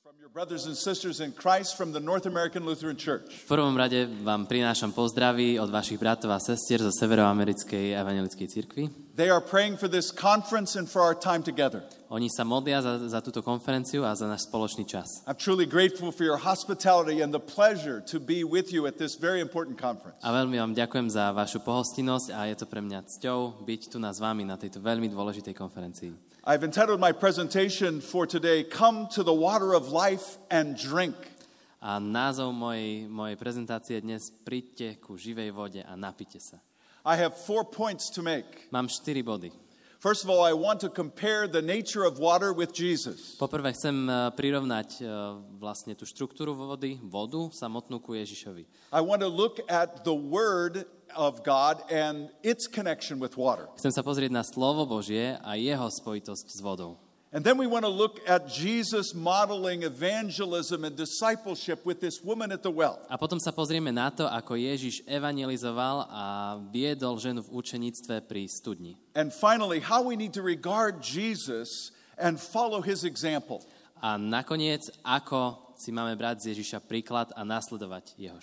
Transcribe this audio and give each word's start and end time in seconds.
V 0.00 0.08
prvom 3.46 3.76
rade 3.76 4.08
vám 4.24 4.46
prinášam 4.46 4.92
pozdravy 4.96 5.60
od 5.60 5.68
vašich 5.68 6.00
bratov 6.00 6.32
a 6.32 6.40
sestier 6.40 6.80
zo 6.80 6.88
Severoamerickej 6.88 8.00
evangelickej 8.00 8.48
cirkvi. 8.48 8.88
They 9.14 9.28
are 9.28 9.44
praying 9.44 9.76
for 9.76 9.92
this 9.92 10.08
conference 10.08 10.72
and 10.78 10.88
for 10.88 11.04
our 11.04 11.12
time 11.12 11.44
together. 11.44 11.84
Oni 12.08 12.32
sa 12.32 12.48
modlia 12.48 12.80
za, 12.80 13.12
za 13.12 13.20
túto 13.20 13.44
konferenciu 13.44 14.08
a 14.08 14.16
za 14.16 14.24
náš 14.24 14.48
spoločný 14.48 14.88
čas. 14.88 15.20
A 15.28 15.36
veľmi 20.32 20.56
vám 20.56 20.72
ďakujem 20.72 21.12
za 21.12 21.28
vašu 21.36 21.60
pohostinnosť 21.60 22.32
a 22.32 22.48
je 22.48 22.56
to 22.56 22.64
pre 22.64 22.80
mňa 22.80 23.04
cťou 23.04 23.68
byť 23.68 23.92
tu 23.92 24.00
na 24.00 24.16
s 24.16 24.18
vami 24.18 24.48
na 24.48 24.56
tejto 24.56 24.80
veľmi 24.80 25.12
dôležitej 25.12 25.52
konferencii. 25.52 26.29
I've 26.42 26.64
entitled 26.64 27.00
my 27.00 27.12
presentation 27.12 28.00
for 28.00 28.26
today, 28.26 28.64
Come 28.64 29.08
to 29.12 29.22
the 29.22 29.32
Water 29.32 29.74
of 29.74 29.92
Life 29.92 30.38
and 30.50 30.74
Drink. 30.74 31.14
A 31.84 32.00
názov 32.00 32.56
mojej, 32.56 33.04
mojej 33.12 33.36
prezentácie 33.36 34.00
dnes 34.00 34.32
Príďte 34.32 34.96
ku 35.04 35.20
živej 35.20 35.52
vode 35.52 35.84
a 35.84 35.92
napite 36.00 36.40
sa. 36.40 36.56
I 37.04 37.20
have 37.20 37.36
four 37.36 37.68
points 37.68 38.08
to 38.16 38.24
make. 38.24 38.72
Mám 38.72 38.88
štyri 38.88 39.20
body. 39.20 39.52
First 40.00 40.24
of 40.24 40.32
all, 40.32 40.40
I 40.40 40.56
want 40.56 40.80
to 40.80 40.88
compare 40.88 41.44
the 41.44 41.60
nature 41.60 42.08
of 42.08 42.16
water 42.16 42.56
with 42.56 42.72
Jesus. 42.72 43.36
Poprvé 43.36 43.76
chcem 43.76 44.08
eh, 44.08 44.32
prirovnať 44.32 44.88
eh, 44.96 45.08
vlastne 45.60 45.92
tú 45.92 46.08
štruktúru 46.08 46.56
vody, 46.56 46.96
vodu 47.04 47.52
samotnú 47.52 48.00
ku 48.00 48.16
Ježišovi. 48.16 48.64
I 48.96 49.04
want 49.04 49.20
to 49.20 49.28
look 49.28 49.60
at 49.68 50.08
the 50.08 50.16
Word 50.16 50.88
of 51.16 51.42
God 51.44 51.82
and 51.90 52.30
its 52.42 52.66
connection 52.66 53.18
with 53.18 53.36
water. 53.36 53.68
Chcem 53.78 53.92
sa 53.94 54.02
pozrieť 54.04 54.30
na 54.30 54.44
slovo 54.44 54.86
Božie 54.86 55.38
a 55.40 55.54
jeho 55.56 55.88
spojitosť 55.88 56.46
s 56.46 56.58
vodou. 56.60 56.98
And 57.30 57.46
then 57.46 57.58
we 57.58 57.70
want 57.70 57.86
to 57.86 57.92
look 57.94 58.18
at 58.26 58.50
Jesus 58.50 59.14
modeling 59.14 59.86
evangelism 59.86 60.82
and 60.82 60.98
discipleship 60.98 61.86
with 61.86 62.02
this 62.02 62.18
woman 62.26 62.50
at 62.50 62.66
the 62.66 62.74
well. 62.74 62.98
A 63.06 63.14
potom 63.14 63.38
sa 63.38 63.54
pozrieme 63.54 63.94
na 63.94 64.10
to, 64.10 64.26
ako 64.26 64.58
Ježiš 64.58 65.06
evangelizoval 65.06 66.10
a 66.10 66.58
viedol 66.74 67.22
ženu 67.22 67.46
v 67.46 67.54
učeníctve 67.54 68.26
pri 68.26 68.50
studni. 68.50 68.98
And 69.14 69.30
finally, 69.30 69.78
how 69.78 70.02
we 70.02 70.18
need 70.18 70.34
to 70.34 70.42
regard 70.42 71.06
Jesus 71.06 71.94
and 72.18 72.34
follow 72.34 72.82
his 72.82 73.06
example. 73.06 73.62
A 74.02 74.18
nakoniec, 74.18 74.90
ako 75.06 75.70
si 75.78 75.94
máme 75.94 76.18
brať 76.18 76.42
z 76.42 76.58
Ježiša 76.58 76.82
príklad 76.82 77.30
a 77.38 77.46
nasledovať 77.46 78.18
jeho, 78.18 78.42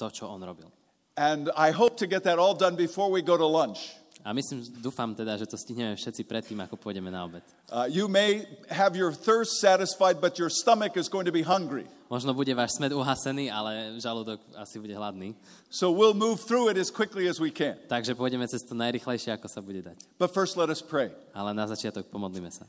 to, 0.00 0.06
čo 0.08 0.32
on 0.32 0.40
robil. 0.40 0.72
And 1.16 1.50
I 1.56 1.70
hope 1.72 1.98
to 1.98 2.06
get 2.06 2.24
that 2.24 2.38
all 2.38 2.54
done 2.54 2.76
before 2.76 3.10
we 3.10 3.20
go 3.20 3.36
to 3.36 3.44
lunch. 3.44 3.92
A 4.22 4.30
myslím, 4.30 4.62
dúfam 4.78 5.10
teda, 5.18 5.34
že 5.34 5.50
to 5.50 5.58
stihneme 5.58 5.98
všetci 5.98 6.22
predtým, 6.22 6.62
ako 6.62 6.78
pôjdeme 6.78 7.10
na 7.10 7.26
obed. 7.26 7.42
Uh, 7.66 7.90
you 7.90 8.06
may 8.06 8.46
have 8.70 8.94
your 8.94 9.10
thirst 9.10 9.58
satisfied, 9.58 10.22
but 10.22 10.38
your 10.38 10.46
stomach 10.46 10.94
is 10.94 11.10
going 11.10 11.26
to 11.26 11.34
be 11.34 11.42
hungry. 11.42 11.90
Možno 12.06 12.30
bude 12.30 12.54
váš 12.54 12.78
smet 12.78 12.94
uhasený, 12.94 13.50
ale 13.50 13.98
žalúdok 13.98 14.38
asi 14.54 14.78
bude 14.78 14.94
hladný. 14.94 15.34
So 15.74 15.90
we'll 15.90 16.14
move 16.14 16.38
through 16.38 16.70
it 16.70 16.78
as 16.78 16.86
quickly 16.86 17.26
as 17.26 17.42
we 17.42 17.50
can. 17.50 17.74
Takže 17.90 18.14
pôjdeme 18.14 18.46
cez 18.46 18.62
to 18.62 18.78
najrychlejšie, 18.78 19.34
ako 19.34 19.50
sa 19.50 19.58
bude 19.58 19.82
dať. 19.82 19.98
But 20.22 20.30
first, 20.30 20.54
let 20.54 20.70
us 20.70 20.78
pray. 20.78 21.10
Ale 21.34 21.50
na 21.50 21.66
začiatok 21.66 22.06
pomodlíme 22.06 22.54
sa. 22.54 22.62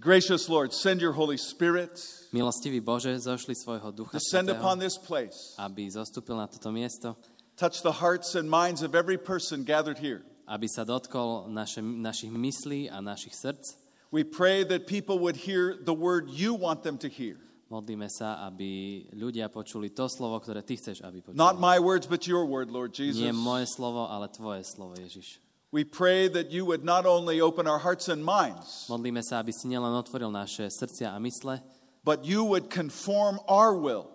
Gracious 0.00 0.48
Lord, 0.48 0.72
send 0.72 1.04
your 1.04 1.12
Holy 1.12 1.36
Spirit, 1.36 1.92
Milostivý 2.32 2.80
Bože, 2.80 3.12
zošli 3.20 3.52
svojho 3.52 3.92
Ducha 3.92 4.16
descend 4.16 4.48
upon 4.48 4.80
Svetého, 4.80 4.88
this 4.88 4.96
place, 4.96 5.38
aby 5.60 5.92
zostúpil 5.92 6.40
na 6.40 6.48
toto 6.48 6.72
miesto, 6.72 7.20
touch 7.52 7.84
the 7.84 8.00
hearts 8.00 8.32
and 8.32 8.48
minds 8.48 8.80
of 8.80 8.96
every 8.96 9.20
person 9.20 9.60
gathered 9.60 10.00
here. 10.00 10.24
aby 10.48 10.64
sa 10.72 10.88
dotkol 10.88 11.52
naše, 11.52 11.84
našich 11.84 12.32
myslí 12.32 12.88
a 12.88 13.04
našich 13.04 13.36
srdc. 13.36 13.76
We 14.08 14.24
pray 14.24 14.64
that 14.64 14.88
people 14.88 15.20
would 15.20 15.44
hear 15.44 15.76
the 15.76 15.92
word 15.92 16.32
you 16.32 16.56
want 16.56 16.80
them 16.80 16.96
to 17.04 17.08
hear. 17.12 17.36
Modlíme 17.68 18.08
sa, 18.08 18.42
aby 18.48 19.04
ľudia 19.14 19.52
počuli 19.52 19.92
to 19.92 20.08
slovo, 20.08 20.40
ktoré 20.40 20.64
Ty 20.64 20.74
chceš, 20.80 21.04
aby 21.04 21.22
počuli. 21.22 21.38
Not 21.38 21.60
my 21.60 21.76
words, 21.76 22.08
but 22.08 22.24
your 22.24 22.48
word, 22.48 22.72
Lord 22.72 22.96
Jesus. 22.96 23.20
Nie 23.20 23.36
moje 23.36 23.68
slovo, 23.68 24.08
ale 24.08 24.32
Tvoje 24.32 24.64
slovo, 24.64 24.96
Ježiš. 24.96 25.38
We 25.70 25.86
pray 25.86 26.26
that 26.26 26.50
you 26.50 26.66
would 26.66 26.82
not 26.82 27.06
only 27.06 27.38
open 27.38 27.70
our 27.70 27.78
hearts 27.78 28.10
and 28.10 28.26
minds, 28.26 28.90
Modlíme 28.90 29.22
sa, 29.22 29.38
aby 29.38 29.54
si 29.54 29.70
nielen 29.70 29.94
otvoril 29.94 30.34
naše 30.34 30.66
srdcia 30.66 31.14
a 31.14 31.18
mysle, 31.22 31.62
but 32.02 32.26
you 32.26 32.42
would 32.42 32.66
conform 32.70 33.38
our 33.46 33.74
will 33.78 34.10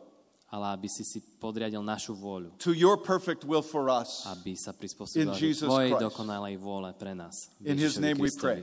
ale 0.55 0.71
aby 0.71 0.87
si 0.87 1.03
si 1.03 1.19
podriadil 1.19 1.83
našu 1.83 2.15
vôľu. 2.15 2.55
to 2.63 2.71
your 2.71 2.95
perfect 2.95 3.43
will 3.43 3.65
for 3.65 3.91
us. 3.91 4.23
Aby 4.23 4.55
sa 4.55 4.71
In 5.19 5.35
Jesus 5.35 5.67
Tvojej 5.67 5.91
Christ. 5.91 6.03
dokonalej 6.07 6.55
vôle 6.55 6.95
pre 6.95 7.11
nás. 7.11 7.51
In 7.59 7.75
His 7.75 7.99
Ježišovi 7.99 8.03
name 8.03 8.17
we 8.23 8.29
Kristovi. 8.31 8.39
pray. 8.39 8.61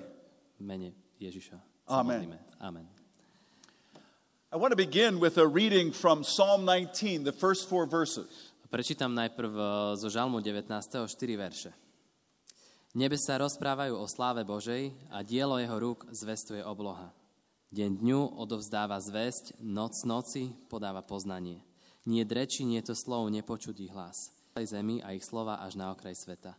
V 0.56 0.62
mene 0.64 0.88
Ježiša. 1.20 1.56
sa 1.84 2.00
Amen. 2.00 2.24
modlíme. 2.24 2.38
Amen. 2.64 2.86
I 4.52 4.56
want 4.56 4.72
to 4.72 4.76
begin 4.80 5.20
with 5.20 5.36
a 5.36 5.44
reading 5.48 5.92
from 5.92 6.24
Psalm 6.24 6.64
19, 6.64 7.24
the 7.24 7.32
first 7.32 7.68
four 7.68 7.84
verses. 7.84 8.52
Prečítam 8.72 9.12
najprv 9.12 9.52
eh, 9.52 9.68
zo 10.00 10.08
Žalmu 10.08 10.40
19. 10.40 10.72
4 10.72 11.36
verše. 11.36 11.70
Nebe 12.92 13.16
sa 13.16 13.40
rozprávajú 13.40 13.96
o 13.96 14.04
sláve 14.04 14.44
Božej 14.44 14.92
a 15.08 15.24
dielo 15.24 15.56
jeho 15.56 15.80
rúk 15.80 16.04
zvestuje 16.12 16.60
obloha. 16.60 17.08
Deň 17.72 18.04
dňu 18.04 18.36
odovzdáva 18.36 19.00
zväzť, 19.00 19.56
noc 19.64 19.96
noci 20.04 20.52
podáva 20.68 21.00
poznanie. 21.00 21.64
Nie 22.04 22.28
dreči, 22.28 22.68
nie 22.68 22.84
to 22.84 22.92
slov, 22.92 23.32
nepočudí 23.32 23.88
hlas. 23.88 24.28
Aj 24.52 24.60
zemi 24.68 25.00
a 25.00 25.16
ich 25.16 25.24
slova 25.24 25.64
až 25.64 25.80
na 25.80 25.88
okraj 25.88 26.12
sveta. 26.12 26.52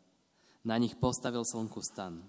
Na 0.66 0.74
nich 0.82 0.98
postavil 0.98 1.46
slnku 1.46 1.86
stan. 1.86 2.26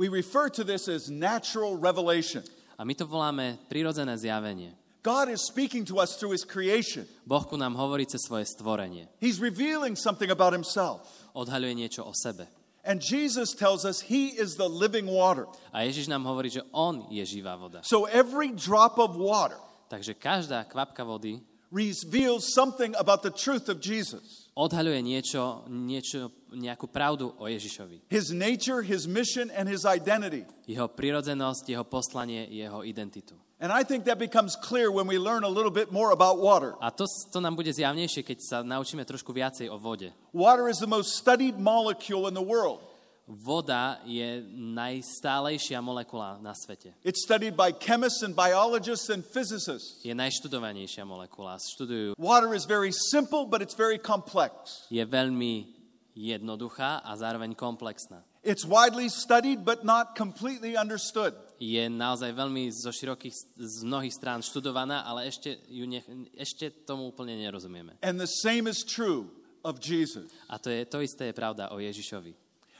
We 0.00 0.08
refer 0.08 0.48
to 0.56 0.64
this 0.64 0.88
as 0.88 1.12
natural 1.12 1.76
revelation. 1.76 2.40
A 2.80 2.88
my 2.88 2.96
to 2.96 3.04
voláme 3.04 3.60
prirodzené 3.68 4.16
zjavenie. 4.16 4.72
God 5.06 5.30
is 5.30 5.46
speaking 5.46 5.86
to 5.86 6.02
us 6.02 6.18
through 6.18 6.34
His 6.34 6.42
creation. 6.42 7.06
Boh 7.22 7.46
ku 7.46 7.54
nám 7.54 7.78
hovorí 7.78 8.10
cez 8.10 8.26
svoje 8.26 8.42
stvorenie. 8.50 9.06
He's 9.22 9.38
revealing 9.38 9.94
something 9.94 10.34
about 10.34 10.50
Himself. 10.50 11.06
Odhaľuje 11.30 11.78
niečo 11.78 12.02
o 12.02 12.10
sebe. 12.10 12.50
And 12.82 12.98
Jesus 12.98 13.54
tells 13.54 13.86
us 13.86 14.02
He 14.10 14.34
is 14.34 14.58
the 14.58 14.66
living 14.66 15.06
water. 15.06 15.46
A 15.70 15.86
Ježiš 15.86 16.10
nám 16.10 16.26
hovorí, 16.26 16.50
že 16.50 16.66
On 16.74 17.06
je 17.06 17.22
živá 17.22 17.54
voda. 17.54 17.86
So 17.86 18.10
every 18.10 18.50
drop 18.50 18.98
of 18.98 19.14
water 19.14 19.62
Takže 19.86 20.18
každá 20.18 20.66
kvapka 20.66 21.06
vody 21.06 21.38
reveals 21.70 22.50
something 22.50 22.90
about 22.98 23.22
the 23.22 23.30
truth 23.30 23.70
of 23.70 23.78
Jesus. 23.78 24.50
odhaľuje 24.58 25.00
niečo, 25.06 25.68
niečo, 25.70 26.34
nejakú 26.50 26.90
pravdu 26.90 27.30
o 27.38 27.46
Ježišovi. 27.46 28.10
His 28.10 28.34
nature, 28.34 28.82
His 28.82 29.06
mission, 29.06 29.52
and 29.54 29.70
His 29.70 29.86
identity. 29.86 30.42
Jeho 30.66 30.90
prirodzenosť, 30.90 31.70
jeho 31.70 31.86
poslanie, 31.86 32.50
jeho 32.50 32.82
identitu. 32.82 33.38
And 33.56 33.72
I 33.72 33.84
think 33.84 34.04
that 34.04 34.18
becomes 34.18 34.54
clear 34.54 34.92
when 34.92 35.06
we 35.06 35.16
learn 35.16 35.42
a 35.42 35.48
little 35.48 35.70
bit 35.70 35.90
more 35.90 36.12
about 36.12 36.38
water. 36.38 36.74
A 36.82 36.90
to, 36.90 37.08
to 37.32 37.40
nám 37.40 37.56
bude 37.56 37.72
zjavnejšie, 37.72 38.20
keď 38.20 38.38
sa 38.44 38.56
naučíme 38.60 39.00
trošku 39.08 39.32
viacej 39.32 39.72
o 39.72 39.80
vode. 39.80 40.12
Water 40.36 40.68
is 40.68 40.76
the 40.76 40.90
most 40.90 41.16
studied 41.16 41.56
molecule 41.56 42.28
in 42.28 42.36
the 42.36 42.44
world. 42.44 42.84
Voda 43.26 43.98
je 44.06 44.44
najstálejšia 44.54 45.80
molekula 45.82 46.38
na 46.38 46.54
svete. 46.54 46.94
It's 47.02 47.24
studied 47.24 47.56
by 47.56 47.72
chemists 47.72 48.22
and 48.22 48.36
biologists 48.36 49.08
and 49.08 49.24
physicists. 49.24 50.04
Je 50.04 50.12
najštudovanejšia 50.12 51.02
molekula. 51.08 51.56
Študujú. 51.56 52.14
Water 52.20 52.52
is 52.52 52.68
very 52.68 52.92
simple, 52.92 53.48
but 53.48 53.64
it's 53.64 53.74
very 53.74 53.98
complex. 53.98 54.84
Je 54.92 55.02
veľmi 55.02 55.64
jednoduchá 56.12 57.00
a 57.02 57.16
zároveň 57.16 57.56
komplexná. 57.56 58.20
It's 58.46 58.68
widely 58.68 59.08
studied, 59.08 59.64
but 59.64 59.82
not 59.82 60.14
completely 60.14 60.76
understood. 60.76 61.34
Je 61.56 61.88
naozaj 61.88 62.36
veľmi 62.36 62.68
zo 62.68 62.92
širokých, 62.92 63.34
z 63.56 63.80
mnohých 63.84 64.12
strán 64.12 64.44
študovaná, 64.44 65.08
ale 65.08 65.32
ešte, 65.32 65.56
ju 65.72 65.88
nech, 65.88 66.04
ešte 66.36 66.68
tomu 66.84 67.08
úplne 67.08 67.32
nerozumieme. 67.40 67.96
And 68.04 68.20
the 68.20 68.28
same 68.28 68.68
is 68.68 68.84
true 68.84 69.32
of 69.64 69.80
Jesus. 69.80 70.28
A 70.46 70.60
to, 70.60 70.68
je, 70.68 70.84
to 70.84 71.00
isté 71.00 71.32
je 71.32 71.34
pravda 71.34 71.72
o 71.72 71.80
Ježišovi. 71.80 72.36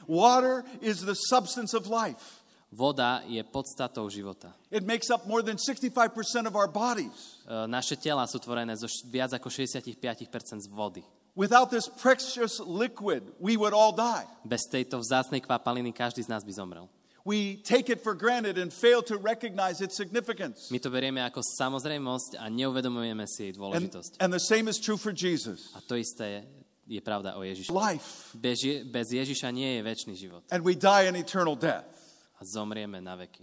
Water 0.06 0.62
is 0.84 1.02
the 1.02 1.16
substance 1.16 1.74
of 1.74 1.88
life. 1.88 2.44
Voda 2.72 3.22
je 3.26 3.42
podstatou 3.42 4.10
života. 4.10 4.52
It 4.70 4.84
makes 4.84 5.08
up 5.10 5.24
more 5.26 5.42
than 5.42 5.56
65% 5.56 6.12
of 6.46 6.54
our 6.54 6.68
bodies. 6.68 7.40
E, 7.46 7.66
Naše 7.66 7.96
tela 7.96 8.26
sú 8.26 8.42
tvorené 8.42 8.74
zo 8.74 8.90
viac 9.06 9.32
ako 9.32 9.48
65% 9.48 10.66
z 10.66 10.68
vody. 10.68 11.02
Without 11.36 11.70
this 11.70 11.86
precious 11.86 12.58
liquid, 12.64 13.22
we 13.38 13.56
would 13.56 13.72
all 13.72 13.92
die. 13.92 14.26
Bez 14.42 14.66
tejto 14.66 14.98
vzácnej 14.98 15.44
kvapaliny 15.44 15.92
každý 15.92 16.24
z 16.24 16.32
nás 16.32 16.42
by 16.42 16.52
zomrel. 16.52 16.88
We 17.26 17.56
take 17.58 17.90
it 17.90 18.06
for 18.06 18.14
granted 18.14 18.54
and 18.56 18.70
fail 18.72 19.02
to 19.10 19.18
recognize 19.18 19.82
its 19.82 19.96
significance. 19.98 20.70
My 20.70 20.78
to 20.78 20.94
berieme 20.94 21.18
ako 21.26 21.42
samozrejmosť 21.42 22.38
a 22.38 22.46
neuvedomujeme 22.46 23.26
si 23.26 23.50
jej 23.50 23.52
And, 23.52 23.58
dôležitosť. 23.58 24.10
and 24.22 24.30
the 24.30 24.38
same 24.38 24.70
is 24.70 24.78
true 24.78 24.94
for 24.94 25.10
Jesus. 25.10 25.74
A 25.74 25.82
to 25.82 25.98
isté 25.98 26.46
je, 26.86 27.02
pravda 27.02 27.34
o 27.34 27.42
Ježišovi. 27.42 27.74
Life. 27.74 28.30
Bez, 28.38 28.62
Je- 28.62 28.86
bez 28.86 29.10
Ježiša 29.10 29.50
nie 29.50 29.74
je 29.74 29.80
väčší 29.82 30.14
život. 30.14 30.46
And 30.54 30.62
we 30.62 30.78
die 30.78 31.10
an 31.10 31.18
eternal 31.18 31.58
death. 31.58 31.90
A 32.38 32.46
zomrieme 32.46 33.02
na 33.02 33.18
veky. 33.18 33.42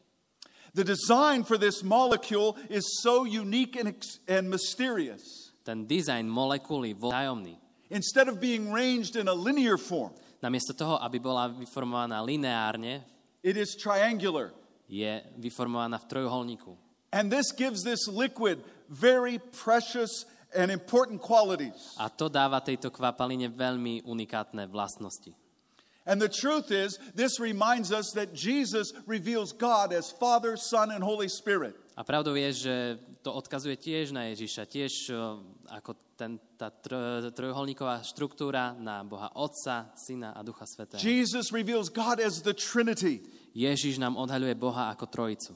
The 0.71 0.87
design 0.87 1.43
for 1.43 1.59
this 1.59 1.83
molecule 1.83 2.55
is 2.71 2.87
so 3.03 3.27
unique 3.27 3.75
and, 3.75 3.91
ex- 3.91 4.23
and 4.31 4.47
mysterious. 4.47 5.51
Ten 5.67 5.83
dizajn 5.83 6.23
molekuly 6.23 6.95
vo 6.95 7.11
tajomný. 7.11 7.59
Instead 7.91 8.31
of 8.31 8.39
being 8.39 8.71
ranged 8.71 9.19
in 9.19 9.27
a 9.27 9.35
linear 9.35 9.75
form, 9.75 10.15
Namiesto 10.43 10.75
toho, 10.75 10.99
aby 10.99 11.23
bola 11.23 11.47
vyformovaná 11.47 12.19
lineárne, 12.19 12.99
it 13.43 13.59
is 13.59 13.75
triangular. 13.75 14.55
je 14.89 15.23
vyformovaná 15.37 15.97
v 15.97 16.05
trojuholníku. 16.05 16.77
And 17.13 17.29
this 17.29 17.53
gives 17.53 17.83
this 17.83 18.09
liquid 18.09 18.63
very 18.89 19.37
precious 19.37 20.25
and 20.53 20.71
important 20.71 21.21
qualities. 21.21 21.93
A 21.97 22.09
to 22.09 22.29
dáva 22.29 22.61
tejto 22.61 22.89
kvapaline 22.89 23.49
veľmi 23.53 24.05
unikátne 24.05 24.65
vlastnosti. 24.69 25.33
And 26.03 26.19
the 26.19 26.27
truth 26.27 26.67
is, 26.67 26.99
this 27.15 27.39
reminds 27.39 27.95
us 27.95 28.11
that 28.19 28.35
Jesus 28.35 28.91
reveals 29.07 29.55
God 29.55 29.95
as 29.95 30.11
Father, 30.11 30.59
Son, 30.59 30.91
and 30.91 30.99
Holy 30.99 31.31
Spirit. 31.31 31.79
A 31.95 32.03
pravdou 32.03 32.35
je, 32.35 32.67
že 32.67 32.75
to 33.23 33.31
odkazuje 33.31 33.79
tiež 33.79 34.11
na 34.11 34.27
Ježiša, 34.33 34.67
tiež 34.67 35.13
ako 35.71 35.95
ten, 36.23 36.39
tá 36.55 36.71
tro, 36.71 37.27
trojuholníková 37.35 37.99
štruktúra 38.07 38.71
na 38.79 39.03
Boha 39.03 39.27
Otca, 39.35 39.91
Syna 39.99 40.31
a 40.31 40.39
Ducha 40.39 40.63
Svetého. 40.63 41.03
Jesus 41.03 41.51
reveals 41.51 41.91
God 41.91 42.23
as 42.23 42.39
the 42.39 42.55
Trinity. 42.55 43.19
Ježiš 43.51 43.99
nám 43.99 44.15
odhaľuje 44.15 44.55
Boha 44.55 44.95
ako 44.95 45.11
trojicu. 45.11 45.53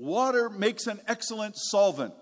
Water 0.00 0.48
makes 0.48 0.88
an 0.88 0.98
excellent 1.04 1.54
solvent. 1.60 2.16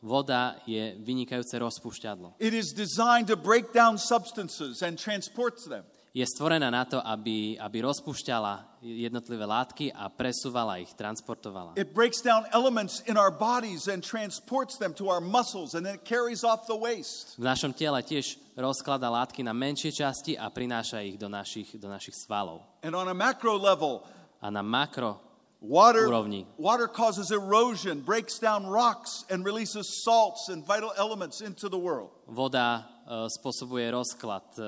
Voda 0.00 0.56
je 0.64 0.96
vynikajúce 1.04 1.58
rozpúšťadlo. 1.58 2.40
It 2.40 2.56
is 2.56 2.72
designed 2.72 3.28
to 3.28 3.36
break 3.36 3.76
down 3.76 4.00
substances 4.00 4.80
and 4.80 4.96
transports 4.96 5.68
them. 5.68 5.84
Je 6.16 6.24
stvorená 6.24 6.72
na 6.72 6.84
to, 6.88 6.98
aby, 7.04 7.60
aby 7.60 7.78
rozpúšťala 7.84 8.80
jednotlivé 8.80 9.44
látky 9.44 9.92
a 9.92 10.08
presúvala 10.08 10.80
ich, 10.80 10.90
transportovala. 10.96 11.76
It 11.76 11.92
breaks 11.92 12.24
down 12.24 12.48
elements 12.50 13.04
in 13.04 13.20
our 13.20 13.30
bodies 13.30 13.86
and 13.92 14.00
transports 14.00 14.80
them 14.80 14.96
to 14.96 15.12
our 15.12 15.20
muscles 15.20 15.76
and 15.76 15.84
then 15.84 16.00
it 16.00 16.04
carries 16.08 16.42
off 16.42 16.64
the 16.66 16.74
waste. 16.74 17.36
V 17.36 17.44
našom 17.44 17.76
tele 17.76 18.00
tiež 18.02 18.40
rozklada 18.56 19.06
látky 19.12 19.44
na 19.44 19.52
menšie 19.52 19.92
časti 19.92 20.32
a 20.34 20.48
prináša 20.48 21.04
ich 21.04 21.20
do 21.20 21.28
našich, 21.28 21.76
do 21.76 21.86
našich 21.92 22.16
svalov. 22.16 22.64
And 22.82 22.96
on 22.96 23.06
a 23.06 23.14
macro 23.14 23.54
level, 23.60 24.02
A 24.40 24.48
na 24.54 24.62
makro 24.64 25.18
water, 25.60 26.06
Úrovni. 26.06 26.46
water 26.56 26.86
causes 26.86 27.34
erosion, 27.34 28.00
breaks 28.00 28.38
down 28.38 28.64
rocks, 28.64 29.26
and 29.28 29.42
releases 29.44 30.02
salts 30.06 30.46
and 30.48 30.62
vital 30.64 30.94
elements 30.96 31.42
into 31.42 31.68
the 31.68 31.78
world. 31.78 32.10
voda 32.30 32.86
spôsobuje 33.08 33.88
rozklad 33.88 34.44
e, 34.60 34.62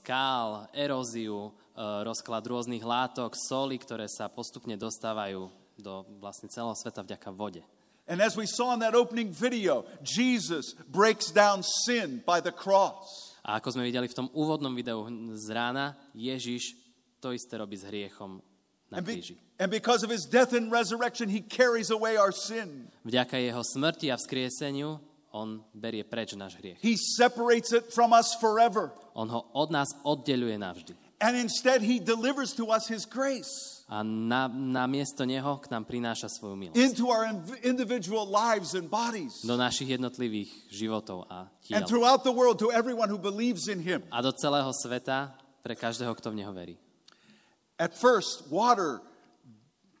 skál, 0.00 0.64
eróziu, 0.72 1.52
e, 1.76 1.82
rozklad 2.08 2.40
rôznych 2.40 2.80
látok, 2.80 3.36
soli, 3.36 3.76
ktoré 3.76 4.08
sa 4.08 4.32
postupne 4.32 4.80
dostávajú 4.80 5.52
do 5.76 6.04
vlastne 6.16 6.48
celého 6.48 6.72
sveta 6.72 7.04
vďaka 7.04 7.28
vode. 7.32 7.60
And 8.08 8.18
as 8.18 8.34
we 8.34 8.48
saw 8.48 8.74
in 8.74 8.80
that 8.82 8.96
opening 8.96 9.30
video, 9.30 9.86
Jesus 10.02 10.74
breaks 10.90 11.30
down 11.30 11.62
sin 11.62 12.24
by 12.24 12.40
the 12.40 12.50
cross. 12.50 13.36
A 13.44 13.60
ako 13.60 13.78
sme 13.78 13.86
videli 13.86 14.08
v 14.08 14.16
tom 14.16 14.28
úvodnom 14.34 14.74
videu 14.74 15.06
z 15.36 15.46
rána, 15.52 15.94
Ježiš 16.16 16.74
to 17.22 17.30
isté 17.30 17.60
robí 17.60 17.78
s 17.78 17.86
hriechom 17.86 18.42
na 18.90 18.98
kríži. 18.98 19.38
and 19.62 19.70
because 19.70 20.02
of 20.02 20.10
his 20.10 20.26
death 20.26 20.52
and 20.52 20.72
resurrection, 20.72 21.28
he 21.28 21.40
carries 21.40 21.90
away 21.90 22.16
our 22.18 22.34
sin. 22.34 22.90
Vďaka 23.06 23.38
jeho 23.38 23.62
smrti 23.62 24.10
a 24.10 24.18
vzkrieseniu 24.18 24.98
on 25.32 25.64
berie 25.72 26.04
preč 26.04 26.36
náš 26.36 26.54
hriech. 26.60 26.78
He 26.84 26.94
separates 26.96 27.72
it 27.72 27.88
from 27.92 28.12
us 28.12 28.36
forever. 28.36 28.92
On 29.16 29.28
ho 29.28 29.48
od 29.56 29.72
nás 29.72 29.88
oddeluje 30.04 30.56
navždy. 30.60 30.92
And 31.22 31.36
instead, 31.38 31.82
he 31.82 32.02
delivers 32.02 32.52
to 32.58 32.74
us 32.74 32.90
his 32.90 33.06
grace 33.06 33.78
A 33.92 34.02
na, 34.02 34.48
na 34.50 34.88
miesto 34.90 35.22
neho 35.22 35.60
k 35.62 35.68
nám 35.70 35.84
prináša 35.86 36.26
svoju 36.26 36.56
milosť. 36.56 36.76
into 36.80 37.12
our 37.12 37.28
individual 37.62 38.24
lives 38.26 38.74
and 38.74 38.88
bodies. 38.90 39.44
Do 39.46 39.54
našich 39.54 39.94
jednotlivých 40.00 40.48
životov 40.72 41.28
a 41.30 41.46
And 41.70 41.84
tiel. 41.84 41.86
throughout 41.86 42.24
the 42.26 42.32
world 42.34 42.58
to 42.58 42.72
everyone 42.74 43.06
who 43.12 43.20
believes 43.20 43.68
in 43.70 43.78
him. 43.84 44.02
A 44.10 44.18
do 44.24 44.32
celého 44.34 44.72
sveta 44.74 45.36
pre 45.62 45.78
každého, 45.78 46.10
kto 46.18 46.32
v 46.34 46.42
neho 46.42 46.50
verí. 46.56 46.74
At 47.78 47.94
first, 47.94 48.50
water 48.50 48.98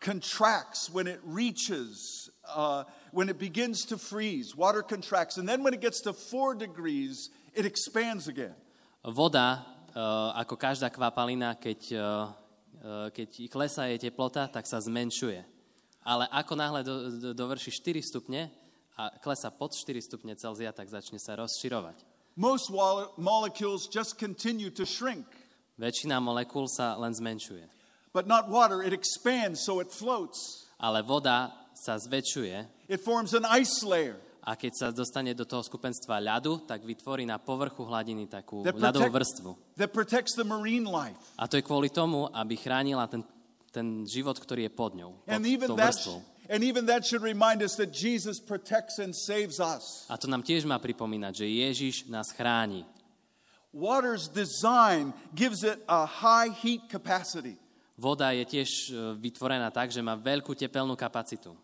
contracts 0.00 0.90
when 0.90 1.06
it 1.06 1.20
reaches, 1.22 2.30
uh, 2.48 2.84
when 3.12 3.28
it 3.28 3.38
begins 3.38 3.84
to 3.86 3.96
freeze. 3.96 4.56
Water 4.56 4.82
contracts. 4.82 5.36
And 5.38 5.46
then 5.48 5.62
when 5.62 5.74
it 5.74 5.80
gets 5.80 6.00
to 6.02 6.12
four 6.12 6.56
degrees, 6.56 7.30
it 7.54 7.64
expands 7.64 8.26
again. 8.28 8.56
Voda, 9.04 9.62
eh, 9.92 10.40
ako 10.42 10.56
každá 10.56 10.88
kvapalina, 10.90 11.54
keď, 11.54 11.80
eh, 11.92 13.10
keď 13.14 13.28
klesá 13.52 13.86
jej 13.92 13.98
teplota, 14.10 14.48
tak 14.50 14.66
sa 14.66 14.80
zmenšuje. 14.80 15.44
Ale 16.02 16.26
ako 16.34 16.52
náhle 16.58 16.80
do, 16.82 16.94
do, 17.14 17.30
dovrší 17.30 17.70
4 17.70 18.02
stupne 18.02 18.50
a 18.98 19.06
klesá 19.22 19.54
pod 19.54 19.70
4 19.70 20.02
stupne 20.02 20.34
Celzia, 20.34 20.74
tak 20.74 20.90
začne 20.90 21.22
sa 21.22 21.38
rozširovať. 21.38 22.02
Most 22.34 22.74
molecules 23.20 23.86
just 23.86 24.18
continue 24.18 24.72
to 24.72 24.82
shrink, 24.82 25.28
Väčšina 25.78 26.20
molekúl 26.20 26.68
sa 26.68 26.96
len 27.00 27.14
zmenšuje. 27.14 27.64
but 28.12 28.26
not 28.26 28.48
water. 28.48 28.82
It 28.82 28.92
expands 28.92 29.64
so 29.64 29.80
it 29.80 29.88
floats. 29.88 30.68
Ale 30.76 31.02
voda 31.02 31.61
sa 31.74 31.96
zväčšuje 31.96 32.88
It 32.88 33.00
forms 33.00 33.32
an 33.32 33.44
ice 33.48 33.80
layer 33.82 34.16
a 34.42 34.58
keď 34.58 34.72
sa 34.74 34.86
dostane 34.90 35.38
do 35.38 35.46
toho 35.46 35.62
skupenstva 35.62 36.18
ľadu, 36.18 36.66
tak 36.66 36.82
vytvorí 36.82 37.22
na 37.22 37.38
povrchu 37.38 37.86
hladiny 37.86 38.26
takú 38.26 38.66
that, 38.66 38.74
ľadovú 38.74 39.06
protect- 39.06 39.14
vrstvu. 39.38 39.50
that 39.78 39.94
protects 39.94 40.34
the 40.34 40.42
marine 40.42 40.82
life. 40.82 41.14
A 41.38 41.46
to 41.46 41.54
je 41.54 41.62
kvôli 41.62 41.94
tomu, 41.94 42.26
aby 42.34 42.58
chránila 42.58 43.06
ten, 43.06 43.22
ten 43.70 44.02
život, 44.02 44.34
ktorý 44.34 44.66
je 44.66 44.72
pod 44.74 44.98
ňou, 44.98 45.22
pod 45.22 45.30
And 45.30 45.46
even, 45.46 45.70
tou 45.70 45.78
vrstvou. 45.78 46.18
and 46.50 46.66
even 46.66 46.90
that 46.90 47.06
should 47.06 47.22
remind 47.22 47.62
us 47.62 47.78
that 47.78 47.94
Jesus 47.94 48.42
protects 48.42 48.98
and 48.98 49.14
saves 49.14 49.62
us. 49.62 50.10
A 50.10 50.18
to 50.18 50.26
nám 50.26 50.42
tiež 50.42 50.66
má 50.66 50.82
pripomínať, 50.82 51.38
že 51.38 51.46
Ježiš 51.46 51.94
nás 52.10 52.34
chráni. 52.34 52.82
Water's 53.70 54.26
design 54.26 55.14
gives 55.38 55.62
it 55.62 55.78
a 55.86 56.02
high 56.04 56.50
heat 56.50 56.90
capacity. 56.90 57.61
Voda 58.02 58.34
je 58.34 58.42
tiež 58.42 58.70
e, 58.90 58.92
vytvorená 59.14 59.70
tak, 59.70 59.94
že 59.94 60.02
má 60.02 60.18
veľkú 60.18 60.58
tepelnú 60.58 60.98
kapacitu. 60.98 61.54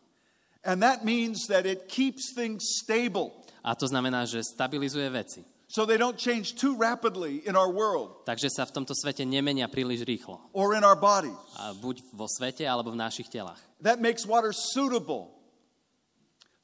And 0.63 0.79
that 0.79 1.03
means 1.03 1.51
that 1.51 1.67
it 1.67 1.91
keeps 1.91 2.31
things 2.31 2.63
stable 2.79 3.35
A 3.67 3.75
to 3.75 3.91
znamená, 3.91 4.23
že 4.23 4.47
stabilizuje 4.47 5.11
veci. 5.11 5.43
so 5.69 5.83
they 5.85 5.99
don't 5.99 6.17
change 6.17 6.55
too 6.57 6.79
rapidly 6.79 7.43
in 7.45 7.53
our 7.59 7.69
world 7.69 8.23
Takže 8.25 8.49
sa 8.49 8.65
v 8.65 8.73
tomto 8.73 8.95
svete 8.97 9.27
nemenia 9.27 9.67
príliš 9.69 10.07
rýchlo. 10.07 10.39
or 10.55 10.79
in 10.79 10.87
our 10.87 10.95
bodies. 10.97 11.35
A 11.59 11.75
buď 11.75 12.07
vo 12.15 12.31
svete, 12.31 12.63
alebo 12.65 12.95
v 12.95 13.03
našich 13.03 13.27
telách. 13.27 13.59
That 13.83 13.99
makes 13.99 14.23
water 14.25 14.55
suitable 14.55 15.35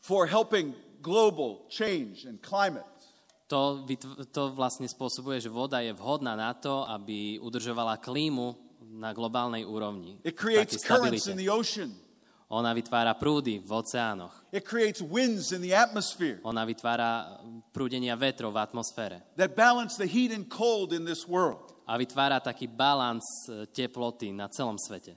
for 0.00 0.24
helping 0.30 0.72
global 1.02 1.66
change 1.68 2.24
and 2.24 2.38
climate. 2.40 2.86
To, 3.52 3.84
to 4.32 4.42
vlastne 4.56 4.88
spôsobuje, 4.88 5.36
že 5.36 5.52
voda 5.52 5.84
je 5.84 5.92
vhodná 5.92 6.32
na 6.32 6.56
to, 6.56 6.88
aby 6.88 7.36
udržovala 7.44 8.00
klímu 8.00 8.56
na 8.92 9.12
globálnej 9.12 9.64
úrovni. 9.64 10.20
It 10.24 10.36
creates 10.36 10.82
currents 10.84 11.26
in 11.26 11.36
the 11.36 11.48
ocean. 11.48 11.92
Ona 12.52 12.76
vytvára 12.76 13.16
prúdy 13.16 13.58
v 13.58 13.70
oceánoch. 13.72 14.46
It 14.52 14.68
creates 14.68 15.00
winds 15.00 15.50
in 15.50 15.64
the 15.64 15.72
atmosphere 15.72 16.38
Ona 16.44 16.62
vytvára 16.68 17.40
prúdenia 17.72 18.14
vetrov 18.14 18.52
v 18.54 18.60
atmosfére. 18.60 19.24
that 19.40 19.56
balance 19.56 19.96
the 19.96 20.06
heat 20.06 20.30
and 20.30 20.46
cold 20.52 20.92
in 20.92 21.08
this 21.08 21.24
world. 21.24 21.72
A 21.88 21.96
vytvára 21.96 22.40
taký 22.40 22.68
balans 22.68 23.24
e, 23.48 23.64
teploty 23.72 24.32
na 24.32 24.48
celom 24.52 24.76
svete. 24.76 25.16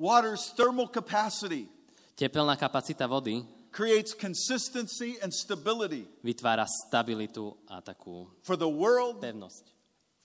Water's 0.00 0.50
thermal 0.56 0.88
capacity 0.88 1.68
Tepelná 2.14 2.54
kapacita 2.54 3.10
vody 3.10 3.42
creates 3.74 4.14
consistency 4.14 5.18
and 5.18 5.34
stability 5.34 6.06
vytvára 6.22 6.62
stabilitu 6.64 7.54
a 7.66 7.82
takú 7.82 8.30
for 8.46 8.54
the 8.54 8.66
world, 8.66 9.18
pevnosť 9.18 9.73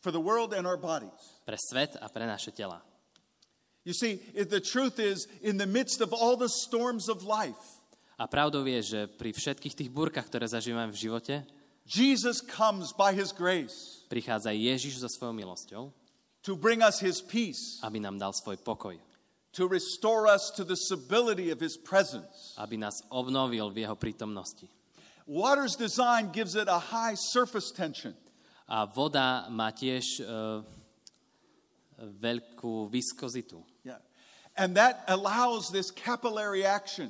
for 0.02 0.12
the 0.12 0.20
world 0.22 0.54
and 0.54 0.66
our 0.68 0.78
bodies. 0.78 1.16
pre 1.46 1.58
svet 1.58 1.96
a 2.02 2.10
pre 2.10 2.26
naše 2.26 2.52
tela. 2.56 2.82
You 3.86 3.94
see, 3.94 4.20
the 4.36 4.60
truth 4.60 5.00
is, 5.00 5.26
in 5.42 5.58
the 5.58 5.66
midst 5.66 6.02
of 6.02 6.14
all 6.14 6.36
the 6.38 6.50
storms 6.50 7.10
of 7.10 7.24
life, 7.24 7.80
A 8.20 8.28
pravdou 8.28 8.68
je, 8.68 8.82
že 8.84 9.00
pri 9.08 9.32
všetkých 9.32 9.76
tých 9.80 9.90
búrkach, 9.90 10.28
ktoré 10.28 10.44
zažívame 10.44 10.92
v 10.92 11.00
živote, 11.08 11.36
Jesus 11.88 12.44
comes 12.44 12.92
by 12.92 13.16
his 13.16 13.32
grace 13.32 14.04
prichádza 14.12 14.52
Ježiš 14.52 15.00
so 15.00 15.08
svojou 15.08 15.32
milosťou, 15.34 15.84
to 16.44 16.60
bring 16.60 16.84
us 16.84 17.00
his 17.00 17.24
peace, 17.24 17.80
aby 17.80 18.04
nám 18.04 18.20
dal 18.20 18.36
svoj 18.36 18.60
pokoj, 18.60 19.00
to 19.56 19.66
restore 19.72 20.28
us 20.28 20.52
to 20.54 20.68
the 20.68 20.76
stability 20.76 21.48
of 21.50 21.64
his 21.64 21.80
presence. 21.80 22.54
aby 22.60 22.76
nás 22.76 23.00
obnovil 23.10 23.72
v 23.72 23.88
jeho 23.88 23.96
prítomnosti. 23.96 24.68
Water's 25.26 25.80
design 25.80 26.30
gives 26.36 26.60
it 26.60 26.68
a 26.68 26.92
high 26.92 27.16
surface 27.16 27.72
tension. 27.72 28.14
A 28.70 28.86
voda 28.86 29.50
má 29.50 29.74
tiež 29.74 30.22
uh, 30.22 30.62
veľkú 31.98 32.86
viskozitu. 32.86 33.66
Yeah. 33.82 33.98
And 34.54 34.78
that 34.78 35.02
allows 35.10 35.74
this 35.74 35.90
capillary 35.90 36.62
action. 36.62 37.10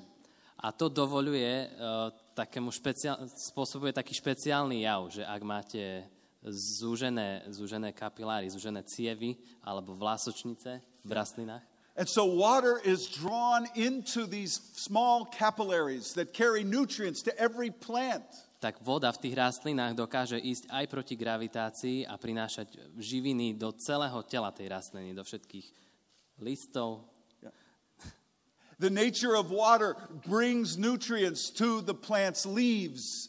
A 0.60 0.72
to 0.72 0.88
dovoluje 0.88 1.68
uh, 1.68 2.16
takému 2.36 2.72
špeciál, 2.72 3.20
spôsobuje 3.36 3.92
taký 3.92 4.16
špeciálny 4.16 4.88
jav, 4.88 5.12
že 5.12 5.24
ak 5.28 5.42
máte 5.44 6.08
zúžené, 6.80 7.44
zúžené 7.51 7.92
kapiláry, 7.92 8.48
zúžené 8.48 8.84
cievy 8.88 9.36
alebo 9.60 9.92
vlásočnice 9.96 10.80
v 11.04 11.12
rastlinách, 11.12 11.63
And 12.00 12.08
so 12.08 12.24
water 12.24 12.80
is 12.80 13.10
drawn 13.10 13.68
into 13.75 14.25
these 14.25 14.62
small 14.72 15.25
capillaries 15.25 16.13
that 16.13 16.32
carry 16.32 16.63
nutrients 16.63 17.24
to 17.24 17.38
every 17.38 17.72
plant. 17.72 18.24
Tak 18.60 18.84
voda 18.84 19.08
v 19.16 19.24
tých 19.24 19.39
rastlinách 19.39 19.96
dokáže 19.96 20.36
ísť 20.36 20.68
aj 20.68 20.86
proti 20.92 21.16
gravitácii 21.16 22.04
a 22.04 22.20
prinášať 22.20 22.75
živiny 23.00 23.56
do 23.56 23.72
celého 23.80 24.20
tela 24.28 24.51
tej 24.51 24.68
rastliny, 24.68 25.16
do 25.16 25.24
všetkých 25.24 25.68
listov. 26.44 27.08
The 28.80 28.92
nature 28.92 29.36
of 29.36 29.51
water 29.51 29.96
brings 30.28 30.80
nutrients 30.80 31.51
to 31.60 31.84
the 31.84 31.96
plant's 31.96 32.48
leaves. 32.48 33.28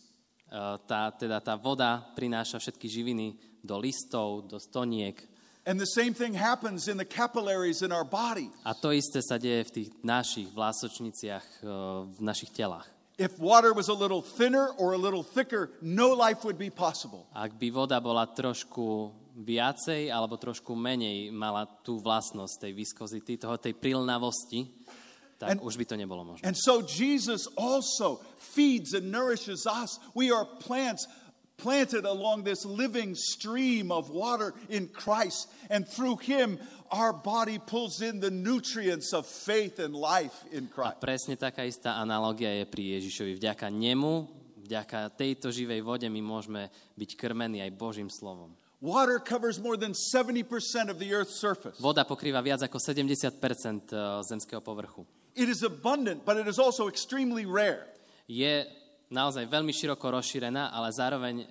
Uh, 0.50 0.78
tá, 0.86 1.10
teda 1.14 1.38
tá 1.38 1.54
voda 1.54 2.06
prináša 2.14 2.58
všetky 2.58 2.86
živiny 2.90 3.38
do 3.62 3.78
listov, 3.78 4.50
do 4.50 4.58
stoniek. 4.58 5.18
And 5.66 5.78
the 5.78 5.90
same 5.90 6.14
thing 6.14 6.34
happens 6.34 6.90
in 6.90 6.98
the 6.98 7.06
capillaries 7.06 7.82
in 7.82 7.94
our 7.94 8.06
body. 8.06 8.50
A 8.66 8.74
to 8.74 8.90
isté 8.90 9.22
sa 9.22 9.38
deje 9.38 9.62
v 9.66 9.74
tých 9.74 9.88
našich 10.02 10.50
vlásočniciach, 10.50 11.46
uh, 11.62 12.06
v 12.10 12.18
našich 12.22 12.50
telách. 12.50 12.86
If 13.20 13.36
water 13.36 13.76
was 13.76 13.92
a 13.92 13.96
little 13.96 14.24
thinner 14.24 14.72
or 14.80 14.96
a 14.96 15.00
little 15.00 15.20
thicker, 15.20 15.68
no 15.84 16.16
life 16.16 16.40
would 16.48 16.56
be 16.56 16.72
possible. 16.72 17.28
Ak 17.36 17.52
by 17.60 17.68
voda 17.68 18.00
bola 18.00 18.24
trošku 18.24 19.12
viacej 19.36 20.08
alebo 20.08 20.40
trošku 20.40 20.72
menej 20.72 21.28
mala 21.28 21.68
tú 21.84 22.00
vlastnosť 22.00 22.64
tej 22.64 22.72
viskozity, 22.72 23.36
toho, 23.36 23.60
tej 23.60 23.76
prilnavosti, 23.76 24.72
tak 25.36 25.56
And- 25.56 25.60
už 25.60 25.76
by 25.76 25.84
to 25.84 25.96
nebolo 26.00 26.24
možné. 26.24 26.48
And 26.48 26.56
so 26.56 26.80
Jesus 26.80 27.44
also 27.60 28.24
feeds 28.40 28.96
and 28.96 29.12
nourishes 29.12 29.68
us. 29.68 30.00
We 30.16 30.32
are 30.32 30.48
plants 30.64 31.04
planted 31.60 32.08
along 32.08 32.44
this 32.44 32.64
living 32.64 33.12
stream 33.14 33.92
of 33.92 34.08
water 34.08 34.56
in 34.72 34.88
Christ. 34.88 35.52
And 35.68 35.84
through 35.84 36.24
him, 36.24 36.56
our 36.90 37.14
body 37.14 37.58
pulls 37.58 38.02
in 38.02 38.18
the 38.18 38.30
nutrients 38.30 39.14
of 39.14 39.26
faith 39.26 39.78
and 39.78 39.94
life 39.94 40.44
in 40.50 40.66
A 40.66 40.74
Christ. 40.74 40.98
presne 40.98 41.34
taká 41.38 41.62
istá 41.64 41.96
analogia 41.96 42.50
je 42.62 42.64
pri 42.66 42.98
Ježišovi. 42.98 43.38
Vďaka 43.38 43.70
nemu, 43.70 44.26
vďaka 44.66 45.14
tejto 45.14 45.54
živej 45.54 45.82
vode 45.86 46.06
my 46.10 46.20
môžeme 46.22 46.70
byť 46.98 47.10
krmení 47.14 47.62
aj 47.62 47.70
Božím 47.78 48.10
slovom. 48.10 48.54
Water 48.80 49.20
covers 49.20 49.60
more 49.60 49.76
than 49.76 49.92
70% 49.92 50.48
of 50.88 50.96
the 50.96 51.12
earth's 51.12 51.36
surface. 51.36 51.76
Voda 51.78 52.02
pokrýva 52.08 52.40
viac 52.40 52.64
ako 52.64 52.80
70% 52.80 53.36
zemského 54.24 54.64
povrchu. 54.64 55.04
It 55.36 55.52
is 55.52 55.62
abundant, 55.62 56.24
but 56.24 56.40
it 56.40 56.48
is 56.48 56.56
also 56.56 56.88
extremely 56.88 57.44
rare. 57.44 57.86
Je 58.24 58.64
naozaj 59.12 59.46
veľmi 59.46 59.70
široko 59.74 60.00
rozšírená, 60.16 60.72
ale 60.72 60.88
zároveň 60.96 61.34
e, 61.42 61.46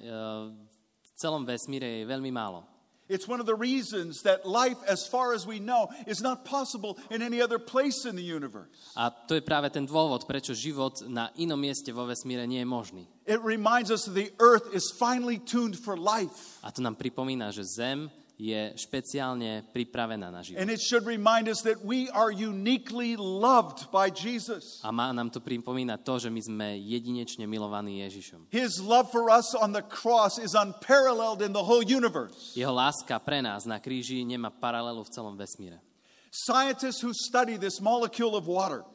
v 1.05 1.10
celom 1.13 1.46
vesmíre 1.46 2.01
je 2.01 2.10
veľmi 2.10 2.31
málo. 2.34 2.65
It's 3.10 3.28
one 3.28 3.42
of 3.42 3.50
the 3.50 3.58
reasons 3.58 4.22
that 4.22 4.46
life, 4.46 4.78
as 4.86 5.10
far 5.10 5.34
as 5.34 5.50
we 5.50 5.58
know, 5.58 5.89
is 6.06 6.22
not 6.22 6.46
possible 6.46 6.98
in 7.10 7.25
any 7.25 7.42
other 7.42 7.58
place 7.58 8.06
in 8.06 8.16
the 8.16 8.24
universe. 8.24 8.70
A 8.94 9.10
to 9.25 9.34
je 9.34 9.42
práve 9.42 9.74
ten 9.74 9.89
dôvod, 9.89 10.30
prečo 10.30 10.54
život 10.54 11.01
na 11.10 11.34
inom 11.34 11.58
mieste 11.58 11.89
vo 11.89 12.06
vesmíre 12.06 12.46
nie 12.46 12.62
je 12.62 12.70
možný. 12.70 13.04
It 13.25 13.42
reminds 13.42 13.89
us 13.89 14.06
that 14.06 14.13
the 14.13 14.30
earth 14.38 14.70
is 14.78 14.94
finely 14.94 15.42
tuned 15.42 15.74
for 15.74 15.98
life. 15.98 16.62
A 16.62 16.70
to 16.70 16.86
nám 16.86 17.01
pripomína, 17.01 17.50
že 17.50 17.66
Zem 17.66 18.13
je 18.39 18.72
špeciálne 18.79 19.67
pripravená 19.75 20.31
na 20.31 20.39
život. 20.39 20.63
And 20.63 20.72
it 20.72 20.79
should 20.79 21.03
remind 21.03 21.51
us 21.51 21.60
that 21.67 21.84
we 21.84 22.08
are 22.15 22.31
uniquely 22.31 23.19
loved 23.19 23.91
by 23.91 24.08
Jesus. 24.08 24.79
A 24.79 24.96
má 24.96 25.12
nám 25.12 25.27
to 25.36 25.43
pripomínať 25.43 26.00
to, 26.08 26.13
že 26.24 26.29
my 26.31 26.39
sme 26.39 26.67
jedinečne 26.79 27.43
milovaní 27.43 28.00
Ježišom. 28.08 28.48
His 28.48 28.79
love 28.79 29.12
for 29.12 29.27
us 29.27 29.51
on 29.51 29.75
the 29.75 29.84
cross 29.84 30.39
is 30.39 30.55
unparalleled 30.55 31.43
in 31.43 31.51
the 31.51 31.60
whole 31.60 31.84
universe. 31.84 32.55
Jeho 32.55 32.72
láska 32.72 33.19
pre 33.19 33.43
nás 33.43 33.67
na 33.67 33.84
kríži 33.84 34.24
nemá 34.24 34.48
paralelu 34.48 35.03
v 35.03 35.12
celom 35.12 35.36
vesmíre. 35.36 35.84
Scientists 36.31 37.03
who 37.03 37.12
study 37.12 37.60
this 37.60 37.84
molecule 37.84 38.39
of 38.39 38.48
water 38.48 38.88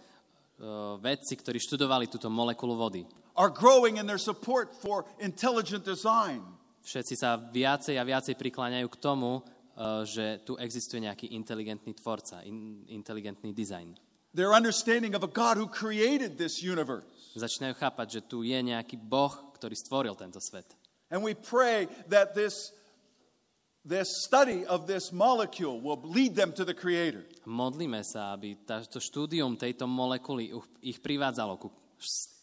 Uh, 0.54 0.94
vedci, 1.02 1.34
ktorí 1.34 1.58
študovali 1.58 2.06
túto 2.06 2.30
molekulu 2.30 2.78
vody, 2.78 3.02
are 3.34 3.50
growing 3.50 3.98
in 3.98 4.06
their 4.06 4.22
support 4.22 4.70
for 4.70 5.02
intelligent 5.18 5.82
design. 5.82 6.46
Všetci 6.84 7.14
sa 7.16 7.40
viacej 7.40 7.96
a 7.96 8.04
viacej 8.04 8.36
prikláňajú 8.36 8.88
k 8.92 9.00
tomu, 9.00 9.40
uh, 9.40 10.04
že 10.04 10.44
tu 10.44 10.54
existuje 10.60 11.02
nejaký 11.02 11.32
inteligentný 11.32 11.96
tvorca, 11.96 12.44
in, 12.44 12.84
inteligentný 12.92 13.56
dizajn. 13.56 13.96
Their 14.34 14.52
understanding 14.52 15.14
of 15.16 15.22
a 15.22 15.30
God 15.30 15.56
who 15.56 15.70
created 15.70 16.36
this 16.36 16.60
universe. 16.60 17.06
Začínajú 17.34 17.74
chápať, 17.78 18.06
že 18.18 18.20
tu 18.26 18.42
je 18.42 18.58
nejaký 18.58 18.98
Boh, 18.98 19.32
ktorý 19.56 19.74
stvoril 19.74 20.14
tento 20.18 20.38
svet. 20.42 20.68
And 21.10 21.22
we 21.22 21.38
pray 21.38 21.86
that 22.10 22.34
this, 22.34 22.74
this 23.86 24.10
study 24.26 24.66
of 24.66 24.90
this 24.90 25.14
molecule 25.14 25.78
will 25.78 26.02
lead 26.02 26.34
them 26.34 26.50
to 26.58 26.66
the 26.66 26.74
Creator. 26.74 27.22
Modlíme 27.46 28.02
sa, 28.02 28.34
aby 28.34 28.58
táto 28.66 28.98
štúdium 28.98 29.54
tejto 29.54 29.86
molekuly 29.86 30.50
ich 30.82 30.98
privádzalo 30.98 31.54
ku 31.54 31.70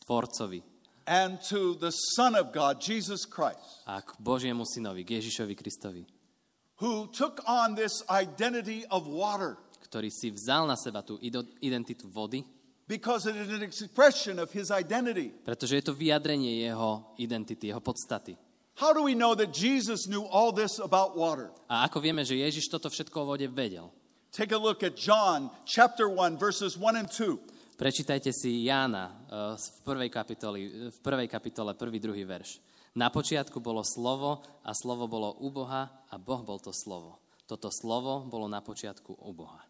Tvorcovi 0.07 0.70
and 1.07 1.41
to 1.49 1.75
the 1.75 1.91
Son 2.15 2.35
of 2.35 2.53
God, 2.53 2.81
Jesus 2.81 3.25
Christ, 3.25 3.83
a 3.87 4.01
k 4.01 4.13
Božiemu 4.19 4.65
synovi, 4.65 5.03
k 5.03 5.19
Ježišovi 5.21 5.55
Kristovi, 5.55 6.05
who 6.81 7.07
took 7.13 7.41
on 7.47 7.75
this 7.75 8.03
identity 8.09 8.85
of 8.89 9.07
water 9.07 9.57
ktorý 9.91 10.07
si 10.07 10.31
vzal 10.31 10.63
na 10.71 10.79
seba 10.79 11.03
tú 11.03 11.19
identitu 11.59 12.07
vody, 12.07 12.47
because 12.87 13.27
it 13.27 13.35
is 13.35 13.51
an 13.51 13.59
expression 13.59 14.39
of 14.39 14.47
his 14.55 14.71
identity. 14.71 15.35
pretože 15.43 15.75
je 15.75 15.83
to 15.83 15.91
vyjadrenie 15.91 16.63
jeho 16.63 17.11
identity, 17.19 17.67
jeho 17.67 17.83
podstaty. 17.83 18.39
How 18.79 18.95
do 18.95 19.03
we 19.03 19.11
know 19.11 19.35
that 19.35 19.51
Jesus 19.51 20.07
knew 20.07 20.23
all 20.31 20.55
this 20.55 20.79
about 20.79 21.19
water? 21.19 21.51
A 21.67 21.91
ako 21.91 21.99
vieme, 21.99 22.23
že 22.23 22.39
Ježiš 22.39 22.71
toto 22.71 22.87
všetko 22.87 23.27
o 23.27 23.35
vode 23.35 23.51
vedel? 23.51 23.91
Take 24.31 24.55
a 24.55 24.61
look 24.61 24.79
at 24.79 24.95
John 24.95 25.51
chapter 25.67 26.07
1, 26.07 26.39
verses 26.39 26.79
1 26.79 26.95
and 26.95 27.11
2. 27.11 27.35
Prečítajte 27.81 28.29
si 28.29 28.69
Jána 28.69 29.09
eh, 29.09 29.57
v 29.57 29.79
prvej, 29.81 30.09
kapitoli, 30.13 30.93
v 30.93 30.99
prvej 31.01 31.25
kapitole, 31.25 31.73
prvý, 31.73 31.97
druhý 31.97 32.21
verš. 32.29 32.61
Na 32.93 33.09
počiatku 33.09 33.57
bolo 33.57 33.81
slovo 33.81 34.45
a 34.61 34.69
slovo 34.77 35.09
bolo 35.09 35.33
u 35.41 35.49
Boha 35.49 35.89
a 36.05 36.15
Boh 36.21 36.45
bol 36.45 36.61
to 36.61 36.69
slovo. 36.69 37.17
Toto 37.49 37.73
slovo 37.73 38.21
bolo 38.29 38.45
na 38.45 38.61
počiatku 38.61 39.17
u 39.25 39.33
Boha. 39.33 39.65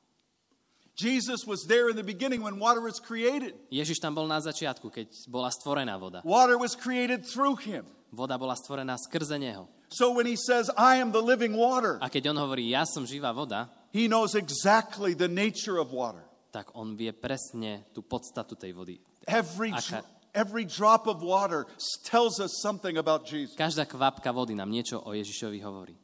Jesus 0.99 1.47
was 1.47 1.63
there 1.63 1.87
in 1.87 1.95
the 1.95 2.03
beginning 2.03 2.43
when 2.43 2.59
water 2.59 2.83
was 2.83 2.99
created. 2.99 3.55
Ježiš 3.71 4.03
tam 4.03 4.11
bol 4.11 4.27
na 4.27 4.43
začiatku, 4.43 4.91
keď 4.91 5.31
bola 5.31 5.47
stvorená 5.47 5.95
voda. 5.95 6.19
Water 6.27 6.59
was 6.59 6.75
created 6.75 7.23
through 7.23 7.63
him. 7.63 7.87
Voda 8.11 8.35
bola 8.35 8.59
stvorená 8.59 8.99
skrze 8.99 9.39
Neho. 9.39 9.71
So 9.87 10.11
when 10.11 10.27
he 10.27 10.35
says, 10.35 10.67
I 10.75 10.99
am 10.99 11.15
the 11.15 11.23
living 11.23 11.55
water, 11.55 11.95
A 12.03 12.11
keď 12.11 12.35
on 12.35 12.43
hovorí, 12.43 12.75
ja 12.75 12.83
som 12.83 13.07
živá 13.07 13.31
voda, 13.31 13.71
he 13.95 14.11
knows 14.11 14.35
exactly 14.35 15.15
the 15.15 15.31
nature 15.31 15.79
of 15.79 15.95
water. 15.95 16.27
Tak 16.51 16.75
on 16.75 16.93
vie 16.93 17.15
presne 17.15 17.87
tú 17.95 18.03
podstatu 18.03 18.59
tej 18.59 18.75
vody. 18.75 18.95
Every, 19.25 19.71
Aká- 19.71 20.03
every 20.35 20.67
drop 20.67 21.07
of 21.07 21.23
water 21.23 21.63
tells 22.03 22.43
us 22.43 22.59
something 22.59 22.99
about 22.99 23.23
Jesus. 23.23 23.55
Každá 23.55 23.87
kvapka 23.87 24.29
vody 24.35 24.51
nám 24.53 24.67
niečo 24.67 24.99
o 24.99 25.15
Ježišovi 25.15 25.63
hovorí. 25.63 25.95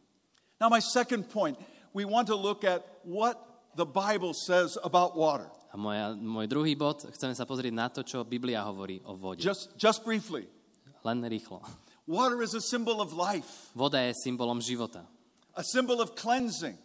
Now, 0.57 0.71
my 0.71 0.79
second 0.81 1.29
point, 1.29 1.59
we 1.93 2.07
want 2.07 2.31
to 2.31 2.37
look 2.39 2.63
at 2.63 2.81
what 3.05 3.37
the 3.77 3.85
Bible 3.85 4.33
says 4.33 4.73
about 4.81 5.13
water. 5.13 5.45
A 5.69 5.77
moja, 5.77 6.15
môj 6.15 6.47
druhý 6.47 6.73
bod, 6.73 7.03
chceme 7.13 7.35
sa 7.35 7.43
pozrieť 7.45 7.73
na 7.75 7.91
to, 7.91 8.01
čo 8.01 8.23
Biblia 8.23 8.63
hovorí 8.65 9.03
o 9.05 9.13
vode. 9.13 9.43
Just, 9.43 9.75
just 9.77 10.01
briefly. 10.01 10.47
Len 11.05 11.21
rýchlo. 11.27 11.61
Water 12.07 12.39
is 12.39 12.55
a 12.55 12.63
symbol 12.63 13.03
of 13.03 13.11
life, 13.11 13.67
Voda 13.75 13.99
je 13.99 14.15
symbolom 14.15 14.63
života. 14.63 15.03
a 15.53 15.61
symbol 15.61 15.99
of 15.99 16.15
cleansing. 16.15 16.79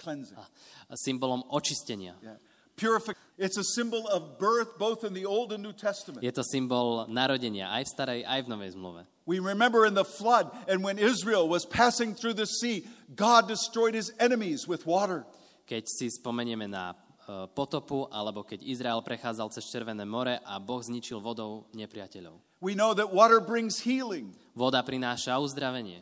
Cleansing. 0.00 0.40
A 0.88 0.96
symbolom 0.96 1.44
očistenia. 1.52 2.16
Yeah. 2.24 2.40
Purific- 2.80 3.20
it's 3.36 3.60
a 3.60 3.64
symbol 3.76 4.08
of 4.08 4.40
birth 4.40 4.78
both 4.80 5.04
in 5.04 5.12
the 5.12 5.26
Old 5.28 5.52
and 5.52 5.62
New 5.62 5.76
Testament. 5.76 6.24
Je 6.24 6.32
to 6.32 6.40
symbol 6.40 7.04
narodenia 7.12 7.68
aj 7.68 7.84
v 7.84 7.90
starej, 7.92 8.20
aj 8.24 8.40
v 8.44 8.48
novej 8.48 8.70
zmluve. 8.72 9.04
We 9.28 9.36
remember 9.36 9.84
in 9.84 9.92
the 9.92 10.08
flood 10.08 10.48
and 10.64 10.80
when 10.80 10.96
Israel 10.96 11.44
was 11.44 11.68
passing 11.68 12.16
through 12.16 12.40
the 12.40 12.48
sea, 12.48 12.88
God 13.12 13.52
destroyed 13.52 13.92
his 13.92 14.08
enemies 14.16 14.64
with 14.64 14.88
water. 14.88 15.28
Keď 15.68 15.84
si 15.86 16.08
spomenieme 16.08 16.64
na 16.64 16.96
e, 17.28 17.46
potopu, 17.52 18.08
alebo 18.08 18.42
keď 18.42 18.64
Izrael 18.64 19.04
prechádzal 19.04 19.52
cez 19.52 19.68
Červené 19.68 20.08
more 20.08 20.40
a 20.40 20.56
Boh 20.56 20.80
zničil 20.80 21.20
vodou 21.20 21.68
nepriateľov. 21.76 22.64
We 22.64 22.72
know 22.72 22.96
that 22.96 23.12
water 23.12 23.44
brings 23.44 23.84
healing. 23.84 24.32
Voda 24.56 24.80
prináša 24.80 25.36
uzdravenie. 25.36 26.00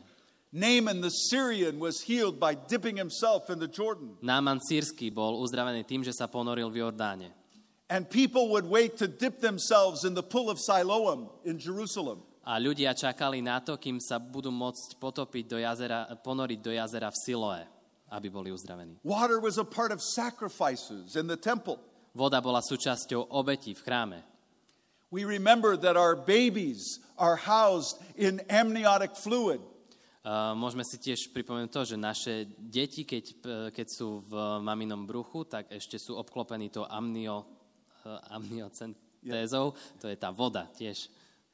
Naaman 0.51 1.01
the 1.01 1.13
Syrian 1.13 1.77
was 1.77 2.01
healed 2.01 2.39
by 2.39 2.55
dipping 2.55 2.97
himself 2.97 3.49
in 3.53 3.59
the 3.59 3.69
Jordan. 3.69 4.17
Náman 4.25 4.57
sírsky 4.57 5.13
bol 5.13 5.37
uzdravený 5.45 5.85
tým, 5.85 6.01
že 6.01 6.09
sa 6.09 6.25
ponoril 6.25 6.73
v 6.73 6.81
Jordáne. 6.81 7.29
And 7.89 8.09
people 8.09 8.49
would 8.53 8.65
wait 8.65 8.97
to 8.97 9.05
dip 9.05 9.41
themselves 9.41 10.05
in 10.05 10.17
the 10.17 10.25
pool 10.25 10.49
of 10.49 10.57
Siloam 10.57 11.29
in 11.45 11.61
Jerusalem. 11.61 12.25
A 12.49 12.57
ľudia 12.57 12.97
čakali 12.97 13.45
na 13.45 13.61
to, 13.61 13.77
kým 13.77 14.01
sa 14.01 14.17
budú 14.17 14.49
môcť 14.49 14.97
potopiť 14.97 15.45
do 15.45 15.57
jazera, 15.61 16.09
ponoriť 16.17 16.59
do 16.65 16.73
jazera 16.73 17.13
v 17.13 17.17
Siloe, 17.21 17.61
aby 18.09 18.27
boli 18.33 18.49
uzdravení. 18.49 18.97
Water 19.05 19.37
was 19.37 19.61
a 19.61 19.65
part 19.65 19.93
of 19.93 20.01
sacrifices 20.01 21.13
in 21.13 21.29
the 21.29 21.37
temple. 21.37 21.77
Voda 22.17 22.41
bola 22.41 22.65
súčasťou 22.65 23.29
obetí 23.37 23.77
v 23.77 23.85
chráme. 23.85 24.19
We 25.13 25.29
remember 25.29 25.77
that 25.77 25.93
our 25.93 26.17
babies 26.17 26.97
are 27.21 27.37
housed 27.37 28.01
in 28.17 28.41
amniotic 28.49 29.13
fluid. 29.13 29.61
Môžeme 30.59 30.83
si 30.83 30.99
tiež 30.99 31.31
pripomenúť 31.31 31.71
to, 31.71 31.81
že 31.87 31.95
naše 31.95 32.33
deti, 32.59 33.07
keď, 33.07 33.25
eh, 33.25 33.35
keď 33.71 33.87
sú 33.87 34.19
v 34.27 34.59
maminom 34.59 35.07
bruchu, 35.07 35.47
tak 35.47 35.71
ešte 35.71 35.95
sú 35.95 36.19
obklopení 36.19 36.67
to 36.67 36.83
amnio, 36.83 37.47
uh, 38.03 38.19
amniocentézou, 38.35 39.71
to 39.95 40.05
je 40.11 40.17
tá 40.19 40.27
voda 40.35 40.67
tiež. 40.75 41.07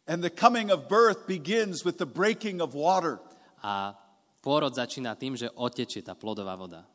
And 0.09 0.25
the 0.25 0.33
coming 0.33 0.73
of 0.73 0.89
birth 0.89 1.29
begins 1.29 1.85
with 1.85 2.01
the 2.01 2.09
breaking 2.09 2.61
of 2.61 2.73
water. 2.73 3.21
A 3.61 3.93
pôrod 4.41 4.73
začína 4.73 5.17
tým, 5.17 5.33
že 5.37 5.49
otečie 5.53 6.05
tá 6.05 6.13
plodová 6.13 6.57
voda. 6.57 6.85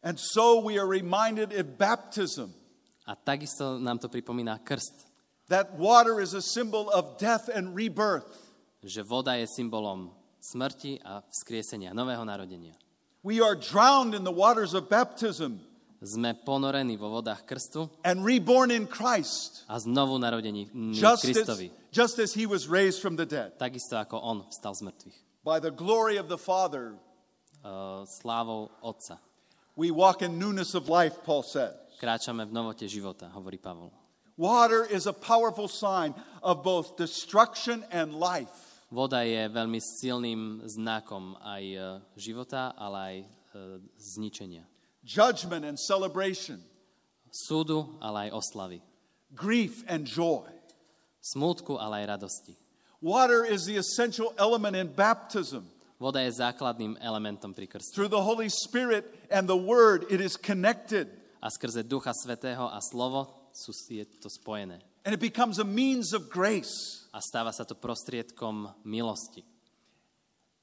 And 0.00 0.16
so 0.16 0.64
we 0.64 0.80
are 0.80 0.88
reminded 0.88 1.52
in 1.52 1.76
baptism 1.76 2.56
A 3.10 3.18
takisto 3.18 3.82
nám 3.82 3.98
to 3.98 4.06
pripomína 4.06 4.62
krst, 4.62 5.10
That 5.50 5.74
water 5.74 6.22
is 6.22 6.30
a 6.30 6.38
symbol 6.38 6.86
of 6.94 7.18
death 7.18 7.50
and 7.50 7.74
rebirth. 7.74 8.28
že 8.80 9.02
voda 9.02 9.34
je 9.34 9.44
symbolom 9.50 10.14
smrti 10.40 10.98
a 11.04 11.22
vzkriesenia, 11.30 11.92
nového 11.94 12.24
narodenia. 12.24 12.74
We 13.22 13.40
are 13.44 13.54
drowned 13.54 14.16
in 14.16 14.24
the 14.24 14.32
waters 14.32 14.72
of 14.74 14.88
baptism 14.88 15.60
Sme 16.00 16.32
ponorení 16.32 16.96
vo 16.96 17.12
vodách 17.20 17.44
krstu 17.44 17.84
and 18.00 18.24
reborn 18.24 18.72
in 18.72 18.88
Christ, 18.88 19.68
a 19.68 19.76
znovu 19.76 20.16
narodení 20.16 20.72
just 20.96 21.28
as, 21.28 21.36
Kristovi. 21.36 21.68
just 21.92 22.16
as 22.16 22.32
he 22.32 22.48
was 22.48 22.72
raised 22.72 23.04
from 23.04 23.20
the 23.20 23.28
dead. 23.28 23.52
Takisto 23.60 24.00
ako 24.00 24.16
on 24.16 24.48
vstal 24.48 24.72
z 24.72 24.80
mŕtvych. 24.88 25.16
By 25.44 25.60
the 25.60 25.68
glory 25.68 26.16
of 26.16 26.32
the 26.32 26.40
Father, 26.40 26.96
Uh, 27.60 28.08
slávou 28.08 28.72
Otca. 28.80 29.20
we 29.76 29.92
walk 29.92 30.24
in 30.24 30.40
newness 30.40 30.72
of 30.72 30.88
life, 30.88 31.20
Paul 31.28 31.44
says. 31.44 31.76
Kráčame 32.00 32.48
v 32.48 32.52
novote 32.56 32.88
života, 32.88 33.28
hovorí 33.36 33.60
Pavol. 33.60 33.92
Water 34.40 34.88
is 34.88 35.04
a 35.04 35.12
powerful 35.12 35.68
sign 35.68 36.16
of 36.40 36.64
both 36.64 36.96
destruction 36.96 37.84
and 37.92 38.16
life. 38.16 38.69
Voda 38.90 39.22
je 39.22 39.46
veľmi 39.46 39.78
silným 39.78 40.66
znakom 40.66 41.38
aj 41.38 41.64
e, 41.64 41.78
života, 42.18 42.74
ale 42.74 42.98
aj 42.98 43.16
e, 43.16 43.26
zničenia. 43.96 44.66
judgment 45.06 45.64
and 45.64 45.78
celebration, 45.78 46.58
Súdu, 47.30 47.94
ale 48.02 48.26
aj 48.28 48.30
oslavy. 48.34 48.78
grief 49.30 49.86
and 49.86 50.02
joy. 50.06 50.42
Smútku, 51.22 51.78
ale 51.78 52.02
aj 52.02 52.18
radosti. 52.18 52.54
Water 53.00 53.46
is 53.46 53.64
the 53.64 53.78
essential 53.78 54.34
element 54.36 54.74
in 54.74 54.90
baptism. 54.90 55.62
Voda 56.00 56.18
je 56.26 56.32
základným 56.32 56.98
elementom 56.98 57.54
pri 57.54 57.68
krste. 57.70 57.94
Through 57.94 58.10
the 58.10 58.24
Holy 58.24 58.48
Spirit 58.50 59.06
and 59.30 59.46
the 59.46 59.56
Word, 59.56 60.08
it 60.10 60.18
is 60.20 60.34
connected 60.36 61.06
A 61.40 61.48
skrze 61.48 61.86
Ducha 61.86 62.12
Svetého 62.12 62.68
a 62.68 62.76
slovo 62.84 63.48
sú, 63.56 63.72
je 63.88 64.04
to 64.20 64.28
spojené. 64.28 64.82
and 65.06 65.14
it 65.16 65.20
becomes 65.22 65.56
a 65.56 65.64
means 65.64 66.12
of 66.12 66.28
grace 66.28 66.99
A 67.10 67.18
stáva 67.18 67.50
sa 67.50 67.66
to 67.66 67.74
prostriedkom 67.74 68.70
milosti, 68.86 69.42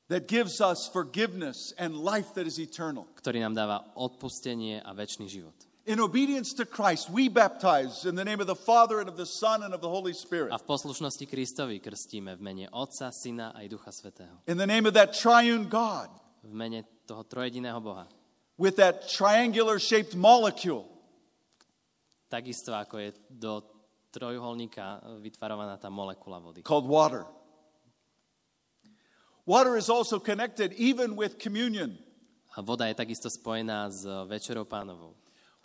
that 0.07 0.31
gives 0.31 0.63
us 0.63 0.87
forgiveness 0.87 1.75
and 1.75 1.91
life 1.99 2.31
that 2.39 2.47
is 2.47 2.55
eternal. 2.55 3.03
ktorý 3.19 3.43
nám 3.43 3.53
dáva 3.55 3.77
odpustenie 3.99 4.79
a 4.79 4.95
väčší 4.95 5.27
život. 5.27 5.55
In 5.87 6.03
obedience 6.03 6.51
to 6.59 6.67
Christ, 6.67 7.07
we 7.07 7.31
baptize 7.31 8.03
in 8.03 8.19
the 8.19 8.27
name 8.27 8.43
of 8.43 8.47
the 8.47 8.59
Father 8.59 8.99
and 8.99 9.07
of 9.07 9.15
the 9.15 9.27
Son 9.27 9.63
and 9.63 9.71
of 9.71 9.79
the 9.79 9.87
Holy 9.87 10.11
Spirit. 10.11 10.51
A 10.51 10.59
v 10.59 10.67
poslušnosti 10.67 11.23
Kristovi 11.27 11.79
krstíme 11.79 12.35
v 12.35 12.41
mene 12.43 12.65
Otca, 12.75 13.07
Syna 13.11 13.55
aj 13.55 13.71
Ducha 13.71 13.91
Svetého. 13.95 14.43
In 14.51 14.59
the 14.59 14.67
name 14.67 14.83
of 14.83 14.95
that 14.99 15.15
triune 15.15 15.71
God 15.71 16.11
V 16.43 16.51
mene 16.51 16.83
toho 17.07 17.23
trojediného 17.23 17.79
Boha. 17.79 18.07
with 18.59 18.75
that 18.79 19.07
triangular 19.07 19.79
shaped 19.79 20.11
molecule 20.15 20.87
Takisto 22.27 22.75
ako 22.75 22.99
je 22.99 23.09
do 23.31 23.63
trojuholníka 24.11 25.01
vytvarovaná 25.21 25.77
tá 25.77 25.89
molekula 25.89 26.39
vody. 26.39 26.63
called 26.63 26.87
water. 26.87 27.25
Water 29.45 29.77
is 29.77 29.89
also 29.89 30.19
connected 30.19 30.73
even 30.73 31.15
with 31.15 31.39
communion. 31.39 31.97
A 32.57 32.61
voda 32.61 32.87
je 32.87 32.95
takisto 32.95 33.29
spojená 33.29 33.89
s 33.89 34.03
Večerou 34.27 34.65
pánovou. 34.65 35.15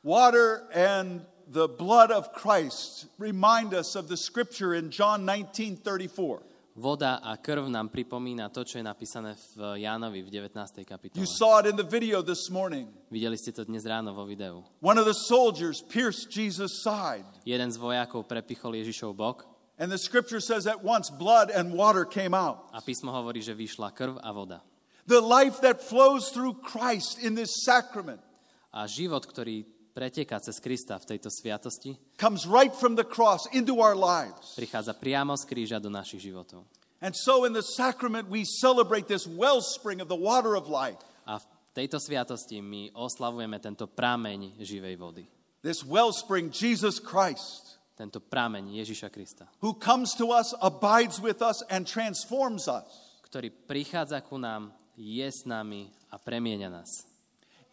Water 0.04 0.68
and 0.75 1.26
the 1.49 1.66
blood 1.66 2.11
of 2.11 2.32
Christ 2.32 3.06
remind 3.18 3.75
us 3.75 3.96
of 3.96 4.08
the 4.08 4.16
scripture 4.16 4.75
in 4.75 4.90
John 4.90 5.26
19:34. 5.26 6.51
Voda 6.72 7.20
a 7.20 7.36
krv 7.36 7.68
nám 7.68 7.92
pripomína 7.92 8.48
to, 8.48 8.64
čo 8.64 8.80
je 8.80 8.84
napísané 8.84 9.36
v 9.52 9.84
Jánovi 9.84 10.24
v 10.24 10.32
19. 10.32 10.80
kapitole. 10.88 11.20
You 11.20 11.28
saw 11.28 11.60
it 11.60 11.68
in 11.68 11.76
the 11.76 11.84
video 11.84 12.24
this 12.24 12.48
morning. 12.48 12.88
Videli 13.12 13.36
ste 13.36 13.52
to 13.52 13.68
dnes 13.68 13.84
ráno 13.84 14.16
vo 14.16 14.24
videu. 14.24 14.64
One 14.80 14.96
of 14.96 15.04
the 15.04 15.12
soldiers 15.28 15.84
pierced 15.84 16.32
Jesus' 16.32 16.80
side, 16.80 17.28
Jeden 17.44 17.68
z 17.68 17.76
vojakov 17.76 18.24
prepichol 18.24 18.72
Ježišov 18.80 19.12
bok 19.12 19.44
and 19.76 19.92
the 19.92 20.00
scripture 20.00 20.40
says 20.40 20.64
at 20.64 20.80
once 20.80 21.12
blood 21.12 21.52
and 21.52 21.76
water 21.76 22.08
came 22.08 22.32
out. 22.32 22.72
a 22.72 22.80
písmo 22.80 23.12
hovorí, 23.12 23.44
že 23.44 23.52
vyšla 23.52 23.92
krv 23.92 24.16
a 24.24 24.32
voda. 24.32 24.64
The 25.04 25.20
life 25.20 25.61
that 25.61 25.85
flows 25.85 26.32
through 26.32 26.64
Christ 26.64 27.20
in 27.20 27.37
this 27.37 27.52
sacrament 27.68 28.24
A 28.72 28.88
život, 28.88 29.28
ktorý 29.28 29.68
preteká 29.92 30.40
cez 30.40 30.57
Krista 30.59 30.96
v 30.96 31.05
tejto 31.16 31.28
sviatosti, 31.28 31.96
comes 32.16 32.48
right 32.48 32.72
from 32.72 32.96
the 32.96 33.05
cross 33.05 33.44
into 33.52 33.78
our 33.85 33.92
lives. 33.94 34.57
prichádza 34.57 34.96
priamo 34.96 35.37
z 35.37 35.44
kríža 35.44 35.76
do 35.78 35.92
našich 35.92 36.24
životov. 36.33 36.64
And 37.02 37.12
so 37.18 37.44
in 37.44 37.52
the 37.52 37.66
sacrament, 37.66 38.31
we 38.31 38.46
celebrate 38.46 39.11
this 39.11 39.26
wellspring 39.26 39.98
of 40.00 40.09
the 40.09 40.16
water 40.18 40.55
of 40.57 40.70
life, 40.70 40.98
A 41.28 41.38
v 41.38 41.44
tejto 41.74 41.98
sviatosti 42.00 42.59
my 42.62 42.90
oslavujeme 42.94 43.59
tento 43.61 43.87
prameň 43.87 44.59
živej 44.62 44.96
vody. 44.98 45.24
this 45.62 45.85
wellspring, 45.87 46.50
Jesus 46.50 46.98
Christ, 46.98 47.78
Tento 47.92 48.18
prameň 48.24 48.72
Ježiša 48.83 49.12
Krista, 49.12 49.44
who 49.61 49.76
comes 49.76 50.16
to 50.16 50.33
us, 50.33 50.57
abides 50.64 51.20
with 51.20 51.44
us, 51.44 51.61
and 51.68 51.85
transforms 51.85 52.64
us. 52.66 52.88
ktorý 53.28 53.52
prichádza 53.52 54.18
ku 54.24 54.40
nám, 54.40 54.72
je 54.96 55.24
s 55.28 55.44
nami 55.44 55.92
a 56.09 56.16
premieňa 56.16 56.72
nás. 56.72 56.88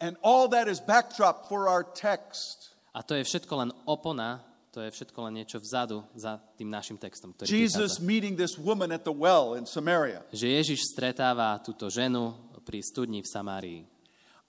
And 0.00 0.16
all 0.24 0.48
that 0.48 0.66
is 0.68 0.80
backdrop 0.80 1.48
for 1.48 1.68
our 1.68 1.84
text. 1.84 2.72
A 2.96 3.04
to 3.04 3.14
je 3.14 3.22
všetko 3.22 3.52
len 3.60 3.70
opona, 3.84 4.40
to 4.72 4.80
je 4.80 4.90
všetko 4.90 5.28
len 5.28 5.44
niečo 5.44 5.60
vzadu 5.60 6.02
za 6.16 6.40
tým 6.56 6.72
našim 6.72 6.96
textom, 6.96 7.36
ktorý 7.36 7.52
Jesus 7.52 8.00
meeting 8.00 8.34
this 8.34 8.56
woman 8.56 8.90
at 8.90 9.04
the 9.04 9.12
well 9.12 9.54
in 9.54 9.68
Samaria. 9.68 10.24
Že 10.32 10.56
Ježiš 10.56 10.90
stretáva 10.90 11.60
túto 11.60 11.92
ženu 11.92 12.34
pri 12.64 12.80
studni 12.80 13.20
v 13.20 13.28
Samárii. 13.28 13.80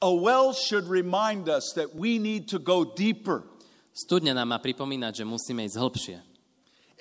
A 0.01 0.09
well 0.09 0.55
should 0.55 0.89
remind 0.89 1.45
us 1.51 1.73
that 1.75 1.93
we 1.93 2.17
need 2.17 2.49
to 2.49 2.57
go 2.57 2.87
deeper. 2.87 3.45
Studňa 3.91 4.33
nám 4.33 4.55
má 4.55 4.59
pripomínať, 4.63 5.21
že 5.21 5.25
musíme 5.27 5.67
ísť 5.67 5.77
hĺbšie. 5.77 6.17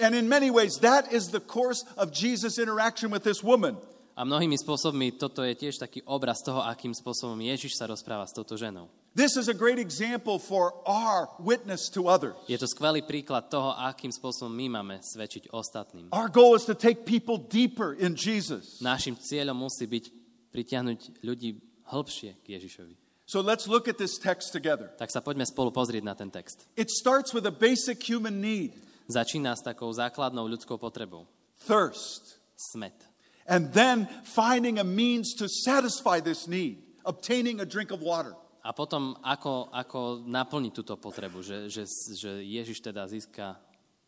And 0.01 0.17
in 0.17 0.27
many 0.29 0.51
ways, 0.51 0.81
that 0.81 1.13
is 1.13 1.29
the 1.29 1.45
course 1.45 1.85
of 2.01 2.11
Jesus' 2.11 2.59
interaction 2.59 3.13
with 3.13 3.23
this 3.23 3.45
woman. 3.45 3.77
A 4.21 4.29
mnohými 4.29 4.53
spôsobmi 4.61 5.17
toto 5.17 5.41
je 5.41 5.57
tiež 5.57 5.81
taký 5.81 6.05
obraz 6.05 6.45
toho, 6.45 6.61
akým 6.61 6.93
spôsobom 6.93 7.41
Ježiš 7.41 7.81
sa 7.81 7.89
rozpráva 7.89 8.29
s 8.29 8.37
touto 8.37 8.53
ženou. 8.53 8.93
This 9.17 9.41
is 9.41 9.49
a 9.49 9.57
great 9.57 9.81
example 9.81 10.37
for 10.37 10.77
our 10.85 11.33
witness 11.41 11.89
to 11.97 12.05
others. 12.05 12.37
Je 12.45 12.61
to 12.61 12.69
skvelý 12.69 13.01
príklad 13.01 13.49
toho, 13.49 13.73
akým 13.73 14.13
spôsobom 14.13 14.53
my 14.53 14.77
máme 14.77 15.01
svedčiť 15.01 15.57
ostatným. 15.57 16.13
Our 16.13 16.29
goal 16.29 16.53
is 16.53 16.69
to 16.69 16.77
take 16.77 17.09
people 17.09 17.41
deeper 17.41 17.97
in 17.97 18.13
Jesus. 18.13 18.77
Našim 18.85 19.17
cieľom 19.17 19.57
musí 19.57 19.89
byť 19.89 20.05
pritiahnuť 20.53 21.25
ľudí 21.25 21.57
hĺbšie 21.89 22.45
k 22.45 22.61
Ježišovi. 22.61 22.95
So 23.25 23.41
let's 23.41 23.65
look 23.65 23.89
at 23.89 23.97
this 23.97 24.21
text 24.21 24.53
together. 24.53 24.93
Tak 25.01 25.09
sa 25.09 25.25
poďme 25.25 25.49
spolu 25.49 25.73
pozrieť 25.73 26.05
na 26.05 26.13
ten 26.13 26.29
text. 26.29 26.69
It 26.77 26.93
starts 26.93 27.33
with 27.33 27.49
a 27.49 27.55
basic 27.55 28.05
human 28.05 28.45
need 28.45 28.77
Začína 29.11 29.59
s 29.59 29.65
takou 29.67 29.91
základnou 29.91 30.47
ľudskou 30.47 30.79
potrebou. 30.79 31.27
thirst, 31.67 32.39
Smet. 32.55 33.10
And 33.51 33.75
then 33.75 34.07
finding 34.23 34.79
a 34.79 34.87
means 34.87 35.35
to 35.43 35.51
satisfy 35.51 36.23
this 36.23 36.47
need, 36.47 36.79
obtaining 37.05 37.59
a 37.61 37.67
drink 37.67 37.91
of 37.91 38.01
water. 38.01 38.33
A 38.63 38.71
potom, 38.77 39.17
ako, 39.25 39.73
ako 39.73 40.23
naplniť 40.23 40.73
túto 40.77 40.95
potrebu, 40.95 41.43
že, 41.43 41.67
že, 41.73 41.89
že 42.15 42.45
Ježiš 42.45 42.79
teda 42.85 43.09
získa 43.09 43.59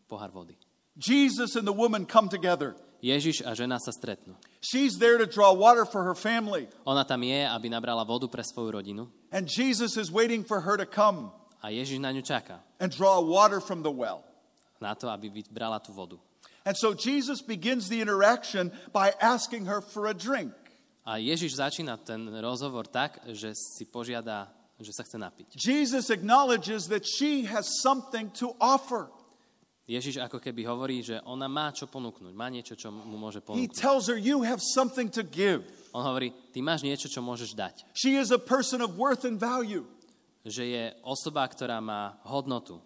pohár 0.07 0.31
vody. 0.31 0.55
Jesus 0.94 1.57
and 1.57 1.64
the 1.64 1.72
woman 1.72 2.05
come 2.05 2.28
together. 2.28 2.76
Ježiš 3.02 3.42
a 3.42 3.57
žena 3.57 3.83
sa 3.83 3.90
stretnú. 3.90 4.38
She's 4.62 4.94
there 5.00 5.18
to 5.18 5.26
draw 5.26 5.50
water 5.50 5.83
for 5.83 6.07
her 6.07 6.14
family, 6.14 6.70
Ona 6.87 7.02
tam 7.02 7.26
je, 7.26 7.42
aby 7.42 7.66
nabrala 7.66 8.07
vodu 8.07 8.31
pre 8.31 8.46
svoju 8.46 8.78
rodinu 8.78 9.11
and 9.35 9.48
Jesus 9.48 9.98
is 9.98 10.12
waiting 10.12 10.46
for 10.46 10.62
her 10.62 10.78
to 10.78 10.87
come 10.87 11.35
a 11.64 11.72
Ježiš 11.74 11.98
na 11.98 12.14
ňu 12.14 12.22
čaká. 12.22 12.62
and 12.78 12.94
draw 12.94 13.18
water 13.18 13.59
from 13.59 13.83
the 13.83 13.90
well. 13.90 14.22
Na 14.78 14.94
to, 14.94 15.11
aby 15.11 15.33
vybrala 15.33 15.83
tú 15.83 15.90
vodu. 15.90 16.20
And 16.64 16.77
so 16.79 16.94
Jesus 16.94 17.42
begins 17.42 17.88
the 17.90 18.01
interaction 18.01 18.70
by 18.94 19.12
asking 19.18 19.66
her 19.66 19.83
for 19.83 20.07
a 20.07 20.14
drink. 20.14 20.55
A 21.03 21.18
Ježiš 21.18 21.59
začína 21.59 21.98
ten 21.98 22.31
rozhovor 22.38 22.87
tak, 22.87 23.18
že 23.35 23.51
si 23.59 23.83
požiada, 23.83 24.46
že 24.79 24.94
sa 24.94 25.03
chce 25.03 25.18
napiť. 25.18 25.59
Jesus 25.59 26.14
acknowledges 26.14 26.87
that 26.87 27.03
she 27.03 27.42
has 27.51 27.66
something 27.83 28.31
to 28.38 28.55
offer. 28.62 29.11
Ježiš 29.83 30.22
ako 30.22 30.38
keby 30.38 30.62
hovorí, 30.62 31.03
že 31.03 31.18
ona 31.27 31.51
má 31.51 31.75
čo 31.75 31.90
ponúknuť, 31.90 32.31
má 32.38 32.46
niečo, 32.46 32.79
čo 32.79 32.94
mu 32.94 33.18
môže 33.18 33.42
He 33.42 33.66
ponúknuť. 33.66 33.75
tells 33.75 34.07
her, 34.07 34.14
You 34.14 34.46
have 34.46 34.62
something 34.62 35.11
to 35.18 35.27
give. 35.27 35.66
On 35.90 36.07
hovorí, 36.07 36.31
ty 36.55 36.62
máš 36.62 36.87
niečo, 36.87 37.11
čo 37.11 37.18
môžeš 37.18 37.59
dať. 37.59 37.83
She 37.98 38.14
is 38.14 38.31
a 38.31 38.38
person 38.38 38.79
of 38.79 38.94
worth 38.94 39.27
and 39.27 39.42
value. 39.42 39.83
Že 40.46 40.64
je 40.70 40.85
osoba, 41.03 41.42
ktorá 41.51 41.83
má 41.83 42.14
hodnotu. 42.22 42.79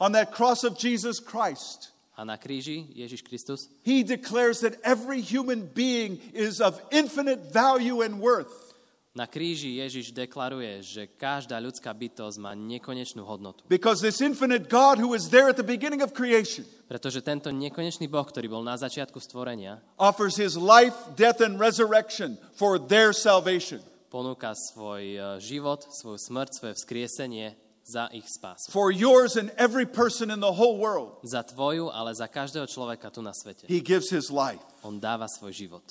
On 0.00 0.08
that 0.16 0.32
cross 0.32 0.64
of 0.64 0.80
Jesus 0.80 1.20
Christ, 1.20 1.92
A 2.18 2.26
na 2.26 2.34
kríži 2.34 2.90
Ježiš 2.98 3.22
Kristus 3.22 3.70
he 3.86 4.02
declares 4.02 4.58
that 4.66 4.74
every 4.82 5.22
human 5.22 5.70
being 5.70 6.18
is 6.34 6.58
of 6.58 6.82
infinite 6.90 7.54
value 7.54 8.02
and 8.02 8.18
worth 8.18 8.74
Na 9.14 9.26
kríži 9.26 9.82
Ježiš 9.82 10.14
deklaruje, 10.14 10.78
že 10.82 11.02
každá 11.18 11.58
ľudská 11.58 11.90
bytosť 11.90 12.38
má 12.38 12.54
nekonečnú 12.58 13.22
hodnotu. 13.22 13.62
because 13.70 14.02
this 14.02 14.18
infinite 14.18 14.66
God 14.66 14.98
who 14.98 15.14
is 15.14 15.30
there 15.30 15.46
at 15.46 15.54
the 15.58 15.66
beginning 15.66 16.02
of 16.02 16.10
creation 16.10 16.66
Pretože 16.90 17.22
tento 17.22 17.54
nekonečný 17.54 18.08
Boh, 18.10 18.24
ktorý 18.26 18.48
bol 18.48 18.64
na 18.66 18.74
začiatku 18.74 19.20
stvorenia, 19.22 19.78
offers 20.00 20.40
his 20.40 20.56
life, 20.58 20.96
death, 21.14 21.38
and 21.38 21.60
resurrection 21.60 22.34
for 22.58 22.82
their 22.82 23.14
salvation. 23.14 23.78
ponúka 24.08 24.56
svoj 24.56 25.04
e, 25.04 25.18
život, 25.38 25.84
svoju 25.84 26.16
smrť, 26.16 26.50
svoje 26.56 26.74
vzkriesenie 26.80 27.67
za 27.88 28.12
ich 28.12 28.28
spásu. 28.28 28.68
for 28.68 28.92
yours 28.92 29.36
and 29.40 29.48
every 29.56 29.86
person 29.88 30.28
in 30.30 30.40
the 30.44 30.52
whole 30.52 30.76
world. 30.76 31.16
Za 31.24 31.42
tvoju, 31.42 31.88
ale 31.88 32.12
za 32.12 32.28
každého 32.28 32.68
človeka 32.68 33.08
tu 33.08 33.24
na 33.24 33.32
svete. 33.32 33.64
He 33.64 33.80
gives 33.80 34.12
his 34.12 34.28
life. 34.28 34.60
On 34.84 35.00
dáva 35.00 35.24
svoj 35.24 35.56
život. 35.56 35.84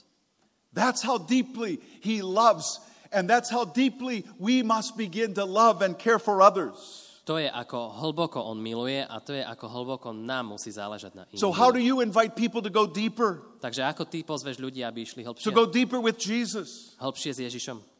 That's 0.78 1.02
how 1.02 1.18
deeply 1.18 1.82
he 2.06 2.22
loves, 2.22 2.78
and 3.10 3.26
that's 3.26 3.50
how 3.50 3.66
deeply 3.66 4.22
we 4.38 4.62
must 4.62 4.94
begin 4.94 5.34
to 5.34 5.46
love 5.46 5.82
and 5.82 5.98
care 5.98 6.22
for 6.22 6.38
others. 6.46 6.78
To 7.28 7.36
je 7.42 7.50
ako 7.52 7.92
hlboko 8.00 8.40
on 8.40 8.62
miluje 8.64 9.04
a 9.04 9.20
to 9.20 9.36
je 9.36 9.44
ako 9.44 9.68
hlboko 9.68 10.16
nám 10.16 10.56
musí 10.56 10.72
záležať 10.72 11.12
na 11.12 11.24
iných. 11.28 11.42
So, 11.44 11.52
how 11.52 11.76
do 11.76 11.82
you 11.82 12.00
invite 12.00 12.40
people 12.40 12.64
to 12.64 12.72
go 12.72 12.88
deeper? 12.88 13.44
Takže 13.60 13.84
ako 13.84 14.08
ty 14.08 14.24
pozveš 14.24 14.64
ľudí, 14.64 14.80
aby 14.86 15.04
išli 15.04 15.28
To 15.28 15.36
hĺbšie, 15.36 15.52
go 15.52 15.68
deeper 15.68 16.00
with 16.00 16.16
Jesus? 16.22 16.96
hĺbšie 17.02 17.32
s 17.36 17.40
Ježišom? 17.44 17.97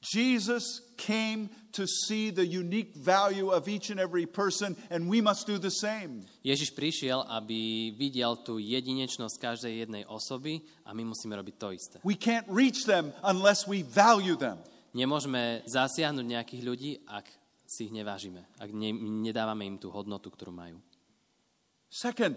Jesus 0.00 0.80
came 0.96 1.52
to 1.76 1.84
see 1.86 2.32
the 2.32 2.44
unique 2.44 2.96
value 2.96 3.52
of 3.52 3.68
each 3.68 3.92
and 3.92 4.00
every 4.00 4.24
person, 4.24 4.76
and 4.88 5.08
we 5.08 5.20
must 5.20 5.46
do 5.46 5.60
the 5.60 5.70
same. 5.70 6.24
Ježiš 6.40 6.72
prišiel, 6.72 7.20
aby 7.28 7.92
videl 7.94 8.40
tú 8.40 8.56
jedinečnosť 8.56 9.36
každej 9.36 9.84
jednej 9.84 10.02
osoby 10.08 10.64
a 10.88 10.96
my 10.96 11.04
musíme 11.12 11.36
robiť 11.36 11.54
to 11.60 11.68
isté. 11.76 11.96
We 12.00 12.16
can't 12.16 12.48
reach 12.48 12.88
them 12.88 13.12
unless 13.20 13.68
we 13.68 13.84
value 13.84 14.40
them. 14.40 14.56
Nemôžeme 14.96 15.62
zasiahnuť 15.68 16.26
nejakých 16.26 16.62
ľudí, 16.64 16.90
ak 17.06 17.28
si 17.68 17.86
ich 17.86 17.94
nevážime, 17.94 18.42
ak 18.58 18.72
ne, 18.74 18.90
nedávame 19.22 19.68
im 19.68 19.78
tú 19.78 19.92
hodnotu, 19.94 20.32
ktorú 20.32 20.50
majú. 20.50 20.80
Second, 21.86 22.34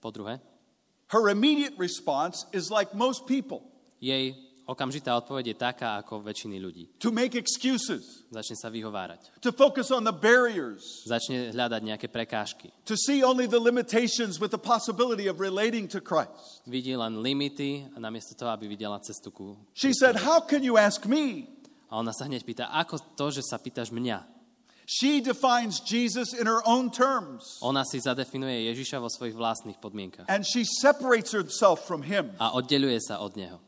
Po 0.00 0.10
druhé, 0.10 0.40
her 1.12 1.28
immediate 1.28 1.76
response 1.76 2.48
is 2.52 2.72
like 2.72 2.96
most 2.96 3.28
people 3.28 3.60
jej 4.00 4.32
okamžitá 4.70 5.10
odpoveď 5.18 5.50
je 5.50 5.56
taká 5.58 5.98
ako 5.98 6.22
väčšiny 6.22 6.62
ľudí. 6.62 6.86
to 7.02 7.10
make 7.10 7.34
excuses, 7.34 8.22
Začne 8.30 8.54
sa 8.54 8.70
vyhovárať. 8.70 9.34
to 9.42 9.50
focus 9.50 9.90
on 9.90 10.06
the 10.06 10.14
barriers, 10.14 11.02
Začne 11.10 11.50
hľadať 11.50 11.82
nejaké 11.82 12.06
prekážky. 12.06 12.70
to 12.86 12.94
see 12.94 13.26
only 13.26 13.50
the 13.50 13.58
limitations 13.58 14.38
with 14.38 14.54
the 14.54 14.60
possibility 14.62 15.26
of 15.26 15.42
relating 15.42 15.90
to 15.90 15.98
Christ. 15.98 16.62
Vidí 16.70 16.94
len 16.94 17.18
limity 17.18 17.90
a 17.90 17.98
namiesto 17.98 18.38
toho, 18.38 18.54
aby 18.54 18.70
videla 18.70 19.02
cestu 19.02 19.34
ku... 19.34 19.58
She 19.74 19.90
said, 19.90 20.14
How 20.22 20.38
can 20.38 20.62
you 20.62 20.78
ask 20.78 21.02
me? 21.10 21.50
A 21.90 21.98
ona 21.98 22.14
sa 22.14 22.30
hneď 22.30 22.46
pýta, 22.46 22.70
ako 22.70 23.02
to, 23.18 23.34
že 23.34 23.42
sa 23.42 23.58
pýtaš 23.58 23.90
mňa? 23.90 24.22
She 24.90 25.22
defines 25.22 25.78
Jesus 25.86 26.34
in 26.34 26.50
her 26.50 26.62
own 26.66 26.90
terms, 26.90 27.62
Ona 27.62 27.86
si 27.86 28.02
zadefinuje 28.02 28.66
Ježiša 28.74 28.98
vo 28.98 29.06
svojich 29.06 29.38
vlastných 29.38 29.78
podmienkach 29.78 30.26
and 30.26 30.42
she 30.42 30.62
separates 30.66 31.30
herself 31.30 31.86
from 31.86 32.02
him. 32.02 32.34
a 32.42 32.54
oddeluje 32.54 32.98
sa 32.98 33.22
od 33.22 33.34
neho. 33.38 33.58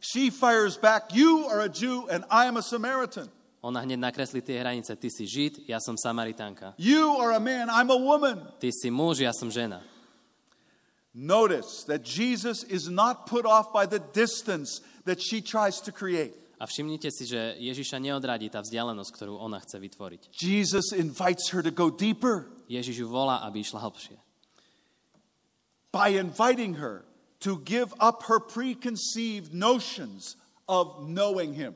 She 0.00 0.30
fires 0.30 0.76
back, 0.76 1.14
You 1.14 1.46
are 1.46 1.60
a 1.60 1.68
Jew, 1.68 2.08
and 2.08 2.24
I 2.30 2.46
am 2.46 2.56
a 2.56 2.62
Samaritan. 2.62 3.28
Ona 3.62 3.82
hneď 3.82 3.98
nakreslí 3.98 4.44
tie 4.44 4.62
hranice. 4.62 4.94
Ty 4.94 5.10
si 5.10 5.26
Žid, 5.26 5.66
ja 5.66 5.82
som 5.82 5.98
Samaritánka. 5.98 6.78
You 6.78 7.18
are 7.18 7.34
a 7.34 7.42
man, 7.42 7.66
I'm 7.66 7.90
a 7.90 7.98
woman. 7.98 8.38
Ty 8.62 8.70
si 8.70 8.92
muž, 8.94 9.26
ja 9.26 9.34
som 9.34 9.50
žena. 9.50 9.82
Notice 11.16 11.82
that 11.88 12.04
Jesus 12.04 12.62
is 12.68 12.86
not 12.92 13.26
put 13.26 13.48
off 13.48 13.72
by 13.72 13.88
the 13.88 13.98
distance 14.12 14.84
that 15.08 15.18
she 15.18 15.40
tries 15.40 15.80
to 15.82 15.90
create. 15.90 16.36
A 16.60 16.64
všimnite 16.68 17.08
si, 17.12 17.26
že 17.28 17.56
Ježiša 17.58 18.00
neodradí 18.00 18.48
tá 18.48 18.60
vzdialenosť, 18.64 19.10
ktorú 19.12 19.36
ona 19.36 19.60
chce 19.60 19.76
vytvoriť. 19.80 20.22
Jesus 20.36 20.92
invites 20.92 21.52
her 21.52 21.60
to 21.60 21.72
go 21.72 21.92
deeper 21.92 22.48
Ježiš 22.68 23.02
ju 23.02 23.08
volá, 23.08 23.42
aby 23.46 23.62
išla 23.62 23.82
hlbšie. 23.82 24.16
by 25.96 26.12
inviting 26.12 26.74
her 26.74 27.08
to 27.40 27.60
give 27.64 27.92
up 28.00 28.24
her 28.28 28.40
preconceived 28.40 29.52
notions 29.52 30.36
of 30.68 31.08
knowing 31.08 31.54
him. 31.54 31.74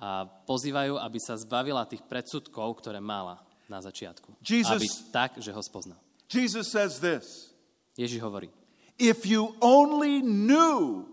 A 0.00 0.24
pozývajú, 0.48 0.96
aby 0.96 1.18
sa 1.20 1.36
zbavila 1.36 1.84
tých 1.84 2.00
predsudkov, 2.08 2.80
ktoré 2.80 3.04
mala 3.04 3.36
na 3.68 3.84
začiatku. 3.84 4.32
Jesus- 4.40 4.80
Aby 4.80 4.88
tak, 5.12 5.30
že 5.38 5.52
ho 5.52 5.60
spozná. 5.60 5.96
Jesus 6.32 6.70
says 6.72 7.00
this 7.04 7.52
Ježiš 7.98 8.22
hovorí, 8.22 8.48
If 8.96 9.24
you 9.28 9.52
only 9.60 10.20
knew 10.24 11.04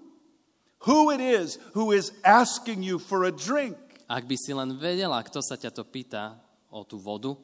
who 0.88 1.10
it 1.12 1.20
is 1.20 1.58
who 1.76 1.92
is 1.92 2.12
asking 2.24 2.84
you 2.84 3.00
for 3.00 3.26
a 3.28 3.32
drink, 3.34 3.76
ak 4.08 4.24
by 4.24 4.36
si 4.40 4.56
len 4.56 4.80
vedela, 4.80 5.20
kto 5.26 5.44
sa 5.44 5.60
ťa 5.60 5.72
to 5.76 5.84
pýta 5.84 6.40
o 6.72 6.88
tú 6.88 6.96
vodu, 6.96 7.36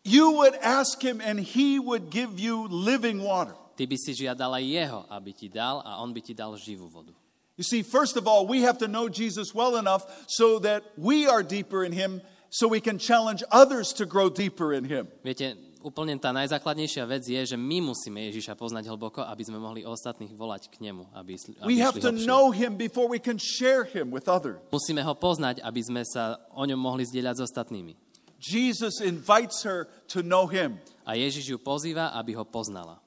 you 0.00 0.32
would 0.40 0.56
ask 0.64 0.96
him 1.04 1.20
and 1.20 1.36
he 1.40 1.76
would 1.76 2.08
give 2.08 2.40
you 2.40 2.64
living 2.72 3.20
water. 3.20 3.52
Ty 3.80 3.88
by 3.88 3.96
si 3.96 4.12
žiadala 4.12 4.60
jeho, 4.60 5.08
aby 5.08 5.32
ti 5.32 5.48
dal 5.48 5.80
a 5.80 6.04
on 6.04 6.12
by 6.12 6.20
ti 6.20 6.36
dal 6.36 6.52
živú 6.60 6.84
vodu. 6.92 7.16
You 7.56 7.64
see, 7.64 7.80
first 7.80 8.20
of 8.20 8.28
all, 8.28 8.44
we 8.44 8.60
have 8.68 8.76
to 8.84 8.88
know 8.88 9.08
Jesus 9.08 9.56
well 9.56 9.80
enough 9.80 10.04
so 10.28 10.60
that 10.60 10.84
we 11.00 11.24
are 11.24 11.40
deeper 11.40 11.80
in 11.80 11.92
him, 11.92 12.20
so 12.52 12.68
we 12.68 12.80
can 12.80 13.00
challenge 13.00 13.40
others 13.48 13.96
to 13.96 14.04
grow 14.04 14.28
deeper 14.28 14.76
in 14.76 14.84
him. 14.84 15.08
Viete, 15.24 15.56
úplne 15.80 16.16
tá 16.20 16.28
najzákladnejšia 16.32 17.04
vec 17.08 17.24
je, 17.24 17.40
že 17.40 17.56
my 17.56 17.80
musíme 17.80 18.20
Ježiša 18.28 18.52
poznať 18.52 18.92
hlboko, 18.92 19.24
aby 19.24 19.42
sme 19.44 19.56
mohli 19.56 19.80
ostatných 19.80 20.36
volať 20.36 20.68
k 20.68 20.84
nemu, 20.84 21.08
aby, 21.16 21.40
aby 21.40 21.68
We 21.68 21.80
have 21.80 21.96
to 22.04 22.12
know 22.12 22.52
him 22.52 22.76
before 22.76 23.08
we 23.08 23.20
can 23.20 23.40
share 23.40 23.88
him 23.88 24.12
with 24.12 24.28
others. 24.28 24.60
Musíme 24.72 25.00
ho 25.00 25.16
poznať, 25.16 25.64
aby 25.64 25.80
sme 25.80 26.04
sa 26.04 26.36
o 26.52 26.64
ňom 26.68 26.76
mohli 26.76 27.08
zdieľať 27.08 27.34
s 27.40 27.42
ostatnými. 27.48 27.92
Jesus 28.40 29.04
invites 29.04 29.64
her 29.68 29.88
to 30.08 30.24
know 30.24 30.48
him. 30.48 30.80
A 31.04 31.12
Ježiš 31.16 31.52
ju 31.52 31.58
pozýva, 31.60 32.12
aby 32.16 32.32
ho 32.32 32.44
poznala. 32.44 33.00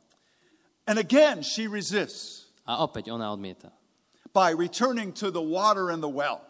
And 0.88 1.00
again, 1.00 1.42
she 1.44 1.68
resists 1.68 2.52
A 2.68 2.84
opäť 2.84 3.12
ona 3.12 3.32
odmieta. 3.32 3.72
by 4.34 4.52
returning 4.52 5.14
to 5.14 5.30
the 5.32 5.42
water 5.44 5.92
and 5.94 6.02
the 6.04 6.10
well. 6.12 6.42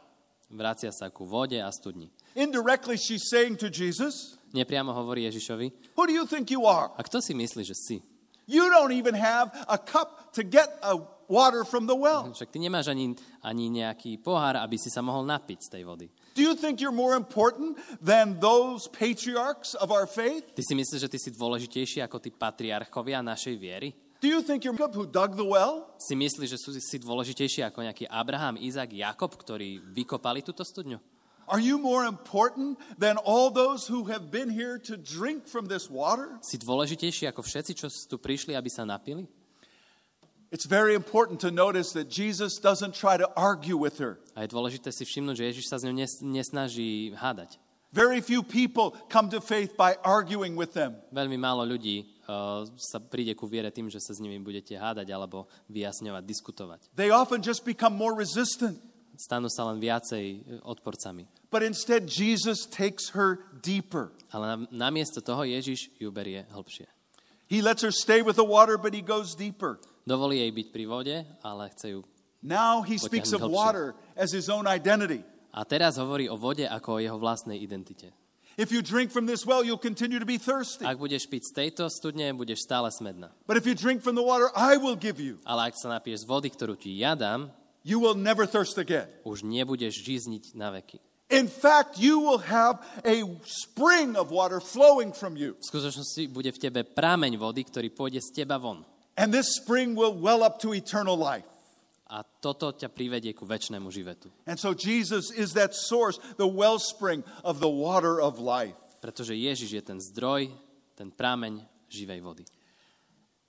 Vracia 0.53 0.93
sa 0.93 1.09
ku 1.09 1.25
vode 1.25 1.57
a 1.57 1.69
studni. 1.73 2.09
Indirectly, 2.37 2.97
she's 2.97 3.29
saying 3.29 3.57
to 3.57 3.69
Jesus, 3.69 4.37
Nepriamo 4.53 4.93
hovorí 4.93 5.25
Ježišovi, 5.25 5.97
Who 5.97 6.03
do 6.05 6.13
you 6.13 6.25
think 6.29 6.49
you 6.53 6.65
are? 6.69 6.93
a 6.97 7.01
kto 7.01 7.21
si 7.21 7.33
myslí, 7.33 7.65
že 7.65 7.73
si? 7.73 7.97
You 8.45 8.69
don't 8.69 8.91
even 8.93 9.15
have 9.17 9.49
a 9.71 9.77
cup 9.79 10.33
to 10.37 10.43
get 10.43 10.67
a 10.83 10.97
water 11.31 11.63
from 11.65 11.87
the 11.89 11.95
well. 11.97 12.29
Však 12.29 12.51
ty 12.53 12.59
nemáš 12.61 12.91
ani, 12.91 13.15
ani 13.41 13.71
nejaký 13.71 14.19
pohár, 14.21 14.59
aby 14.61 14.77
si 14.77 14.91
sa 14.93 15.01
mohol 15.01 15.25
napiť 15.25 15.59
z 15.63 15.69
tej 15.79 15.83
vody. 15.87 16.07
Do 16.37 16.41
you 16.45 16.53
think 16.53 16.77
you're 16.81 16.93
more 16.93 17.15
important 17.17 17.77
than 18.03 18.37
those 18.43 18.85
patriarchs 18.91 19.73
of 19.79 19.89
our 19.89 20.05
faith? 20.05 20.53
Ty 20.53 20.61
si 20.61 20.73
myslíš, 20.77 21.01
že 21.05 21.09
ty 21.09 21.17
si 21.17 21.29
dôležitejší 21.33 22.03
ako 22.05 22.19
tí 22.21 22.29
patriarchovia 22.35 23.23
našej 23.25 23.55
viery? 23.57 23.89
Do 24.23 24.29
you 24.29 24.41
think 24.41 24.63
you're 24.63 24.71
who 24.71 25.05
dug 25.05 25.35
the 25.35 25.43
well? 25.43 25.91
Si 25.99 26.15
myslíš, 26.15 26.55
že 26.55 26.57
sú 26.63 26.71
si 26.79 26.95
dôležitejší 26.95 27.67
ako 27.67 27.83
nejaký 27.83 28.07
Abraham, 28.07 28.55
Izak, 28.55 28.95
Jakob, 28.95 29.35
ktorí 29.35 29.83
vykopali 29.91 30.39
túto 30.39 30.63
studňu? 30.63 30.95
Are 31.43 31.59
you 31.59 31.75
more 31.75 32.07
important 32.07 32.79
than 32.95 33.19
all 33.27 33.51
those 33.51 33.83
who 33.83 34.07
have 34.07 34.31
been 34.31 34.47
here 34.47 34.79
to 34.87 34.95
drink 34.95 35.43
from 35.43 35.67
this 35.67 35.91
water? 35.91 36.39
Si 36.39 36.55
dôležitejší 36.55 37.27
ako 37.27 37.43
všetci, 37.43 37.75
čo 37.75 37.91
tu 37.91 38.15
prišli, 38.15 38.55
aby 38.55 38.71
sa 38.71 38.87
napili? 38.87 39.27
It's 40.55 40.71
very 40.71 40.95
important 40.95 41.43
to 41.43 41.51
notice 41.51 41.91
that 41.91 42.07
Jesus 42.07 42.63
doesn't 42.63 42.95
try 42.95 43.19
to 43.19 43.27
argue 43.35 43.75
with 43.75 43.99
her. 43.99 44.23
A 44.39 44.47
je 44.47 44.55
dôležité 44.55 44.95
si 44.95 45.03
všimnúť, 45.03 45.35
že 45.35 45.45
Ježiš 45.51 45.65
sa 45.67 45.75
s 45.75 45.83
ňou 45.83 45.91
nes- 45.91 46.23
nesnaží 46.23 47.11
hádať. 47.11 47.59
Very 47.91 48.23
few 48.23 48.39
people 48.39 48.95
come 49.11 49.27
to 49.27 49.43
faith 49.43 49.75
by 49.75 49.99
arguing 49.99 50.55
with 50.55 50.71
them. 50.71 50.95
Veľmi 51.11 51.35
málo 51.35 51.67
ľudí 51.67 52.12
sa 52.79 52.99
príde 53.03 53.35
ku 53.35 53.45
viere 53.47 53.71
tým, 53.71 53.91
že 53.91 53.99
sa 53.99 54.15
s 54.15 54.23
nimi 54.23 54.39
budete 54.39 54.75
hádať 54.79 55.07
alebo 55.11 55.51
vyjasňovať, 55.67 56.23
diskutovať. 56.23 56.79
They 56.95 57.11
often 57.11 57.43
just 57.43 57.67
become 57.67 57.93
more 57.95 58.15
resistant. 58.15 58.79
Stanú 59.13 59.45
sa 59.45 59.69
len 59.69 59.77
viacej 59.77 60.25
e, 60.25 60.37
odporcami. 60.65 61.29
But 61.53 61.61
instead, 61.61 62.09
Jesus 62.09 62.65
takes 62.65 63.13
her 63.13 63.45
deeper. 63.61 64.09
Ale 64.33 64.45
na, 64.49 64.57
namiesto 64.89 65.21
toho 65.21 65.45
Ježiš 65.45 65.93
ju 66.01 66.09
berie 66.09 66.49
hlbšie. 66.49 66.89
He 67.45 67.61
lets 67.61 67.85
her 67.85 67.93
stay 67.93 68.25
with 68.25 68.41
the 68.41 68.47
water, 68.47 68.81
but 68.81 68.97
he 68.97 69.05
goes 69.05 69.37
deeper. 69.37 69.77
Dovolí 70.09 70.41
jej 70.41 70.49
byť 70.49 70.67
pri 70.73 70.85
vode, 70.89 71.17
ale 71.45 71.63
chce 71.77 71.93
ju... 71.93 71.99
Now 72.41 72.81
he 72.81 72.97
speaks 72.97 73.31
of 73.31 73.45
water 73.45 73.95
as 74.17 74.33
his 74.33 74.49
own 74.49 74.65
identity. 74.65 75.21
A 75.53 75.61
teraz 75.63 76.01
hovorí 76.01 76.25
o 76.25 76.35
vode 76.35 76.65
ako 76.65 76.97
o 76.97 76.99
jeho 76.99 77.17
vlastnej 77.21 77.61
identite. 77.61 78.09
If 78.55 78.69
you 78.71 78.81
drink 78.85 79.09
from 79.09 79.25
this 79.25 79.45
well, 79.45 79.65
you'll 79.65 79.81
continue 79.81 80.19
to 80.21 80.29
be 80.29 80.37
thirsty. 80.37 80.85
Ak 80.85 81.01
budeš 81.01 81.25
piť 81.25 81.41
z 81.41 81.51
tejto 81.57 81.89
studne, 81.89 82.29
budeš 82.37 82.61
stále 82.69 82.93
smedná. 82.93 83.33
But 83.49 83.57
if 83.57 83.65
you 83.65 83.73
drink 83.73 84.05
from 84.05 84.13
the 84.13 84.21
water 84.21 84.53
I 84.53 84.77
will 84.77 84.93
give 84.97 85.17
you, 85.17 85.41
Ale 85.41 85.73
ak 85.73 85.75
sa 85.77 85.89
napiješ 85.89 86.23
z 86.23 86.29
vody, 86.29 86.53
ktorú 86.53 86.77
ti 86.77 86.93
ja 86.93 87.17
dám, 87.17 87.49
you 87.81 87.97
will 87.97 88.13
never 88.13 88.45
thirst 88.45 88.77
again. 88.77 89.09
už 89.25 89.41
nebudeš 89.41 89.97
žízniť 90.05 90.53
na 90.53 90.69
veky. 90.69 91.01
In 91.33 91.49
fact, 91.49 91.97
you 91.97 92.21
will 92.21 92.37
have 92.45 92.77
a 93.01 93.25
spring 93.41 94.13
of 94.13 94.29
water 94.29 94.61
flowing 94.61 95.09
from 95.09 95.33
you. 95.33 95.57
V 95.57 95.65
skutočnosti 95.73 96.29
bude 96.29 96.53
v 96.53 96.59
tebe 96.61 96.85
prámeň 96.85 97.41
vody, 97.41 97.65
ktorý 97.65 97.89
pôjde 97.89 98.21
z 98.21 98.45
teba 98.45 98.61
von. 98.61 98.85
And 99.17 99.33
this 99.33 99.57
spring 99.57 99.97
will 99.97 100.13
well 100.13 100.45
up 100.45 100.61
to 100.61 100.77
eternal 100.77 101.17
life. 101.17 101.45
A 102.13 102.21
toto 102.21 102.69
ťa 102.69 102.93
privedie 102.93 103.33
ku 103.33 103.41
väčšnému 103.41 103.89
živetu. 103.89 104.29
And 104.45 104.61
so 104.61 104.77
Jesus 104.77 105.33
is 105.33 105.57
that 105.57 105.73
source, 105.73 106.21
the 106.37 106.45
wellspring 106.45 107.25
of 107.41 107.57
the 107.57 107.69
water 107.69 108.21
of 108.21 108.37
life. 108.37 108.77
Pretože 109.01 109.33
Ježiš 109.33 109.69
je 109.73 109.81
ten 109.81 109.97
zdroj, 109.97 110.53
ten 110.93 111.09
prámeň 111.09 111.65
živej 111.89 112.21
vody. 112.21 112.45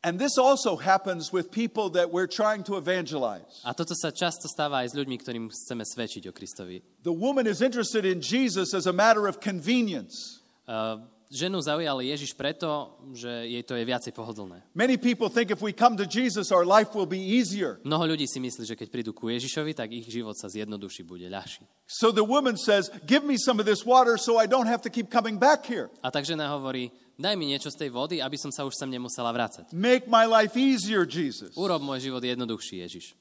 And 0.04 0.20
this 0.20 0.36
also 0.36 0.76
happens 0.76 1.32
with 1.32 1.52
people 1.52 1.88
that 1.96 2.12
we're 2.12 2.28
trying 2.28 2.64
to 2.64 2.76
evangelize. 2.76 3.64
A 3.64 3.72
toto 3.72 3.96
sa 3.96 4.12
často 4.12 4.48
stáva 4.48 4.84
aj 4.84 4.92
s 4.92 4.94
ľuďmi, 4.96 5.16
ktorým 5.16 5.48
chceme 5.48 5.84
svedčiť 5.84 6.28
o 6.28 6.32
Kristovi. 6.32 6.80
The 7.04 7.12
woman 7.12 7.48
is 7.48 7.64
interested 7.64 8.04
in 8.04 8.20
Jesus 8.20 8.76
as 8.76 8.84
a 8.84 8.92
matter 8.92 9.24
of 9.28 9.40
convenience. 9.40 10.40
Uh, 10.68 11.04
ženu 11.32 11.60
zaujal 11.60 12.00
Ježiš 12.00 12.36
preto, 12.36 12.94
že 13.14 13.28
jej 13.28 13.62
to 13.64 13.74
je 13.76 13.84
viacej 13.84 14.12
pohodlné. 14.12 14.62
Many 14.76 14.96
people 14.96 15.28
think 15.28 15.50
if 15.50 15.60
we 15.64 15.72
come 15.72 15.96
to 15.96 16.06
Jesus, 16.06 16.52
our 16.52 16.64
life 16.64 16.92
will 16.92 17.08
be 17.08 17.20
easier. 17.20 17.80
Mnoho 17.84 18.14
ľudí 18.14 18.28
si 18.28 18.40
myslí, 18.40 18.64
že 18.64 18.76
keď 18.76 18.88
prídu 18.92 19.10
ku 19.12 19.30
Ježišovi, 19.30 19.72
tak 19.72 19.92
ich 19.92 20.06
život 20.08 20.36
sa 20.36 20.50
zjednoduší, 20.50 21.06
bude 21.06 21.26
ľahší. 21.26 21.64
So 21.86 22.12
the 22.12 22.24
woman 22.24 22.56
says, 22.56 22.88
Give 23.04 23.24
me 23.24 23.36
some 23.36 23.60
of 23.60 23.66
this 23.68 23.84
water 23.84 24.16
so 24.16 24.36
I 24.36 24.48
don't 24.48 24.68
have 24.68 24.84
to 24.84 24.90
keep 24.90 25.08
coming 25.08 25.36
back 25.36 25.64
here. 25.64 25.92
A 26.04 26.10
tak 26.12 26.28
žena 26.28 26.50
hovorí, 26.52 26.92
daj 27.16 27.34
mi 27.38 27.48
niečo 27.50 27.70
z 27.70 27.86
tej 27.86 27.90
vody, 27.94 28.18
aby 28.18 28.36
som 28.40 28.50
sa 28.50 28.64
už 28.66 28.74
sem 28.74 28.88
nemusela 28.90 29.30
vrácať. 29.30 29.70
Make 29.70 30.10
my 30.10 30.26
life 30.26 30.58
easier, 30.58 31.06
Jesus. 31.06 31.54
Urob 31.54 31.80
môj 31.80 32.02
život 32.10 32.20
jednoduchší, 32.20 32.82
Ježiš. 32.84 33.14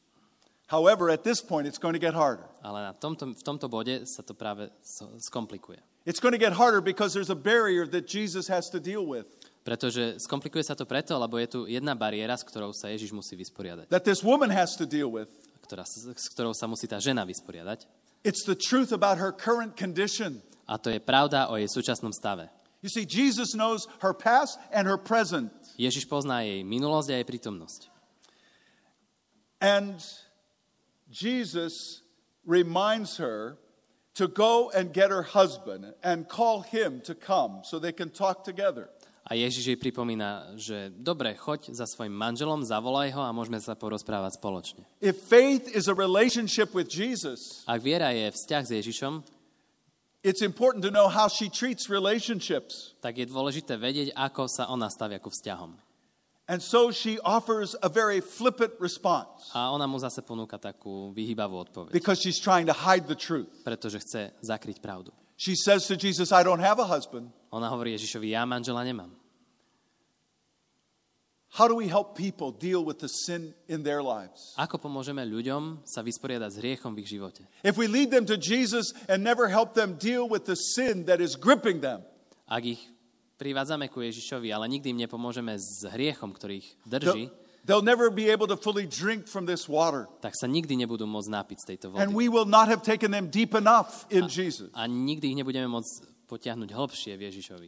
However, 0.73 1.11
at 1.13 1.21
this 1.21 1.41
point, 1.41 1.67
it's 1.67 1.77
going 1.77 1.93
to 1.93 2.01
get 2.01 2.17
harder. 2.17 2.49
Ale 2.63 2.81
na 2.81 2.93
tomto, 2.97 3.29
v 3.35 3.43
tomto 3.43 3.69
bode 3.69 4.09
sa 4.09 4.25
to 4.25 4.33
práve 4.33 4.73
skomplikuje. 5.21 5.92
It's 6.03 6.19
going 6.19 6.35
to 6.35 6.41
get 6.41 6.51
harder 6.53 6.83
because 6.83 7.15
there's 7.15 7.31
a 7.31 7.39
barrier 7.39 7.87
that 7.87 8.07
Jesus 8.07 8.47
has 8.51 8.67
to 8.75 8.79
deal 8.79 9.07
with. 9.07 9.25
Pretože 9.63 10.19
skomplikuje 10.19 10.59
sa 10.59 10.75
to 10.75 10.83
preto, 10.83 11.15
lebo 11.15 11.39
je 11.39 11.47
tu 11.47 11.59
jedna 11.71 11.95
bariéra, 11.95 12.35
s 12.35 12.43
ktorou 12.43 12.75
sa 12.75 12.91
Ježiš 12.91 13.15
musí 13.15 13.39
vysporiadať. 13.39 13.87
That 13.87 14.03
this 14.03 14.19
woman 14.19 14.51
has 14.51 14.75
to 14.75 14.83
deal 14.83 15.07
with. 15.07 15.31
Ktorá, 15.63 15.87
s 15.87 16.27
ktorou 16.35 16.51
sa 16.51 16.67
musí 16.67 16.91
tá 16.91 16.99
žena 16.99 17.23
vysporiadať. 17.23 17.87
It's 18.27 18.43
the 18.43 18.59
truth 18.59 18.91
about 18.91 19.15
her 19.15 19.31
current 19.31 19.79
condition. 19.79 20.43
A 20.67 20.75
to 20.75 20.91
je 20.91 20.99
pravda 20.99 21.47
o 21.47 21.55
jej 21.55 21.71
súčasnom 21.71 22.11
stave. 22.11 22.51
You 22.83 22.91
see, 22.91 23.07
Jesus 23.07 23.55
knows 23.55 23.87
her 24.03 24.11
past 24.11 24.59
and 24.75 24.83
her 24.83 24.99
present. 24.99 25.55
Ježiš 25.79 26.03
pozná 26.03 26.43
jej 26.43 26.67
minulosť 26.67 27.07
a 27.11 27.15
jej 27.23 27.27
prítomnosť. 27.27 27.81
And 29.63 30.03
Jesus 31.07 32.03
reminds 32.43 33.15
her 33.15 33.55
to 34.13 34.27
go 34.27 34.69
and 34.71 34.93
get 34.93 35.09
her 35.09 35.23
husband 35.25 35.93
and 36.03 36.29
call 36.29 36.61
him 36.61 37.01
to 37.01 37.15
come 37.17 37.61
so 37.65 37.79
they 37.79 37.91
can 37.93 38.09
talk 38.09 38.43
together. 38.45 38.89
A 39.23 39.39
Ježiš 39.39 39.71
jej 39.71 39.79
pripomína, 39.79 40.59
že 40.59 40.91
dobre, 40.99 41.31
choď 41.39 41.71
za 41.71 41.87
svojim 41.87 42.11
manželom, 42.11 42.59
zavolaj 42.59 43.15
ho 43.15 43.23
a 43.23 43.31
môžeme 43.31 43.55
sa 43.55 43.71
porozprávať 43.71 44.35
spoločne. 44.35 44.83
If 44.99 45.15
faith 45.31 45.71
is 45.71 45.87
a 45.87 45.95
relationship 45.95 46.75
with 46.75 46.91
Jesus, 46.91 47.63
Ak 47.63 47.79
viera 47.79 48.11
je 48.11 48.35
vzťah 48.35 48.63
s 48.67 48.71
Ježišom, 48.83 49.23
it's 50.27 50.43
important 50.43 50.83
to 50.83 50.91
know 50.91 51.07
how 51.07 51.31
she 51.31 51.47
treats 51.47 51.87
relationships. 51.87 52.99
tak 52.99 53.15
je 53.15 53.25
dôležité 53.25 53.79
vedieť, 53.79 54.11
ako 54.11 54.43
sa 54.51 54.67
ona 54.67 54.91
stavia 54.91 55.23
ku 55.23 55.31
vzťahom. 55.31 55.71
And 56.45 56.59
so 56.61 56.91
she 56.91 57.19
offers 57.23 57.71
a 57.81 57.87
very 57.87 58.19
flippant 58.19 58.75
response 58.79 59.47
A 59.55 59.71
ona 59.71 59.87
mu 59.87 59.95
zase 59.95 60.19
ponúka 60.19 60.59
takú 60.59 61.15
vyhýbavú 61.15 61.55
odpoveď, 61.63 61.91
because 61.95 62.19
she's 62.19 62.35
trying 62.35 62.67
to 62.67 62.75
hide 62.75 63.07
the 63.07 63.15
truth. 63.15 63.63
pretože 63.63 64.03
chce 64.03 64.35
zakryť 64.43 64.83
pravdu. 64.83 65.15
She 65.39 65.55
says 65.55 65.87
to 65.87 65.95
Jesus, 65.95 66.35
I 66.35 66.43
don't 66.43 66.59
have 66.59 66.83
a 66.83 66.87
husband. 66.87 67.31
Ona 67.51 67.71
hovorí 67.71 67.95
Ježišovi, 67.95 68.35
ja 68.35 68.43
manžela 68.43 68.83
nemám. 68.83 69.15
How 71.53 71.67
do 71.67 71.75
we 71.75 71.87
help 71.87 72.17
people 72.17 72.51
deal 72.51 72.83
with 72.83 72.97
the 72.97 73.07
sin 73.07 73.53
in 73.69 73.83
their 73.85 74.01
lives? 74.01 74.57
Ako 74.57 74.81
pomôžeme 74.81 75.21
ľuďom 75.21 75.85
sa 75.85 76.01
vysporiadať 76.01 76.49
s 76.49 76.57
hriechom 76.57 76.97
v 76.97 77.05
ich 77.05 77.13
živote? 77.13 77.45
If 77.61 77.77
we 77.77 77.85
lead 77.85 78.09
them 78.09 78.25
to 78.25 78.35
Jesus 78.41 78.89
and 79.05 79.21
never 79.21 79.47
help 79.53 79.77
them 79.77 79.93
deal 80.01 80.25
with 80.25 80.49
the 80.49 80.57
sin 80.57 81.05
that 81.05 81.21
is 81.21 81.37
gripping 81.37 81.79
them, 81.79 82.01
Ak 82.49 82.65
ich 82.65 82.81
privádzame 83.43 83.91
ku 83.91 83.99
Ježišovi, 83.99 84.55
ale 84.55 84.71
nikdy 84.71 84.95
im 84.95 85.03
nepomôžeme 85.03 85.51
s 85.59 85.83
hriechom, 85.83 86.31
ktorý 86.31 86.63
ich 86.63 86.79
drží, 86.87 87.27
they'll, 87.67 87.83
never 87.83 88.07
be 88.07 88.31
able 88.31 88.47
to 88.47 88.55
fully 88.55 88.87
drink 88.87 89.27
from 89.27 89.43
this 89.43 89.67
water. 89.67 90.07
tak 90.23 90.31
sa 90.39 90.47
nikdy 90.47 90.79
nebudú 90.79 91.03
môcť 91.03 91.27
nápiť 91.27 91.57
z 91.59 91.65
tejto 91.75 91.85
And 91.99 92.15
vody. 92.15 92.23
we 92.23 92.31
will 92.31 92.47
not 92.47 92.71
have 92.71 92.79
taken 92.87 93.11
them 93.11 93.27
deep 93.27 93.51
enough 93.51 94.07
in 94.07 94.31
Jesus. 94.31 94.71
A 94.71 94.87
nikdy 94.87 95.35
ich 95.35 95.37
nebudeme 95.43 95.67
môcť 95.67 96.07
potiahnuť 96.31 96.71
hlbšie 96.71 97.19
v 97.19 97.27
Ježišovi. 97.27 97.67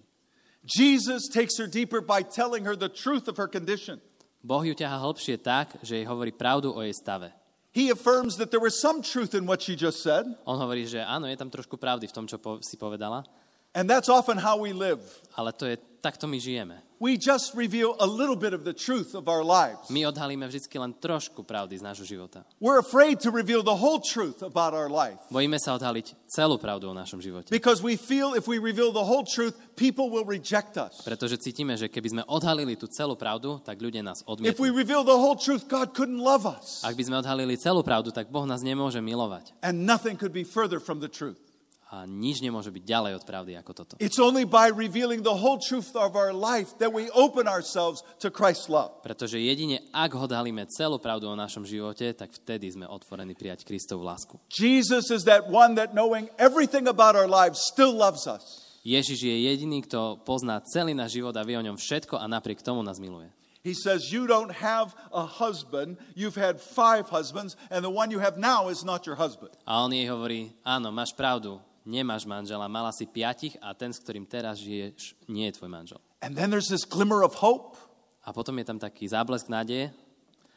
Jesus 0.65 1.27
takes 1.29 1.59
her 1.59 1.67
deeper 1.67 1.99
by 2.01 2.23
telling 2.25 2.65
her 2.65 2.73
the 2.73 2.89
truth 2.89 3.27
of 3.27 3.35
her 3.38 3.45
condition. 3.51 3.99
Boh 4.41 4.63
ju 4.63 4.73
ťaha 4.73 4.97
hlbšie 5.01 5.38
tak, 5.41 5.75
že 5.83 6.01
jej 6.01 6.05
hovorí 6.07 6.31
pravdu 6.33 6.71
o 6.73 6.79
jej 6.81 6.93
stave. 6.95 7.29
He 7.75 7.91
affirms 7.91 8.39
that 8.39 8.55
there 8.55 8.63
was 8.63 8.79
some 8.79 9.03
truth 9.03 9.35
in 9.35 9.43
what 9.43 9.59
she 9.59 9.75
just 9.75 9.99
said, 9.99 10.23
On 10.47 10.55
hovorí, 10.55 10.88
že 10.88 11.03
áno, 11.03 11.27
je 11.27 11.35
tam 11.35 11.51
trošku 11.51 11.75
pravdy 11.75 12.07
v 12.07 12.13
tom, 12.15 12.23
čo 12.23 12.39
po- 12.39 12.63
si 12.63 12.79
povedala, 12.79 13.27
and 13.75 13.89
that's 13.89 14.07
often 14.09 14.39
how 14.39 14.57
we 14.57 14.71
live. 14.73 14.99
ale 15.38 15.51
to 15.51 15.67
je, 15.67 15.75
takto 16.01 16.25
my 16.27 16.39
žijeme. 16.39 16.79
We 16.95 17.19
just 17.19 17.51
reveal 17.59 17.91
a 17.99 18.07
little 18.07 18.39
bit 18.39 18.55
of 18.55 18.63
the 18.63 18.71
truth 18.71 19.19
of 19.19 19.27
our 19.27 19.43
lives. 19.43 19.91
My 19.91 20.07
odhalíme 20.07 20.47
vždy 20.47 20.79
len 20.79 20.95
trošku 20.95 21.43
pravdy 21.43 21.75
z 21.75 21.83
nášho 21.83 22.07
života. 22.07 22.47
We're 22.63 22.79
afraid 22.79 23.19
to 23.27 23.35
reveal 23.35 23.67
the 23.67 23.75
whole 23.75 23.99
truth 23.99 24.39
about 24.39 24.71
our 24.71 24.88
life 24.88 25.19
Bojíme 25.27 25.59
sa 25.59 25.75
odhaliť 25.75 26.15
celú 26.31 26.55
pravdu 26.55 26.88
o 26.88 26.95
našom 26.95 27.19
živote. 27.19 27.51
because 27.51 27.83
we 27.83 27.99
feel 27.99 28.31
if 28.31 28.47
we 28.47 28.63
reveal 28.63 28.95
the 28.95 29.03
whole 29.03 29.27
truth, 29.27 29.59
people 29.75 30.07
will 30.07 30.23
reject 30.23 30.79
us. 30.79 31.03
Pretože 31.03 31.35
cítime, 31.43 31.75
že 31.75 31.91
keby 31.91 32.07
sme 32.15 32.23
odhalili 32.31 32.79
tú 32.79 32.88
celú 32.88 33.19
pravdu, 33.19 33.59
tak 33.59 33.75
ľudia 33.83 33.99
nás 33.99 34.23
If 34.23 34.55
we 34.63 34.71
odmietnú. 34.71 34.71
reveal 34.71 35.03
the 35.03 35.19
whole 35.19 35.35
truth, 35.35 35.67
God 35.67 35.91
couldn't 35.91 36.23
love 36.23 36.47
us. 36.47 36.79
Ak 36.88 36.95
by 36.95 37.03
sme 37.03 37.19
odhalili 37.19 37.59
celú 37.59 37.83
pravdu, 37.83 38.15
tak 38.15 38.31
Boh 38.31 38.47
nás 38.47 38.63
nemôže 38.63 39.03
milovať. 39.03 39.51
And 39.59 39.83
nothing 39.83 40.15
could 40.15 40.31
be 40.31 40.47
further 40.47 40.79
from 40.79 41.03
the 41.03 41.11
truth. 41.11 41.44
A 41.93 42.10
nič 42.10 42.41
nemôže 42.41 42.74
byť 42.74 42.82
ďalej 42.82 43.12
od 43.21 43.24
pravdy 43.30 43.54
ako 43.62 43.71
toto. 43.78 43.93
It's 44.02 44.17
only 44.17 44.41
by 44.41 44.74
revealing 44.74 45.21
the 45.21 45.38
whole 45.38 45.62
truth 45.62 45.93
of 45.93 46.17
our 46.17 46.34
life 46.34 46.74
that 46.82 46.89
we 46.89 47.13
open 47.13 47.45
ourselves 47.45 48.02
to 48.19 48.34
Christ's 48.34 48.67
love. 48.74 49.06
Pretože 49.06 49.38
jedine 49.38 49.86
ak 49.93 50.17
odhalíme 50.17 50.65
celú 50.65 50.98
pravdu 50.98 51.30
o 51.30 51.38
našom 51.38 51.62
živote, 51.62 52.10
tak 52.17 52.34
vtedy 52.34 52.74
sme 52.74 52.89
otvorení 52.89 53.38
prijať 53.38 53.69
Kristovu 53.69 54.02
lásku. 54.02 54.41
Jesus 54.50 55.13
is 55.13 55.30
that 55.30 55.45
one 55.45 55.78
that 55.78 55.93
knowing 55.93 56.26
everything 56.41 56.89
about 56.89 57.13
our 57.13 57.30
lives 57.30 57.62
still 57.62 57.93
loves 57.93 58.26
us. 58.26 58.65
Ježiš 58.86 59.21
je 59.21 59.36
jediný, 59.50 59.82
kto 59.82 60.21
pozná 60.21 60.62
celý 60.62 60.93
náš 60.93 61.17
život 61.17 61.34
a 61.34 61.41
vie 61.41 61.58
o 61.58 61.65
ňom 61.65 61.78
všetko 61.78 62.21
a 62.21 62.26
napriek 62.30 62.62
tomu 62.62 62.86
nás 62.86 63.02
miluje. 63.02 63.30
He 63.65 63.74
says, 63.74 64.13
You 64.13 64.30
don't 64.30 64.54
have 64.62 64.93
a 65.10 65.26
husband, 65.26 65.98
you've 66.13 66.38
had 66.38 66.62
five 66.62 67.10
husbands, 67.10 67.58
and 67.74 67.82
the 67.82 67.89
one 67.89 68.13
you 68.13 68.21
have 68.21 68.38
now 68.38 68.69
is 68.69 68.86
not 68.86 69.10
your 69.10 69.17
husband. 69.17 69.58
A 69.65 69.82
on 69.82 69.89
jej 69.89 70.06
hovorí, 70.06 70.54
áno, 70.62 70.93
máš 70.93 71.17
pravdu, 71.17 71.58
nemáš 71.86 72.26
manžela, 72.26 72.67
mala 72.67 72.89
si 72.91 73.06
piatich 73.06 73.56
a 73.62 73.71
ten, 73.78 73.93
s 73.93 74.02
ktorým 74.02 74.26
teraz 74.26 74.58
žiješ, 74.60 75.15
nie 75.30 75.48
je 75.48 75.56
tvoj 75.56 75.69
manžel. 75.69 76.02
And 76.19 76.34
then 76.34 76.50
there's 76.50 76.67
this 76.67 76.84
glimmer 76.84 77.21
of 77.21 77.38
hope. 77.39 77.78
A 78.26 78.34
potom 78.34 78.58
je 78.58 78.65
tam 78.65 78.82
taký 78.82 79.06
záblesk 79.06 79.45
nádeje. 79.54 79.93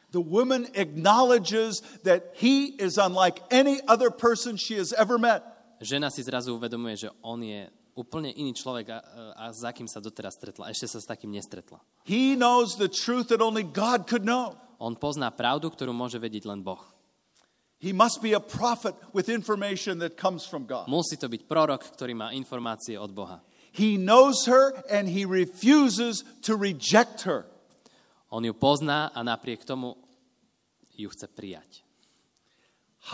The 0.09 0.25
woman 0.25 0.65
acknowledges 0.73 1.85
that 2.01 2.33
he 2.33 2.73
is 2.81 2.97
unlike 2.97 3.45
any 3.53 3.77
other 3.85 4.09
person 4.09 4.57
she 4.57 4.73
has 4.81 4.89
ever 4.97 5.21
met. 5.21 5.45
Žena 5.77 6.09
si 6.09 6.25
zrazu 6.25 6.57
uvedomuje, 6.57 7.05
že 7.05 7.09
on 7.21 7.45
je 7.45 7.69
úplne 7.93 8.33
iný 8.33 8.57
človek, 8.57 8.89
a, 8.89 8.99
a 9.37 9.43
za 9.53 9.69
kým 9.69 9.85
sa 9.85 10.01
doteraz 10.01 10.33
stretla. 10.33 10.73
Ešte 10.73 10.89
sa 10.89 10.99
s 10.99 11.05
takým 11.05 11.29
nestretla. 11.29 11.77
He 12.09 12.33
knows 12.33 12.73
the 12.73 12.89
truth 12.89 13.29
that 13.29 13.37
only 13.37 13.61
God 13.61 14.09
could 14.09 14.25
know. 14.25 14.57
On 14.81 14.97
pozná 14.97 15.29
pravdu, 15.29 15.69
ktorú 15.69 15.93
môže 15.93 16.17
vedieť 16.17 16.49
len 16.49 16.65
Boh. 16.65 16.81
He 17.79 17.95
must 17.95 18.21
be 18.21 18.35
a 18.35 18.43
prophet 18.43 18.93
with 19.15 19.31
information 19.31 19.99
that 19.99 20.19
comes 20.19 20.43
from 20.43 20.67
God. 20.67 20.91
Musí 20.91 21.15
to 21.15 21.31
byť 21.31 21.47
prorok, 21.47 21.87
ktorý 21.95 22.11
má 22.11 22.35
informácie 22.35 22.99
od 22.99 23.15
Boha. 23.15 23.39
He 23.71 23.95
knows 23.95 24.43
her 24.51 24.75
and 24.91 25.07
he 25.07 25.23
refuses 25.23 26.27
to 26.43 26.59
reject 26.59 27.23
her. 27.23 27.47
On 28.35 28.43
ju 28.43 28.51
pozná 28.51 29.15
a 29.15 29.23
napriek 29.23 29.63
tomu 29.63 29.95
ju 30.91 31.07
chce 31.07 31.31
prijať. 31.31 31.87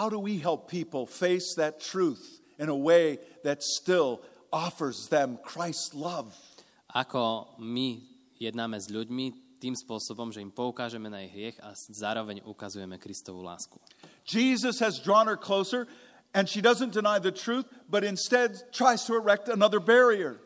How 0.02 0.10
do 0.10 0.18
we 0.18 0.42
help 0.42 0.66
people 0.66 1.06
face 1.06 1.54
that 1.62 1.78
truth 1.78 2.42
in 2.58 2.74
a 2.74 2.76
way 2.76 3.22
that 3.46 3.62
still 3.62 4.26
offers 4.50 5.08
them 5.14 5.38
Christ's 5.46 5.94
love? 5.94 6.34
Ako 6.90 7.54
my 7.62 8.02
jednáme 8.42 8.82
s 8.82 8.90
ľuďmi 8.90 9.45
tým 9.66 9.74
spôsobom, 9.74 10.30
že 10.30 10.46
im 10.46 10.54
poukážeme 10.54 11.10
na 11.10 11.26
ich 11.26 11.34
hriech 11.34 11.58
a 11.58 11.74
zároveň 11.74 12.46
ukazujeme 12.46 13.02
Kristovú 13.02 13.42
lásku. 13.42 13.82
Jesus 14.22 14.78
has 14.78 15.02
drawn 15.02 15.26
her 15.26 15.34
closer, 15.34 15.90
and 16.38 16.46
she 16.46 16.62
doesn't 16.62 16.94
deny 16.94 17.18
the 17.18 17.34
truth, 17.34 17.66
but 17.90 18.06
instead 18.06 18.54
tries 18.70 19.02
to 19.10 19.18
erect 19.18 19.50
another 19.50 19.82
barrier. 19.82 20.38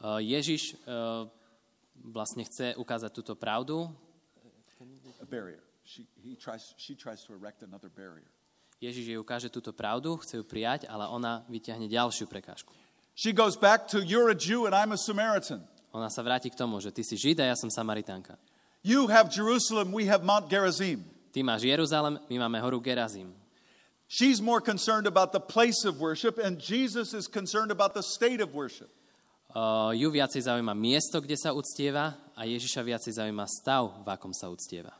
Uh, 0.00 0.24
Ježiš 0.24 0.80
uh, 0.88 1.28
vlastne 2.00 2.48
chce 2.48 2.72
ukázať 2.80 3.12
túto 3.12 3.36
pravdu. 3.36 3.92
A 5.20 5.26
barrier. 5.28 5.60
She, 5.84 6.08
he 6.24 6.32
tries, 6.32 6.72
she 6.80 6.96
tries 6.96 7.20
to 7.28 7.36
erect 7.36 7.60
another 7.60 7.92
barrier. 7.92 8.24
Ježiš 8.80 9.04
jej 9.04 9.18
ukáže 9.20 9.52
túto 9.52 9.76
pravdu, 9.76 10.16
chce 10.22 10.40
ju 10.40 10.44
prijať, 10.48 10.88
ale 10.88 11.04
ona 11.10 11.44
vyťahne 11.50 11.90
ďalšiu 11.90 12.24
prekážku. 12.24 12.72
She 13.18 13.34
goes 13.34 13.58
back 13.58 13.90
to, 13.92 14.00
You're 14.00 14.30
a 14.30 14.38
Jew 14.38 14.64
and 14.64 14.72
I'm 14.72 14.94
a 14.94 15.00
Samaritan. 15.00 15.66
Ona 15.92 16.12
sa 16.12 16.20
vráti 16.20 16.52
k 16.52 16.58
tomu, 16.58 16.80
že 16.80 16.92
ty 16.92 17.00
si 17.00 17.16
Žid 17.16 17.40
a 17.40 17.48
ja 17.48 17.56
som 17.56 17.72
Samaritánka. 17.72 18.36
You 18.84 19.08
have 19.08 19.32
Jerusalem, 19.32 19.90
we 19.92 20.06
have 20.06 20.22
Mount 20.22 20.48
Gerizim. 20.52 21.02
Ty 21.32 21.42
máš 21.42 21.64
Jeruzalem, 21.64 22.20
my 22.28 22.36
máme 22.48 22.60
horu 22.60 22.80
Gerazim. 22.80 23.32
She's 24.08 24.40
more 24.40 24.60
concerned 24.60 25.04
about 25.04 25.32
the 25.32 25.40
place 25.40 25.84
of 25.84 26.00
worship, 26.00 26.40
and 26.40 26.56
Jesus 26.56 27.12
is 27.12 27.28
concerned 27.28 27.70
about 27.70 27.92
the 27.92 28.02
state 28.02 28.40
of 28.40 28.56
worship. 28.56 28.88
Uh, 29.52 29.92
ju 29.96 30.08
viacej 30.12 30.44
zaujíma 30.44 30.72
miesto, 30.76 31.20
kde 31.20 31.36
sa 31.36 31.52
uctieva 31.52 32.16
a 32.36 32.44
Ježiša 32.44 32.80
viacej 32.84 33.12
zaujíma 33.20 33.44
stav, 33.48 34.04
v 34.04 34.08
akom 34.08 34.32
sa 34.32 34.48
uctieva. 34.48 34.92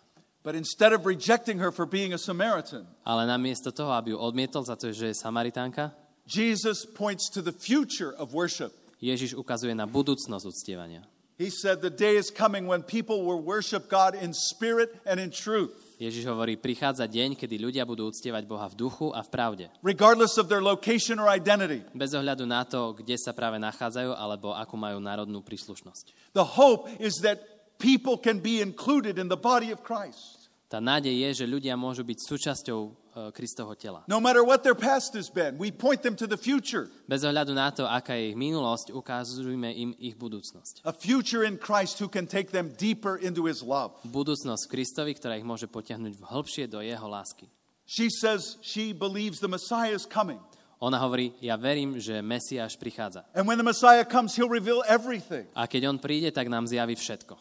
But 0.44 0.57
instead 0.57 0.92
of 0.92 1.05
rejecting 1.05 1.61
her 1.61 1.72
for 1.72 1.85
being 1.85 2.12
a 2.12 2.20
Samaritan, 2.20 2.88
Ale 3.05 3.29
namiesto 3.29 3.72
toho, 3.72 3.92
aby 3.92 4.12
ju 4.12 4.18
odmietol 4.20 4.64
za 4.64 4.77
to, 4.77 4.92
že 4.92 5.12
je 5.12 5.20
Samaritánka, 5.20 5.92
Jesus 6.29 6.85
points 6.85 7.29
to 7.33 7.40
the 7.40 7.53
future 7.53 8.12
of 8.16 8.33
worship. 8.37 8.72
Ježiš 8.98 9.34
ukazuje 9.34 9.74
na 9.74 9.87
budúcnosť 9.87 10.44
uctievania. 10.46 11.02
He 11.38 11.54
said, 11.54 11.78
The 11.87 11.94
day 11.94 12.18
is 12.18 12.34
coming 12.34 12.66
when 12.66 12.82
people 12.82 13.22
will 13.22 13.38
worship 13.38 13.87
God 13.87 14.18
in 14.18 14.34
spirit 14.34 14.90
and 15.06 15.22
in 15.22 15.30
truth, 15.30 15.70
Ježiš 15.98 16.30
hovorí, 16.30 16.54
prichádza 16.54 17.11
deň, 17.11 17.34
kedy 17.34 17.58
ľudia 17.58 17.82
budú 17.82 18.06
uctievať 18.06 18.46
Boha 18.46 18.70
v 18.70 18.78
duchu 18.78 19.11
a 19.11 19.22
v 19.22 19.30
pravde. 19.30 19.66
regardless 19.82 20.38
of 20.38 20.46
their 20.50 20.62
location 20.62 21.18
or 21.18 21.30
identity. 21.30 21.82
Bez 21.94 22.14
ohľadu 22.14 22.46
na 22.46 22.62
to, 22.66 22.94
kde 22.94 23.18
sa 23.18 23.34
práve 23.34 23.58
nachádzajú 23.58 24.14
alebo 24.14 24.50
akú 24.54 24.74
majú 24.78 24.98
národnú 25.02 25.42
príslušnosť. 25.42 26.34
The 26.34 26.58
hope 26.58 26.90
is 27.02 27.18
that 27.22 27.42
people 27.78 28.18
can 28.18 28.42
be 28.42 28.58
included 28.62 29.18
in 29.18 29.30
the 29.30 29.38
body 29.38 29.70
of 29.70 29.82
Christ. 29.87 30.50
Tá 30.68 30.82
nádej 30.84 31.14
je, 31.14 31.42
že 31.42 31.46
ľudia 31.50 31.78
môžu 31.80 32.02
byť 32.04 32.18
súčasťou 32.18 33.08
Kristovho 33.35 33.74
tela. 33.74 34.04
No 34.09 34.20
matter 34.20 34.42
what 34.46 34.62
their 34.62 34.74
past 34.78 35.14
has 35.14 35.28
been, 35.31 35.59
we 35.59 35.70
point 35.70 36.02
them 36.02 36.16
to 36.16 36.26
the 36.26 36.37
future, 36.37 36.87
Bez 37.09 37.22
ohľadu 37.24 37.52
na 37.54 37.68
to, 37.70 37.85
aká 37.85 38.14
je 38.16 38.33
ich 38.33 38.38
minulosť, 38.38 38.94
ukazujme 38.94 39.70
im 39.74 39.90
ich 39.98 40.14
budúcnosť. 40.14 40.83
a 40.87 40.92
future 40.92 41.42
in 41.42 41.59
Christ 41.59 41.98
who 41.98 42.07
can 42.09 42.26
take 42.26 42.50
them 42.54 42.70
deeper 42.78 43.18
into 43.18 43.44
his 43.46 43.61
love. 43.62 43.96
Budúcnosť 44.07 44.66
v 44.66 44.70
Kristovi, 44.70 45.12
ktorá 45.18 45.35
ich 45.37 45.46
môže 45.46 45.66
potiahnuť 45.66 46.22
hlbšie 46.22 46.64
do 46.70 46.78
jeho 46.81 47.07
lásky. 47.11 47.50
She 47.88 48.12
says 48.12 48.61
she 48.61 48.92
believes 48.92 49.40
the 49.40 49.48
Messiah 49.48 49.96
is 49.96 50.04
coming. 50.04 50.38
Ona 50.78 50.94
hovorí, 51.02 51.35
ja 51.42 51.59
verím, 51.59 51.98
že 51.98 52.22
Mesiáš 52.22 52.78
prichádza. 52.78 53.26
And 53.35 53.50
when 53.50 53.59
the 53.59 53.66
Messiah 53.66 54.07
comes, 54.07 54.38
he'll 54.38 54.46
reveal 54.52 54.87
everything. 54.87 55.50
A 55.59 55.66
keď 55.66 55.90
on 55.90 55.98
príde, 55.98 56.31
tak 56.31 56.46
nám 56.46 56.70
zjaví 56.70 56.94
všetko. 56.94 57.35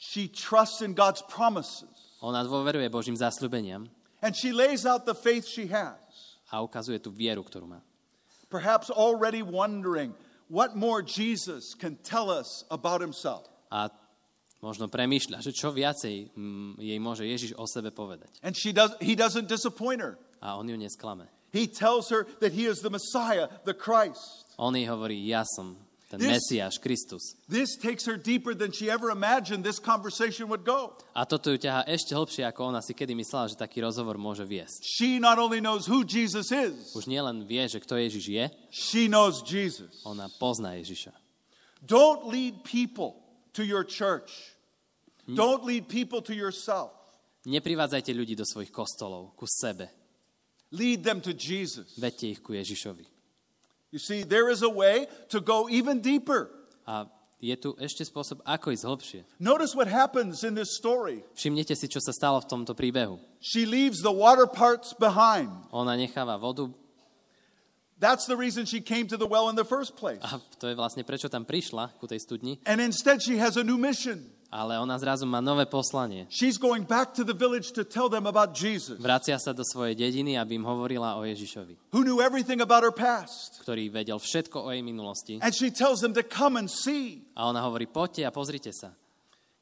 She 0.00 0.26
trusts 0.26 0.80
in 0.80 0.96
God's 0.96 1.22
promises. 1.28 1.86
Ona 2.24 2.42
dôveruje 2.44 2.88
Božím 2.88 3.14
zasľubeniam 3.16 3.86
And 4.20 4.36
she 4.36 4.52
lays 4.52 4.84
out 4.84 5.06
the 5.06 5.14
faith 5.16 5.48
she 5.48 5.66
has, 5.68 5.96
a 6.52 6.60
ukazuje 6.60 7.00
tú 7.00 7.08
vieru, 7.08 7.40
ktorú 7.40 7.66
má. 7.66 7.80
perhaps 8.50 8.90
already 8.90 9.42
wondering 9.42 10.12
what 10.48 10.76
more 10.76 11.00
Jesus 11.02 11.74
can 11.78 11.96
tell 12.02 12.28
us 12.30 12.64
about 12.70 13.00
himself. 13.00 13.46
A 13.70 13.88
možno 14.60 14.90
premýšľa, 14.90 15.40
že 15.40 15.54
čo 15.54 15.70
viacej 15.70 16.34
mm, 16.34 16.82
jej 16.82 16.98
môže 16.98 17.24
Ježiš 17.24 17.54
o 17.54 17.64
sebe 17.70 17.94
povedať. 17.94 18.28
And 18.42 18.52
she 18.52 18.74
does, 18.74 18.92
he 19.00 19.14
doesn't 19.14 19.46
disappoint 19.46 20.02
her. 20.02 20.18
A 20.42 20.58
on 20.58 20.66
ju 20.66 20.76
nesklame. 20.76 21.30
He 21.54 21.66
tells 21.66 22.10
her 22.10 22.26
that 22.42 22.52
he 22.52 22.66
is 22.66 22.82
the 22.82 22.90
Messiah, 22.90 23.48
the 23.64 23.74
Christ. 23.74 24.50
On 24.58 24.74
jej 24.74 24.86
hovorí, 24.90 25.16
ja 25.26 25.46
som 25.46 25.78
ten 26.10 26.18
This- 26.18 26.42
Mesiáš, 26.42 26.82
Kristus. 26.82 27.38
This 27.46 27.78
takes 27.78 28.02
her 28.10 28.18
deeper 28.18 28.50
than 28.50 28.74
she 28.74 28.90
ever 28.90 29.14
imagined 29.14 29.62
this 29.62 29.78
conversation 29.78 30.50
would 30.50 30.66
go. 30.66 30.98
A 31.14 31.22
toto 31.22 31.54
ju 31.54 31.58
ťahá 31.62 31.86
ešte 31.86 32.18
hlbšie, 32.18 32.42
ako 32.50 32.74
ona 32.74 32.82
si 32.82 32.98
kedy 32.98 33.14
myslela, 33.14 33.46
že 33.46 33.54
taký 33.54 33.78
rozhovor 33.78 34.18
môže 34.18 34.42
viesť. 34.42 34.82
She 34.82 35.22
not 35.22 35.38
only 35.38 35.62
knows 35.62 35.86
who 35.86 36.02
Jesus 36.02 36.50
is, 36.50 36.90
Už 36.98 37.06
nielen 37.06 37.46
vie, 37.46 37.62
že 37.70 37.78
kto 37.78 37.94
Ježiš 37.94 38.24
je, 38.26 38.44
she 38.74 39.06
knows 39.06 39.46
Jesus. 39.46 40.02
ona 40.02 40.26
pozná 40.42 40.74
Ježiša. 40.82 41.14
Don't 41.86 42.26
lead 42.26 42.66
people 42.66 43.14
to 43.54 43.62
your 43.62 43.86
church. 43.86 44.58
Don't 45.30 45.62
lead 45.62 45.86
people 45.86 46.18
to 46.26 46.34
yourself. 46.34 46.90
Neprivádzajte 47.46 48.10
ľudí 48.12 48.34
do 48.34 48.42
svojich 48.42 48.74
kostolov, 48.74 49.32
ku 49.38 49.46
sebe. 49.46 49.88
Lead 50.74 51.06
them 51.06 51.22
to 51.22 51.30
Jesus. 51.30 51.94
Vedte 52.02 52.26
ich 52.34 52.42
ku 52.42 52.50
Ježišovi. 52.52 53.19
You 53.90 53.98
see, 53.98 54.22
there 54.22 54.50
is 54.50 54.62
a 54.62 54.70
way 54.70 55.06
to 55.34 55.40
go 55.40 55.66
even 55.68 56.00
deeper. 56.00 56.50
A 56.86 57.06
je 57.40 57.56
tu 57.56 57.72
ešte 57.80 58.04
spôsob, 58.04 58.44
ako 58.44 58.70
ísť 58.70 58.84
hlbšie. 58.84 59.20
Notice 59.40 59.72
what 59.74 59.88
happens 59.88 60.44
in 60.44 60.54
this 60.54 60.76
story. 60.76 61.24
Všimnite 61.34 61.72
si, 61.74 61.88
čo 61.88 61.98
sa 61.98 62.12
stalo 62.12 62.38
v 62.38 62.46
tomto 62.46 62.76
príbehu. 62.76 63.18
She 63.40 63.64
leaves 63.64 64.04
the 64.04 64.12
water 64.12 64.46
parts 64.46 64.92
behind. 64.94 65.48
Ona 65.72 65.96
necháva 65.96 66.36
vodu 66.38 66.70
That's 68.00 68.24
the 68.24 68.36
reason 68.36 68.64
she 68.64 68.80
came 68.80 69.08
to 69.12 69.18
the 69.20 69.28
well 69.28 69.52
in 69.52 69.56
the 69.60 69.64
first 69.64 69.92
place. 69.96 70.24
a 70.24 70.40
to 70.56 70.72
je 70.72 70.74
vlastne 70.76 71.04
prečo 71.04 71.28
tam 71.28 71.44
prišla 71.44 72.00
ku 72.00 72.08
tej 72.08 72.20
studni, 72.24 72.56
And 72.64 72.80
instead, 72.80 73.20
she 73.20 73.36
has 73.36 73.60
a 73.60 73.64
new 73.64 73.76
mission. 73.76 74.24
Ale 74.50 74.78
ona 74.82 74.98
zrazu 74.98 75.24
má 75.26 75.38
nové 75.38 75.64
poslanie. 75.66 76.26
She's 76.28 76.58
going 76.58 76.82
back 76.82 77.14
to 77.14 77.24
the 77.24 77.32
village 77.32 77.70
to 77.78 77.86
tell 77.86 78.10
them 78.10 78.26
about 78.26 78.50
Jesus, 78.52 78.98
Vracia 78.98 79.38
sa 79.38 79.54
do 79.54 79.62
svojej 79.62 79.94
dediny, 79.94 80.34
aby 80.34 80.58
im 80.58 80.66
hovorila 80.66 81.16
o 81.16 81.22
Ježišovi, 81.22 81.94
who 81.94 82.02
knew 82.02 82.18
everything 82.18 82.58
about 82.58 82.82
her 82.82 82.90
past. 82.90 83.62
ktorý 83.62 83.88
vedel 83.94 84.18
všetko 84.18 84.66
o 84.66 84.68
jej 84.74 84.82
minulosti. 84.82 85.38
And 85.38 85.54
she 85.54 85.70
tells 85.70 86.02
them 86.02 86.10
to 86.18 86.26
come 86.26 86.58
and 86.58 86.66
see. 86.66 87.22
A 87.38 87.46
ona 87.46 87.62
hovorí, 87.62 87.86
poďte 87.86 88.26
a 88.26 88.34
pozrite 88.34 88.74
sa. 88.74 88.90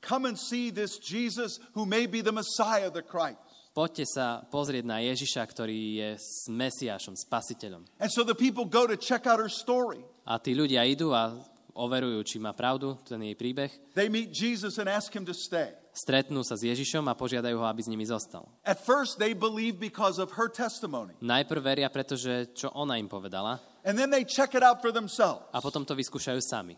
Come 0.00 0.32
and 0.32 0.38
see 0.40 0.72
this 0.72 0.96
Jesus 0.96 1.60
who 1.76 1.84
may 1.84 2.08
be 2.08 2.24
the 2.24 2.32
Messiah, 2.32 2.88
the 2.88 3.04
Christ. 3.04 3.44
Poďte 3.76 4.10
sa 4.10 4.42
pozrieť 4.42 4.82
na 4.88 4.98
Ježiša, 4.98 5.44
ktorý 5.44 6.02
je 6.02 6.10
s 6.18 6.50
Mesiášom, 6.50 7.14
spasiteľom. 7.14 7.86
And 8.02 8.10
so 8.10 8.26
the 8.26 8.34
people 8.34 8.66
go 8.66 8.90
to 8.90 8.98
check 8.98 9.28
out 9.28 9.38
her 9.38 9.52
story. 9.52 10.02
A 10.26 10.40
tí 10.42 10.50
ľudia 10.56 10.82
idú 10.82 11.14
a 11.14 11.36
overujú, 11.78 12.18
či 12.26 12.42
má 12.42 12.50
pravdu 12.50 12.98
ten 13.06 13.22
jej 13.22 13.38
príbeh. 13.38 13.70
They 13.94 14.10
meet 14.10 14.34
Jesus 14.34 14.82
and 14.82 14.90
ask 14.90 15.14
him 15.14 15.22
to 15.22 15.32
stay. 15.32 15.70
Stretnú 15.94 16.42
sa 16.46 16.54
s 16.54 16.62
Ježišom 16.62 17.06
a 17.06 17.14
požiadajú 17.14 17.58
ho, 17.58 17.66
aby 17.66 17.82
s 17.82 17.90
nimi 17.90 18.06
zostal. 18.06 18.46
At 18.66 18.82
first, 18.82 19.18
they 19.18 19.34
believe 19.34 19.78
because 19.82 20.18
of 20.22 20.34
her 20.38 20.46
testimony. 20.50 21.14
Najprv 21.22 21.62
veria, 21.62 21.88
pretože 21.90 22.50
čo 22.54 22.70
ona 22.74 22.98
im 22.98 23.06
povedala, 23.06 23.58
And 23.86 23.94
then 23.98 24.10
they 24.10 24.22
check 24.26 24.54
it 24.58 24.62
out 24.66 24.82
for 24.82 24.90
themselves. 24.90 25.46
a 25.54 25.62
potom 25.62 25.86
to 25.86 25.94
vyskúšajú 25.94 26.38
sami. 26.42 26.74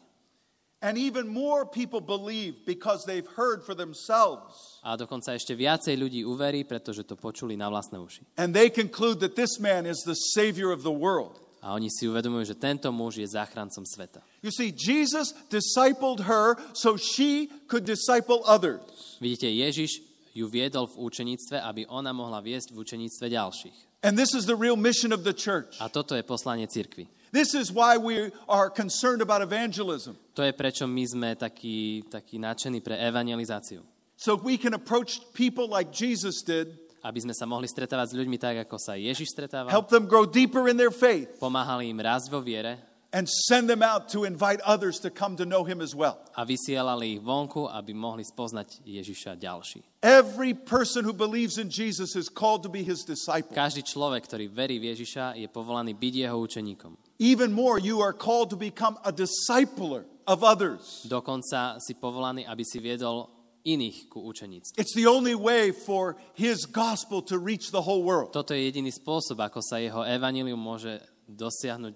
And 0.80 0.96
even 0.96 1.28
more 1.28 1.68
people 1.68 2.00
believe 2.00 2.64
because 2.64 3.04
they've 3.04 3.28
heard 3.36 3.60
for 3.60 3.76
themselves. 3.76 4.80
A 4.80 4.96
dokonca 4.96 5.36
ešte 5.36 5.52
viacej 5.52 5.92
ľudí 6.00 6.24
uverí, 6.24 6.64
pretože 6.64 7.04
to 7.04 7.20
počuli 7.20 7.52
na 7.52 7.68
vlastné 7.68 8.00
uši. 8.00 8.24
And 8.40 8.56
they 8.56 8.72
conclude 8.72 9.20
that 9.20 9.36
this 9.36 9.60
man 9.60 9.84
is 9.84 10.00
the 10.08 10.16
Savior 10.32 10.72
of 10.72 10.80
the 10.80 10.94
world. 10.94 11.36
A 11.60 11.76
oni 11.76 11.92
si 11.92 12.08
uvedomujú, 12.08 12.52
že 12.52 12.56
tento 12.56 12.88
muž 12.88 13.20
je 13.20 13.28
záchrancom 13.28 13.84
sveta. 13.84 14.24
You 14.40 14.48
see, 14.48 14.72
Jesus 14.72 15.36
discipled 15.52 16.24
her 16.24 16.56
so 16.72 16.96
she 16.96 17.52
could 17.68 17.84
disciple 17.84 18.40
others. 18.48 18.80
Vidíte, 19.20 19.48
Ježiš 19.52 20.00
ju 20.32 20.48
viedol 20.48 20.88
v 20.88 20.96
učeníctve, 21.04 21.60
aby 21.60 21.84
ona 21.90 22.16
mohla 22.16 22.40
viesť 22.40 22.72
v 22.72 22.80
učeníctve 22.80 23.26
ďalších. 23.28 23.76
And 24.00 24.16
this 24.16 24.32
is 24.32 24.48
the 24.48 24.56
real 24.56 24.80
mission 24.80 25.12
of 25.12 25.28
the 25.28 25.36
church. 25.36 25.76
A 25.76 25.92
toto 25.92 26.16
je 26.16 26.24
poslanie 26.24 26.64
cirkvi. 26.64 27.04
This 27.32 27.54
is 27.54 27.70
why 27.70 28.00
we 28.00 28.32
are 28.48 28.72
concerned 28.72 29.22
about 29.22 29.44
evangelism. 29.44 30.16
To 30.34 30.42
je 30.42 30.56
prečo 30.56 30.88
my 30.88 31.04
sme 31.06 31.30
takí, 31.36 32.02
takí 32.10 32.40
nadšení 32.40 32.80
pre 32.80 32.98
evangelizáciu. 32.98 33.84
So 34.16 34.36
we 34.36 34.58
can 34.58 34.74
approach 34.74 35.20
people 35.36 35.68
like 35.68 35.92
Jesus 35.92 36.42
did, 36.42 36.89
Aby 37.00 37.24
sme 37.24 37.32
sa 37.32 37.48
mohli 37.48 37.64
stretávať 37.64 38.12
s 38.12 38.14
ľuďmi 38.16 38.36
tak, 38.36 38.68
ako 38.68 38.76
sa 38.76 38.92
Ježiš 38.94 39.32
stretával. 39.32 39.72
help 39.72 39.88
them 39.88 40.04
grow 40.04 40.28
deeper 40.28 40.68
in 40.68 40.76
their 40.76 40.92
faith, 40.92 41.40
Pomáhali 41.40 41.88
im 41.88 42.00
rásť 42.00 42.28
vo 42.28 42.44
viere 42.44 42.76
and 43.12 43.26
send 43.26 43.66
them 43.68 43.82
out 43.82 44.06
to 44.14 44.22
invite 44.22 44.60
others 44.62 45.00
to 45.02 45.10
come 45.10 45.34
to 45.34 45.42
know 45.44 45.64
him 45.64 45.80
as 45.82 45.94
well. 45.98 46.22
a 46.38 46.46
vysielali 46.46 47.18
ich 47.18 47.20
vonku, 47.20 47.66
aby 47.66 47.90
mohli 47.90 48.22
spoznať 48.22 48.86
Ježiša 48.86 49.34
ďalší. 49.34 49.82
Every 50.04 50.54
person 50.54 51.02
who 51.02 51.10
believes 51.10 51.58
in 51.58 51.66
Jesus 51.74 52.14
is 52.14 52.30
called 52.30 52.62
to 52.62 52.70
be 52.70 52.86
his 52.86 53.02
disciple. 53.02 53.50
Každý 53.50 53.82
človek, 53.82 54.30
ktorý 54.30 54.46
verí 54.46 54.78
v 54.78 54.94
Ježiša, 54.94 55.34
je 55.42 55.48
povolaný 55.50 55.98
byť 55.98 56.14
jeho 56.22 56.38
učeníkom. 56.38 56.94
Even 57.18 57.50
more, 57.50 57.82
you 57.82 57.98
are 57.98 58.14
called 58.14 58.48
to 58.54 58.56
become 58.56 58.94
a 59.02 59.10
discipler 59.10 60.06
of 60.30 60.46
others. 60.46 61.02
Dokonca 61.04 61.82
si 61.82 61.98
povolaný, 61.98 62.46
aby 62.46 62.62
si 62.62 62.78
viedol 62.78 63.39
iných 63.62 64.08
ku 64.08 64.24
učeníctvu. 64.24 64.76
It's 64.80 64.96
the 64.96 65.06
only 65.06 65.34
way 65.34 65.70
for 65.72 66.16
his 66.34 66.64
gospel 66.64 67.20
to 67.28 67.36
reach 67.36 67.70
the 67.70 67.82
whole 67.84 68.00
world. 68.02 68.32
Toto 68.32 68.54
je 68.56 68.64
jediný 68.64 68.88
spôsob, 68.88 69.40
ako 69.40 69.60
sa 69.60 69.76
jeho 69.76 70.00
evanilium 70.04 70.56
môže 70.58 71.00
dosiahnuť, 71.30 71.94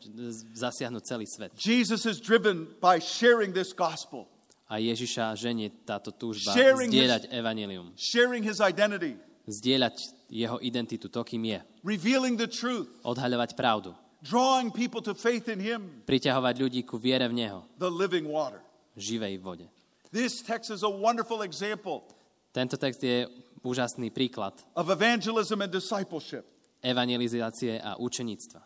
zasiahnuť 0.54 1.02
celý 1.02 1.26
svet. 1.26 1.50
Jesus 1.58 2.06
is 2.06 2.20
driven 2.22 2.68
by 2.78 3.00
sharing 3.02 3.50
this 3.52 3.72
gospel, 3.74 4.28
A 4.70 4.80
Ježiša 4.80 5.36
ženie 5.36 5.68
táto 5.84 6.08
túžba 6.14 6.56
Sharing 6.56 6.88
his- 6.88 7.04
zdieľať 7.04 7.22
evanilium, 7.30 7.92
sharing 7.98 8.40
his 8.40 8.64
identity, 8.64 9.18
zdieľať 9.44 9.96
jeho 10.32 10.56
identitu, 10.64 11.10
to, 11.12 11.20
kým 11.20 11.44
je, 11.44 11.60
revealing 11.84 12.38
the 12.40 12.48
truth, 12.48 12.88
odhaľovať 13.04 13.52
pravdu, 13.58 13.92
drawing 14.24 14.72
people 14.72 15.04
to 15.04 15.12
faith 15.12 15.52
in 15.52 15.60
him, 15.60 16.00
priťahovať 16.08 16.54
ľudí 16.64 16.80
ku 16.88 16.96
viere 16.96 17.28
v 17.28 17.44
Neho, 17.44 17.60
the 17.76 17.90
living 17.90 18.24
water. 18.24 18.62
živej 18.96 19.36
vode. 19.42 19.66
This 20.14 20.46
text 20.46 20.70
is 20.70 20.86
a 20.86 20.90
wonderful 20.90 21.42
example 21.42 22.06
Tento 22.54 22.78
text 22.78 23.02
je 23.02 23.26
úžasný 23.66 24.14
príklad 24.14 24.54
of 24.78 24.86
evangelism 24.86 25.58
and 25.58 25.74
discipleship. 25.74 26.46
evangelizácie 26.78 27.82
a 27.82 27.98
učeníctva. 27.98 28.62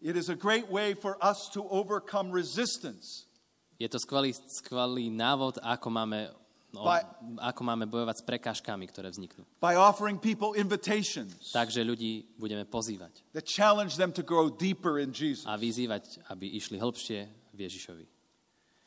It 0.00 0.16
is 0.16 0.32
a 0.32 0.36
great 0.36 0.64
way 0.72 0.96
for 0.96 1.20
us 1.20 1.52
to 1.52 1.60
overcome 1.68 2.32
resistance 2.32 3.28
Je 3.76 3.90
to 3.90 3.98
skvelý, 4.00 4.32
skvelý 4.32 5.10
návod, 5.12 5.58
ako 5.60 5.88
máme, 5.90 6.30
no, 6.72 6.86
By- 6.86 7.04
ako 7.42 7.60
máme 7.66 7.84
bojovať 7.90 8.22
s 8.22 8.24
prekážkami, 8.24 8.86
ktoré 8.88 9.10
vzniknú. 9.12 9.44
by 9.60 9.74
offering 9.76 10.16
people 10.16 10.54
invitations 10.56 11.52
Takže 11.52 11.84
ľudí 11.84 12.24
budeme 12.40 12.64
pozývať 12.64 13.20
that 13.36 13.44
challenge 13.44 13.98
them 14.00 14.14
to 14.16 14.24
grow 14.24 14.48
deeper 14.48 14.96
in 15.02 15.12
Jesus. 15.12 15.44
a 15.44 15.58
vyzývať, 15.60 16.24
aby 16.32 16.56
išli 16.56 16.80
hĺbšie 16.80 17.28
v 17.52 17.58
Ježišovi. 17.68 18.13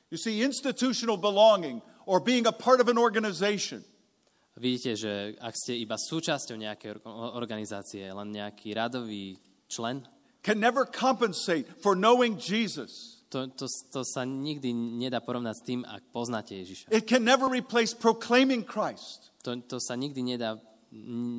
You 0.09 0.17
see, 0.17 0.39
institutional 0.41 1.17
belonging 1.17 1.81
or 2.07 2.23
being 2.23 2.47
a 2.47 2.55
part 2.55 2.79
of 2.79 2.87
an 2.87 2.97
organization 2.97 3.83
Vidíte, 4.57 4.97
že 4.97 5.37
ak 5.37 5.53
ste 5.53 5.77
iba 5.77 5.93
súčasťou 6.01 6.57
nejakej 6.57 7.05
or- 7.05 7.37
organizácie, 7.37 8.09
len 8.09 8.33
nejaký 8.33 8.73
radový 8.73 9.37
člen, 9.69 10.01
can 10.41 10.57
never 10.57 10.81
compensate 10.81 11.69
for 11.77 11.93
knowing 11.93 12.41
Jesus 12.41 13.21
To, 13.27 13.43
to, 13.53 13.67
to 13.91 14.01
sa 14.07 14.23
nikdy 14.23 14.71
nedá 14.71 15.19
porovnať 15.19 15.55
s 15.59 15.63
tým, 15.67 15.83
ak 15.83 15.99
poznáte 16.15 16.55
Ježiša. 16.55 16.87
It 16.95 17.05
can 17.11 17.27
never 17.27 17.51
replace 17.51 17.91
proclaiming 17.91 18.63
Christ 18.63 19.35
To, 19.43 19.59
to 19.67 19.77
sa 19.83 19.99
nikdy 19.99 20.23
nedá, 20.23 20.55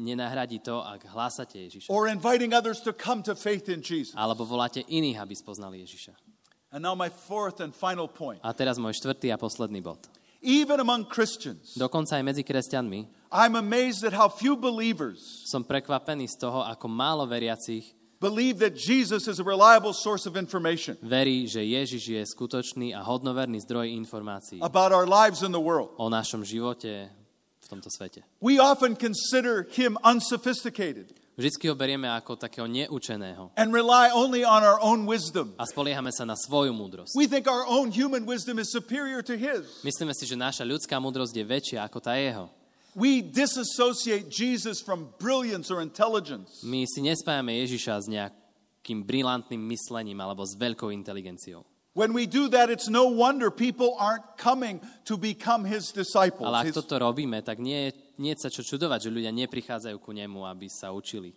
nenahradí 0.04 0.60
to, 0.60 0.84
ak 0.84 1.08
hlásate 1.08 1.56
Ježiša. 1.56 1.88
or 1.88 2.06
inviting 2.06 2.52
others 2.52 2.84
to 2.84 2.92
come 2.92 3.24
to 3.24 3.32
faith 3.32 3.72
in 3.72 3.80
Jesus. 3.80 4.12
Alebo 4.12 4.44
voláte 4.44 4.84
iných, 4.84 5.16
aby 5.16 5.32
spoznali 5.32 5.80
Ježiša. 5.80 6.27
And 6.68 6.84
now, 6.84 6.92
my 6.94 7.08
fourth 7.08 7.64
and 7.64 7.72
final 7.72 8.04
point. 8.08 8.44
A 8.44 8.52
teraz 8.52 8.76
môj 8.76 8.92
štvrtý 9.00 9.32
a 9.32 9.40
posledný 9.40 9.80
bod. 9.80 10.04
Even 10.44 10.78
among 10.78 11.08
Christians, 11.08 11.74
Dokonca 11.74 12.20
aj 12.20 12.24
medzi 12.24 12.42
kresťanmi 12.46 13.32
I'm 13.32 13.56
amazed 13.56 14.04
at 14.04 14.14
how 14.14 14.28
few 14.30 14.54
believers 14.54 15.44
som 15.48 15.64
prekvapený 15.66 16.28
z 16.28 16.44
toho, 16.44 16.62
ako 16.62 16.86
málo 16.86 17.26
veriacich 17.26 17.96
believe 18.20 18.58
that 18.62 18.74
Jesus 18.78 19.26
is 19.26 19.38
a 19.40 19.46
reliable 19.46 19.92
source 19.96 20.26
of 20.26 20.36
information 20.36 20.94
verí, 21.02 21.48
že 21.48 21.64
Ježiš 21.64 22.02
je 22.06 22.22
skutočný 22.22 22.94
a 22.94 23.02
hodnoverný 23.02 23.58
zdroj 23.66 23.90
informácií 23.94 24.62
about 24.62 24.92
our 24.94 25.08
lives 25.08 25.42
in 25.42 25.50
the 25.50 25.60
world. 25.60 25.90
o 25.98 26.06
našom 26.06 26.46
živote 26.46 27.10
v 27.58 27.66
tomto 27.66 27.90
svete. 27.90 28.22
We 28.38 28.60
often 28.62 28.94
consider 28.94 29.66
him 29.74 29.98
unsophisticated 30.06 31.16
Vždycky 31.38 31.70
ho 31.70 31.78
berieme 31.78 32.10
ako 32.10 32.34
takého 32.34 32.66
neučeného 32.66 33.54
and 33.54 33.70
rely 33.70 34.10
only 34.10 34.42
on 34.42 34.66
our 34.66 34.82
own 34.82 35.06
wisdom. 35.06 35.54
a 35.54 35.62
spoliehame 35.70 36.10
sa 36.10 36.26
na 36.26 36.34
svoju 36.34 36.74
múdrosť. 36.74 37.14
We 37.14 37.30
think 37.30 37.46
our 37.46 37.62
own 37.62 37.94
human 37.94 38.26
wisdom 38.26 38.58
is 38.58 38.74
superior 38.74 39.22
to 39.22 39.38
his. 39.38 39.62
Myslíme 39.86 40.10
si, 40.18 40.26
že 40.26 40.34
naša 40.34 40.66
ľudská 40.66 40.98
múdrosť 40.98 41.38
je 41.38 41.44
väčšia 41.46 41.78
ako 41.86 42.02
tá 42.02 42.18
jeho. 42.18 42.50
We 42.98 43.22
disassociate 43.22 44.26
Jesus 44.26 44.82
from 44.82 45.14
brilliance 45.22 45.70
or 45.70 45.78
intelligence. 45.78 46.66
My 46.66 46.82
si 46.90 47.06
nespájame 47.06 47.54
Ježiša 47.62 47.94
s 48.02 48.06
nejakým 48.10 49.06
brilantným 49.06 49.62
myslením 49.62 50.18
alebo 50.18 50.42
s 50.42 50.58
veľkou 50.58 50.90
inteligenciou. 50.90 51.62
When 51.94 52.10
we 52.14 52.26
do 52.26 52.50
that, 52.50 52.66
it's 52.70 52.90
no 52.90 53.06
wonder 53.06 53.50
people 53.54 53.94
aren't 53.98 54.26
coming 54.34 54.82
to 55.06 55.14
become 55.14 55.62
his 55.62 55.94
disciples. 55.94 56.50
Ale 56.50 56.66
ak 56.66 56.74
toto 56.74 56.98
robíme, 56.98 57.42
tak 57.46 57.62
nie, 57.62 57.94
nie 58.18 58.34
sa 58.34 58.50
čo 58.50 58.66
čudovať, 58.66 59.08
že 59.08 59.14
ľudia 59.14 59.30
neprichádzajú 59.30 59.96
ku 60.02 60.10
nemu, 60.10 60.44
aby 60.44 60.66
sa 60.66 60.90
učili. 60.90 61.32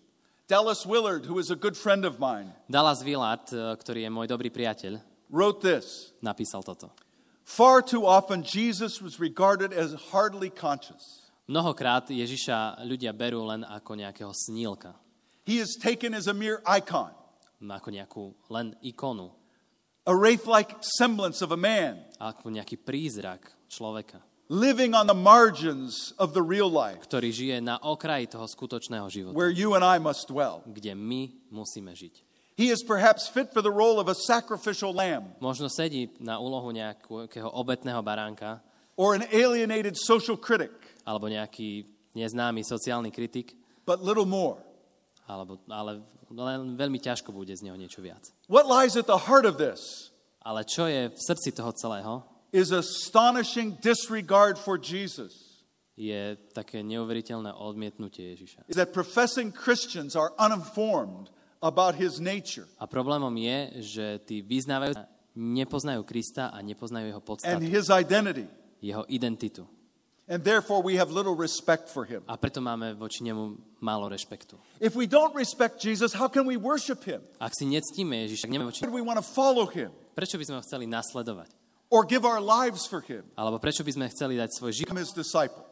Dallas 0.49 0.83
Willard, 0.83 1.23
who 1.23 1.39
is 1.39 1.47
a 1.47 1.55
good 1.55 1.77
friend 1.79 2.03
of 2.03 2.19
mine, 2.19 2.51
Dallas 2.67 2.99
Willard, 3.05 3.47
eh, 3.53 3.71
ktorý 3.77 4.03
je 4.03 4.11
môj 4.11 4.27
dobrý 4.27 4.51
priateľ, 4.51 4.99
wrote 5.31 5.63
this 5.63 6.11
napísal 6.19 6.59
toto. 6.59 6.91
Far 7.47 7.79
too 7.79 8.03
often, 8.03 8.43
Jesus 8.43 8.99
was 8.99 9.19
regarded 9.19 9.71
as 9.71 9.95
hardly 10.11 10.51
conscious. 10.51 11.31
Mnohokrát 11.47 12.07
Ježiša 12.07 12.83
ľudia 12.87 13.11
berú 13.15 13.47
len 13.47 13.63
ako 13.63 13.95
nejakého 13.95 14.31
snílka, 14.31 14.95
He 15.43 15.57
is 15.57 15.73
taken 15.75 16.13
as 16.13 16.27
a 16.29 16.35
mere 16.35 16.61
icon, 16.67 17.11
ako 17.59 17.89
nejakú 17.89 18.23
len 18.53 18.77
ikonu, 18.85 19.33
a 20.05 20.11
wraith 20.13 20.45
like 20.45 20.79
semblance 20.81 21.41
of 21.41 21.51
a 21.51 21.59
man, 21.59 22.01
ako 22.21 22.53
nejaký 22.53 22.77
prízrak 22.77 23.51
človeka, 23.69 24.21
living 24.51 24.91
on 24.91 25.07
the 25.07 25.15
margins 25.15 26.11
of 26.19 26.35
the 26.35 26.43
real 26.43 26.67
life, 26.67 26.99
ktorý 27.07 27.31
žije 27.31 27.63
na 27.63 27.79
okraji 27.79 28.27
toho 28.27 28.43
skutočného 28.43 29.07
života, 29.07 29.31
where 29.31 29.47
you 29.47 29.79
and 29.79 29.81
I 29.87 29.95
must 29.95 30.27
dwell. 30.27 30.59
kde 30.67 30.91
my 30.91 31.31
musíme 31.47 31.95
žiť. 31.95 32.27
He 32.59 32.67
is 32.67 32.83
perhaps 32.83 33.31
fit 33.31 33.55
for 33.55 33.63
the 33.63 33.71
role 33.71 33.95
of 33.95 34.11
a 34.11 34.17
sacrificial 34.27 34.91
lamb 34.91 35.39
Možno 35.39 35.71
sedí 35.71 36.11
na 36.19 36.35
úlohu 36.35 36.67
nejakého 36.75 37.47
obetného 37.47 38.03
baránka, 38.03 38.59
or 38.99 39.15
an 39.15 39.23
alienated 39.31 39.95
social 39.95 40.35
critic, 40.35 40.75
alebo 41.07 41.31
nejaký 41.31 41.87
neznámy 42.11 42.67
sociálny 42.67 43.07
kritik, 43.07 43.55
but 43.87 44.03
little 44.03 44.27
more. 44.27 44.59
alebo, 45.31 45.63
ale 45.71 46.03
len 46.27 46.75
veľmi 46.75 46.99
ťažko 46.99 47.31
bude 47.31 47.55
z 47.55 47.63
neho 47.63 47.79
niečo 47.79 48.03
viac. 48.03 48.27
What 48.51 48.67
lies 48.67 48.99
at 48.99 49.07
the 49.07 49.31
heart 49.31 49.47
of 49.47 49.55
this 49.55 50.11
Ale 50.41 50.65
čo 50.65 50.89
je 50.89 51.13
v 51.13 51.19
srdci 51.21 51.53
toho 51.53 51.69
celého, 51.77 52.25
is 52.51 52.71
astonishing 52.71 53.77
disregard 53.81 54.57
for 54.57 54.77
Jesus. 54.77 55.51
je 56.01 56.39
také 56.55 56.81
neuveriteľné 56.81 57.51
odmietnutie 57.53 58.33
Ježiša. 58.33 58.65
Is 58.71 58.79
that 58.79 58.95
professing 58.95 59.51
Christians 59.51 60.15
are 60.15 60.33
uninformed 60.39 61.29
about 61.61 61.93
his 61.93 62.17
nature 62.17 62.65
A 62.81 62.87
problémom 62.89 63.29
je, 63.37 63.57
že 63.85 64.05
tí 64.25 64.41
vyznávajú 64.41 64.97
nepoznajú 65.37 66.01
Krista 66.03 66.49
a 66.49 66.59
nepoznajú 66.63 67.11
jeho 67.11 67.21
and 67.21 67.27
podstatu, 67.27 67.61
his 67.63 67.87
identity, 67.91 68.47
jeho 68.81 69.05
identitu. 69.07 69.67
and 70.31 70.41
therefore 70.43 70.81
we 70.81 70.95
have 70.95 71.11
little 71.11 71.35
respect 71.35 71.91
for 71.91 72.07
him. 72.07 72.23
A 72.25 72.39
preto 72.39 72.63
máme 72.63 72.95
voči 72.97 73.21
nemu 73.21 73.59
málo 73.83 74.09
rešpektu. 74.09 74.57
If 74.81 74.95
we 74.95 75.05
don't 75.05 75.35
respect 75.35 75.77
Jesus, 75.77 76.15
how 76.15 76.31
can 76.31 76.47
we 76.47 76.55
worship 76.57 77.03
him? 77.03 77.21
Ak 77.37 77.53
si 77.53 77.67
nectíme 77.67 78.25
Ježiša, 78.25 78.47
nevieme, 78.47 78.71
voči... 78.71 78.87
We 78.89 79.03
want 79.05 79.19
to 79.21 79.27
follow 79.27 79.67
him 79.69 79.91
prečo 80.15 80.35
by 80.35 80.45
sme 80.45 80.55
ho 80.59 80.65
chceli 80.65 80.85
nasledovať? 80.87 81.49
Or 81.91 82.07
give 82.07 82.23
our 82.23 82.39
lives 82.39 82.87
for 82.87 83.03
him? 83.03 83.27
Alebo 83.35 83.59
prečo 83.59 83.83
by 83.83 83.91
sme 83.91 84.05
chceli 84.09 84.39
dať 84.39 84.49
svoj 84.55 84.71
život? 84.71 84.95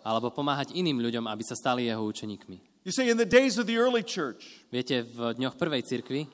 Alebo 0.03 0.29
pomáhať 0.29 0.75
iným 0.75 0.99
ľuďom, 0.99 1.25
aby 1.25 1.43
sa 1.47 1.55
stali 1.55 1.87
jeho 1.87 2.03
učeníkmi? 2.03 2.83
You 2.83 2.91
see, 2.91 3.07
in 3.07 3.17
the 3.17 3.27
days 3.27 3.57
of 3.57 3.65
the 3.65 3.79
early 3.79 4.03
church, 4.03 4.67
Viete, 4.69 5.07
v 5.07 5.33
dňoch 5.39 5.55
prvej 5.55 5.83
cirkvi 5.87 6.27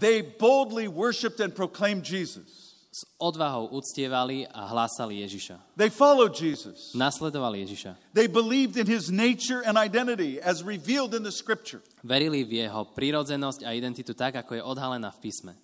they 0.00 0.20
boldly 0.24 0.88
worshiped 0.88 1.40
and 1.40 1.52
proclaimed 1.52 2.04
Jesus. 2.04 2.70
s 2.90 3.06
odvahou 3.22 3.70
uctievali 3.70 4.50
a 4.50 4.66
hlásali 4.66 5.22
Ježiša. 5.22 5.78
They 5.78 5.86
followed 5.94 6.34
Jesus. 6.34 6.90
Nasledovali 6.90 7.62
Ježiša. 7.62 7.94
They 8.10 8.26
believed 8.26 8.74
in 8.74 8.90
his 8.90 9.14
nature 9.14 9.62
and 9.62 9.78
identity 9.78 10.42
as 10.42 10.66
revealed 10.66 11.14
in 11.14 11.22
the 11.22 11.30
scripture. 11.30 11.86
Verili 12.02 12.42
v 12.42 12.66
jeho 12.66 12.90
prírodzenosť 12.90 13.62
a 13.62 13.78
identitu 13.78 14.10
tak, 14.10 14.42
ako 14.42 14.58
je 14.58 14.62
odhalená 14.66 15.14
v 15.14 15.22
písme. 15.22 15.54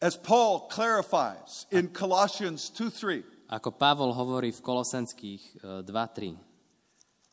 As 0.00 0.16
Paul 0.16 0.64
clarifies 0.72 1.68
in 1.68 1.92
Colossians 1.92 2.72
2 2.72 2.88
3, 2.88 3.52
Ako 3.52 3.74
Pavol 3.76 4.16
hovorí 4.16 4.48
v 4.48 4.60
Kolosenských 4.64 5.42
e, 5.60 5.84
2.3. 5.84 6.38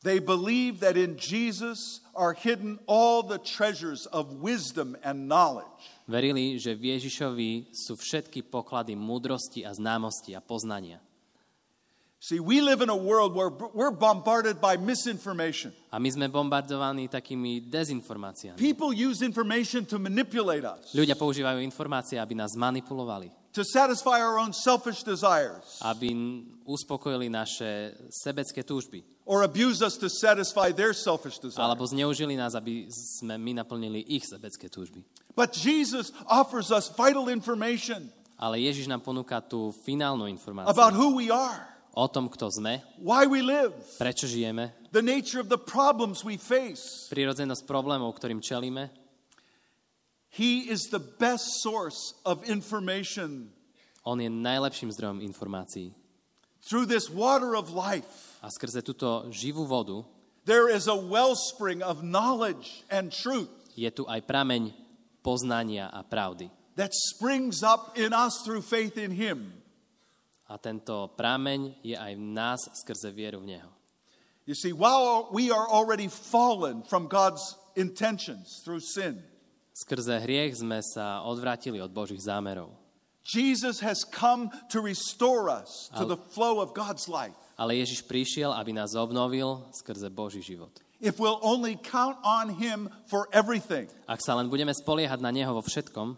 they 0.04 0.20
believe 0.20 0.84
that 0.84 1.00
in 1.00 1.16
Jesus 1.16 2.02
are 2.12 2.34
hidden 2.36 2.80
all 2.86 3.24
the 3.24 3.40
treasures 3.40 4.04
of 4.12 4.44
wisdom 4.44 5.00
and 5.00 5.32
knowledge. 5.32 5.80
Verili, 6.12 6.60
že 6.60 6.76
v 6.76 6.96
Ježišovi 6.96 7.52
sú 7.72 7.96
všetky 7.96 8.44
poklady 8.52 9.00
múdrosti 9.00 9.64
a 9.64 9.72
známosti 9.72 10.36
a 10.36 10.44
poznania. 10.44 11.00
See, 12.20 12.40
we 12.42 12.62
live 12.66 12.82
in 12.82 12.90
a 12.90 12.98
world 12.98 13.38
where 13.38 13.50
we're 13.50 13.94
bombarded 13.94 14.58
by 14.58 14.78
misinformation. 14.82 15.70
A 15.94 16.02
my 16.02 16.10
sme 16.10 16.26
bombardovaní 16.26 17.06
takými 17.06 17.62
dezinformáciami. 17.70 18.58
People 18.58 18.90
use 18.90 19.22
information 19.22 19.86
to 19.86 20.02
manipulate 20.02 20.66
us, 20.66 20.98
Ľudia 20.98 21.14
používajú 21.14 21.62
informácie, 21.62 22.18
aby 22.18 22.34
nás 22.34 22.58
manipulovali, 22.58 23.30
to 23.54 23.62
satisfy 23.62 24.18
our 24.18 24.42
own 24.42 24.50
selfish 24.50 25.06
desires, 25.06 25.78
aby 25.86 26.10
uspokojili 26.66 27.30
naše 27.30 27.94
sebecké 28.10 28.66
túžby, 28.66 29.06
or 29.22 29.46
abuse 29.46 29.86
us 29.86 29.94
to 29.94 30.10
satisfy 30.10 30.74
their 30.74 30.98
selfish 30.98 31.38
desires. 31.38 31.62
alebo 31.62 31.86
zneužili 31.86 32.34
nás, 32.34 32.58
aby 32.58 32.90
sme 32.90 33.38
my 33.38 33.62
naplnili 33.62 34.02
ich 34.10 34.26
sebecké 34.26 34.74
túžby. 34.74 35.06
But 35.38 35.54
Jesus 35.54 36.10
offers 36.26 36.74
us 36.74 36.90
vital 36.90 37.30
information 37.30 38.10
Ale 38.38 38.58
Ježiš 38.62 38.90
nám 38.90 39.02
ponúka 39.06 39.38
tú 39.42 39.70
finálnu 39.86 40.26
informáciu 40.30 40.70
about 40.74 40.98
who 40.98 41.14
we 41.14 41.30
are, 41.30 41.77
o 41.98 42.06
tom, 42.06 42.30
kto 42.30 42.46
sme, 42.54 42.86
why 43.02 43.26
we 43.26 43.42
live, 43.42 43.74
prečo 43.98 44.30
žijeme, 44.30 44.70
the 44.94 45.02
nature 45.02 45.42
of 45.42 45.50
the 45.50 45.58
problems 45.58 46.22
we 46.22 46.38
face. 46.38 47.10
prírodzenosť 47.10 47.66
problémov, 47.66 48.14
ktorým 48.14 48.38
čelíme. 48.38 48.94
He 50.30 50.70
is 50.70 50.94
the 50.94 51.02
best 51.02 51.66
source 51.66 52.14
of 52.22 52.46
information 52.46 53.50
On 54.06 54.22
je 54.22 54.30
najlepším 54.30 54.94
zdrojom 54.94 55.20
informácií. 55.26 55.92
through 56.64 56.86
this 56.86 57.10
water 57.10 57.56
of 57.58 57.74
life. 57.74 58.38
A 58.44 58.54
skrze 58.54 58.86
túto 58.86 59.26
živú 59.34 59.66
vodu 59.66 60.06
There 60.48 60.70
is 60.72 60.88
a 60.88 60.96
wellspring 60.96 61.82
of 61.84 62.06
knowledge 62.06 62.86
and 62.88 63.10
truth 63.12 63.50
je 63.76 63.90
tu 63.92 64.08
aj 64.08 64.24
prameň 64.24 64.72
poznania 65.20 65.90
a 65.92 66.06
pravdy. 66.06 66.48
that 66.78 66.94
springs 66.94 67.66
up 67.66 67.98
in 67.98 68.14
us 68.14 68.46
through 68.46 68.62
faith 68.62 68.96
in 69.02 69.10
Him. 69.12 69.57
A 70.48 70.56
tento 70.56 71.12
prameň 71.20 71.84
je 71.84 71.96
aj 71.96 72.14
v 72.16 72.24
nás 72.24 72.60
skrze 72.72 73.12
vieru 73.12 73.44
v 73.44 73.56
Neho. 73.58 73.70
You 74.48 74.56
see, 74.56 74.72
while 74.72 75.28
we 75.36 75.52
are 75.52 75.68
already 75.68 76.08
fallen 76.08 76.80
from 76.88 77.12
God's 77.12 77.44
intentions 77.76 78.64
through 78.64 78.80
sin, 78.80 79.20
Skrze 79.78 80.18
hriech 80.26 80.58
sme 80.58 80.82
sa 80.82 81.22
odvrátili 81.22 81.78
od 81.78 81.94
Božích 81.94 82.18
zámerov. 82.18 82.74
Jesus 83.22 83.78
has 83.84 84.02
come 84.08 84.50
to 84.74 84.82
restore 84.82 85.52
us 85.54 85.92
to 85.94 86.08
Al- 86.08 86.10
the 86.10 86.20
flow 86.34 86.64
of 86.64 86.74
God's 86.74 87.06
life. 87.06 87.36
Ale 87.60 87.78
Ježiš 87.78 88.08
prišiel, 88.08 88.56
aby 88.56 88.74
nás 88.74 88.96
obnovil 88.98 89.68
skrze 89.76 90.10
Boží 90.10 90.42
život. 90.42 90.72
If 90.98 91.22
we'll 91.22 91.38
only 91.46 91.78
count 91.78 92.18
on 92.26 92.50
Him 92.58 92.90
for 93.06 93.30
everything. 93.30 93.86
Ak 94.10 94.18
sa 94.24 94.34
len 94.34 94.50
budeme 94.50 94.74
spoliehať 94.74 95.22
na 95.22 95.30
Neho 95.30 95.54
vo 95.54 95.62
všetkom, 95.62 96.18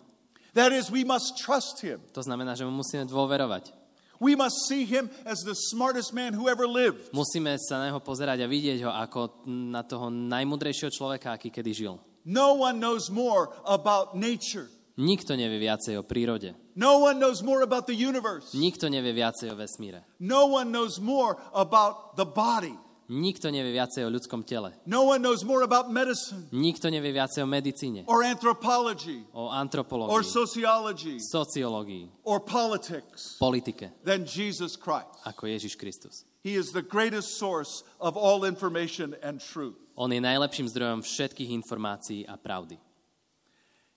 That 0.55 0.71
is, 0.71 0.87
we 0.87 1.03
must 1.03 1.35
trust 1.35 1.83
Him. 1.83 1.99
to 2.15 2.23
znamená, 2.23 2.55
že 2.55 2.63
mu 2.63 2.71
musíme 2.79 3.03
dôverovať. 3.09 3.75
We 4.19 4.35
must 4.35 4.67
see 4.67 4.83
Him 4.83 5.07
as 5.23 5.41
the 5.47 5.55
smartest 5.55 6.11
man 6.11 6.35
who 6.35 6.51
ever 6.51 6.67
lived. 6.67 7.11
Musíme 7.15 7.55
sa 7.57 7.79
na 7.79 7.91
Neho 7.91 8.03
pozerať 8.03 8.43
a 8.43 8.51
vidieť 8.51 8.83
ho 8.83 8.91
ako 8.91 9.47
na 9.47 9.81
toho 9.87 10.11
najmudrejšieho 10.11 10.91
človeka, 10.91 11.35
aký 11.35 11.49
kedy 11.49 11.71
žil. 11.71 11.95
No 12.27 12.59
one 12.59 12.83
knows 12.83 13.07
more 13.07 13.49
about 13.63 14.13
nature 14.13 14.67
Nikto 14.99 15.39
nevie 15.39 15.63
viacej 15.63 15.95
o 15.95 16.03
prírode. 16.03 16.51
No 16.75 16.99
one 17.07 17.23
knows 17.23 17.39
more 17.39 17.63
about 17.63 17.87
the 17.87 17.95
universe. 17.95 18.51
Nikto 18.51 18.91
nevie 18.91 19.15
viacej 19.15 19.47
o 19.47 19.55
vesmíre. 19.55 20.03
No 20.19 20.51
one 20.51 20.75
knows 20.75 20.99
more 20.99 21.39
about 21.55 22.19
the 22.19 22.27
body. 22.27 22.75
Nikto 23.09 23.49
nevie 23.49 23.73
viacej 23.73 24.05
o 24.05 24.13
ľudskom 24.13 24.45
tele. 24.45 24.69
No 24.85 25.09
one 25.09 25.17
knows 25.25 25.41
more 25.41 25.65
about 25.65 25.89
medicine 25.89 26.45
Nikto 26.53 26.93
nevie 26.93 27.09
viacej 27.09 27.41
o 27.41 27.49
medicíne, 27.49 28.05
or 28.05 28.21
anthropology 28.21 29.25
o 29.33 29.49
or 29.49 29.57
antropológii, 29.57 30.13
sociology 30.21 31.17
sociológii, 31.17 32.05
or 32.21 32.37
politics 32.37 33.33
politike, 33.41 33.89
than 34.05 34.29
Jesus 34.29 34.77
Christ. 34.77 35.09
ako 35.25 35.49
Ježiš 35.49 35.73
Kristus. 35.73 36.29
He 36.45 36.53
is 36.53 36.69
the 36.69 36.85
greatest 36.85 37.41
source 37.41 37.81
of 37.97 38.13
all 38.13 38.45
information 38.45 39.17
and 39.25 39.41
truth. 39.41 39.75
On 39.97 40.07
je 40.13 40.21
najlepším 40.21 40.69
zdrojom 40.69 41.01
všetkých 41.01 41.49
informácií 41.49 42.29
a 42.29 42.37
pravdy. 42.37 42.77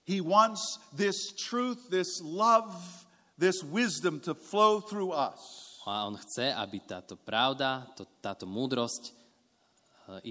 He 0.03 0.19
wants 0.19 0.81
this 0.91 1.31
truth, 1.37 1.87
this 1.87 2.19
love, 2.19 2.73
this 3.39 3.63
wisdom 3.63 4.19
to 4.27 4.35
flow 4.35 4.81
through 4.83 5.13
us. 5.15 5.62
A 5.83 6.07
on 6.07 6.15
chce, 6.15 6.55
aby 6.55 6.79
táto 6.79 7.19
pravda, 7.19 7.83
to, 7.99 8.07
táto 8.23 8.47
múdrosť 8.47 9.11
e, 9.11 9.11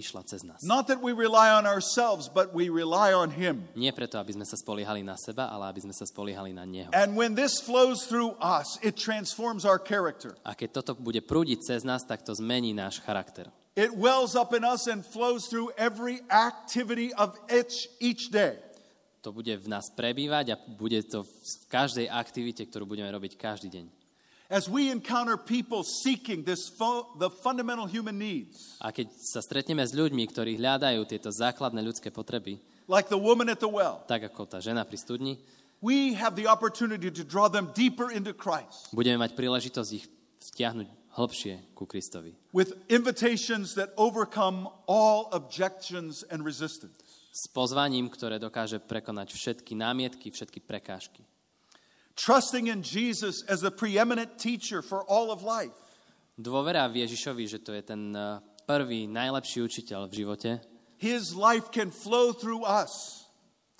išla 0.00 0.24
cez 0.24 0.40
nás. 0.48 0.56
Not 0.64 0.88
that 0.88 1.04
we 1.04 1.12
rely 1.12 1.52
on 1.52 1.68
ourselves, 1.68 2.32
but 2.32 2.56
we 2.56 2.72
rely 2.72 3.12
on 3.12 3.28
Him. 3.28 3.68
Nie 3.76 3.92
preto, 3.92 4.16
aby 4.16 4.32
sme 4.32 4.48
sa 4.48 4.56
spoliehali 4.56 5.04
na 5.04 5.20
seba, 5.20 5.52
ale 5.52 5.68
aby 5.68 5.84
sme 5.84 5.92
sa 5.92 6.08
spoliehali 6.08 6.56
na 6.56 6.64
Neho. 6.64 6.88
And 6.96 7.12
when 7.12 7.36
this 7.36 7.60
flows 7.60 8.08
through 8.08 8.32
us, 8.40 8.80
it 8.80 8.96
transforms 8.96 9.68
our 9.68 9.76
character. 9.76 10.32
A 10.40 10.56
keď 10.56 10.80
toto 10.80 10.96
bude 10.96 11.20
prúdiť 11.20 11.60
cez 11.68 11.80
nás, 11.84 12.00
tak 12.08 12.24
to 12.24 12.32
zmení 12.32 12.72
náš 12.72 13.04
charakter. 13.04 13.52
It 13.76 13.92
wells 13.92 14.36
up 14.36 14.56
in 14.56 14.64
us 14.64 14.88
and 14.88 15.04
flows 15.04 15.48
through 15.48 15.72
every 15.76 16.20
activity 16.28 17.12
of 17.16 17.36
each, 17.48 17.88
each 18.00 18.32
day. 18.32 18.56
To 19.22 19.30
bude 19.30 19.54
v 19.54 19.68
nás 19.70 19.86
prebývať 19.94 20.46
a 20.52 20.56
bude 20.58 20.98
to 21.06 21.22
v 21.22 21.52
každej 21.70 22.10
aktivite, 22.10 22.66
ktorú 22.66 22.88
budeme 22.88 23.06
robiť 23.12 23.38
každý 23.38 23.70
deň. 23.70 24.01
As 24.52 24.68
we 24.68 24.92
encounter 24.92 25.40
people 25.40 25.80
seeking 25.80 26.44
this 26.44 26.68
fo- 26.68 27.08
the 27.16 27.32
fundamental 27.32 27.88
human 27.88 28.20
needs, 28.20 28.76
A 28.84 28.92
keď 28.92 29.08
sa 29.16 29.40
stretneme 29.40 29.80
s 29.80 29.96
ľuďmi, 29.96 30.28
ktorí 30.28 30.60
hľadajú 30.60 31.08
tieto 31.08 31.32
základné 31.32 31.80
ľudské 31.80 32.12
potreby, 32.12 32.60
like 32.84 33.08
the 33.08 33.16
woman 33.16 33.48
at 33.48 33.64
the 33.64 33.70
well, 33.70 34.04
tak 34.04 34.28
ako 34.28 34.44
tá 34.44 34.60
žena 34.60 34.84
pri 34.84 35.00
studni, 35.00 35.32
we 35.80 36.12
have 36.12 36.36
the 36.36 36.44
opportunity 36.44 37.08
to 37.08 37.24
draw 37.24 37.48
them 37.48 37.72
deeper 37.72 38.12
into 38.12 38.36
Christ 38.36 38.92
budeme 38.92 39.24
mať 39.24 39.32
príležitosť 39.32 39.90
ich 39.96 40.04
vtiahnuť 40.52 40.88
hlbšie 41.16 41.72
ku 41.72 41.88
Kristovi. 41.88 42.36
with 42.52 42.76
invitations 42.92 43.72
that 43.72 43.96
overcome 43.96 44.68
all 44.84 45.32
objections 45.32 46.28
and 46.28 46.44
resistance. 46.44 47.00
S 47.32 47.48
pozvaním, 47.48 48.12
ktoré 48.12 48.36
dokáže 48.36 48.76
prekonať 48.76 49.32
všetky 49.32 49.72
námietky, 49.72 50.28
všetky 50.28 50.60
prekážky. 50.60 51.24
Trusting 52.16 52.68
in 52.68 52.82
Jesus 52.84 53.42
as 53.48 53.64
the 53.64 53.70
preeminent 53.72 54.38
teacher 54.38 54.82
for 54.82 55.02
all 55.08 55.32
of 55.32 55.40
life. 55.42 55.74
Dôvera 56.36 56.88
v 56.88 57.04
Ježišovi, 57.04 57.44
že 57.48 57.58
to 57.60 57.72
je 57.72 57.82
ten 57.84 58.12
eh, 58.12 58.40
prvý, 58.68 59.08
najlepší 59.08 59.64
učiteľ 59.64 60.08
v 60.08 60.14
živote. 60.16 60.50
His 61.02 61.34
life 61.34 61.74
can 61.74 61.90
flow 61.90 62.30
through 62.32 62.62
us 62.62 63.22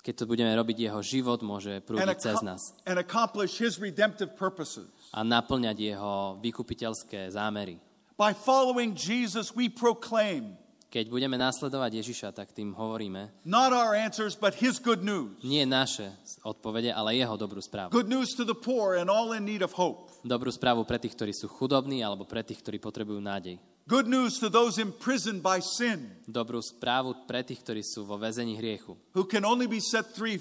Keď 0.03 0.15
to 0.19 0.25
budeme 0.27 0.51
robiť, 0.51 0.91
jeho 0.91 0.99
život 0.99 1.39
môže 1.39 1.79
prúdiť 1.87 2.19
cez 2.19 2.43
nás 2.43 2.59
and 2.83 2.99
accomplish 2.99 3.55
his 3.55 3.79
redemptive 3.79 4.35
purposes. 4.35 4.91
a 5.15 5.23
naplňať 5.23 5.95
jeho 5.95 6.35
vykupiteľské 6.43 7.31
zámery. 7.31 7.79
By 8.19 8.35
following 8.35 8.93
Jesus, 8.93 9.55
we 9.55 9.71
proclaim 9.71 10.59
Keď 10.93 11.09
budeme 11.09 11.41
nasledovať 11.41 12.05
Ježiša, 12.05 12.37
tak 12.37 12.53
tým 12.53 12.69
hovoríme 12.77 13.33
not 13.49 13.73
our 13.73 13.97
answers, 13.97 14.37
but 14.37 14.53
his 14.53 14.77
good 14.77 15.01
news. 15.01 15.33
nie 15.41 15.65
naše 15.65 16.13
odpovede, 16.45 16.93
ale 16.93 17.17
jeho 17.17 17.33
dobrú 17.33 17.57
správu. 17.57 17.89
Good 17.89 18.13
news 18.13 18.37
to 18.37 18.45
the 18.45 18.53
poor 18.53 19.01
and 19.01 19.09
all 19.09 19.33
in 19.33 19.41
need 19.41 19.65
of 19.65 19.73
hope. 19.73 20.13
Dobrú 20.21 20.53
správu 20.53 20.85
pre 20.85 21.01
tých, 21.01 21.17
ktorí 21.17 21.33
sú 21.33 21.49
chudobní, 21.49 22.05
alebo 22.05 22.29
pre 22.29 22.45
tých, 22.45 22.61
ktorí 22.61 22.77
potrebujú 22.77 23.17
nádej. 23.17 23.57
Good 23.89 24.05
news 24.05 24.37
to 24.37 24.53
those 24.53 24.77
imprisoned 24.77 25.41
by 25.41 25.65
sin, 25.65 26.13
Dobrú 26.29 26.61
správu 26.61 27.25
pre 27.25 27.41
tých, 27.41 27.65
ktorí 27.65 27.81
sú 27.81 28.05
vo 28.05 28.21
väzení 28.21 28.53
hriechu, 28.61 28.93
who 29.17 29.25
can 29.25 29.49
only 29.49 29.65
be 29.65 29.81
set 29.81 30.05
free, 30.13 30.37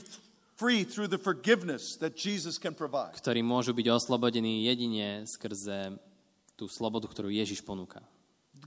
free 0.61 0.85
through 0.85 1.09
the 1.09 1.17
forgiveness 1.19 1.97
that 1.97 2.13
Jesus 2.13 2.61
can 2.61 2.77
provide. 2.77 3.17
ktorí 3.17 3.41
môžu 3.41 3.73
byť 3.73 3.89
oslobodení 3.89 4.69
jedine 4.69 5.25
skrze 5.25 5.97
tú 6.61 6.69
slobodu, 6.69 7.09
ktorú 7.09 7.33
Ježiš 7.33 7.65
ponúka. 7.65 8.05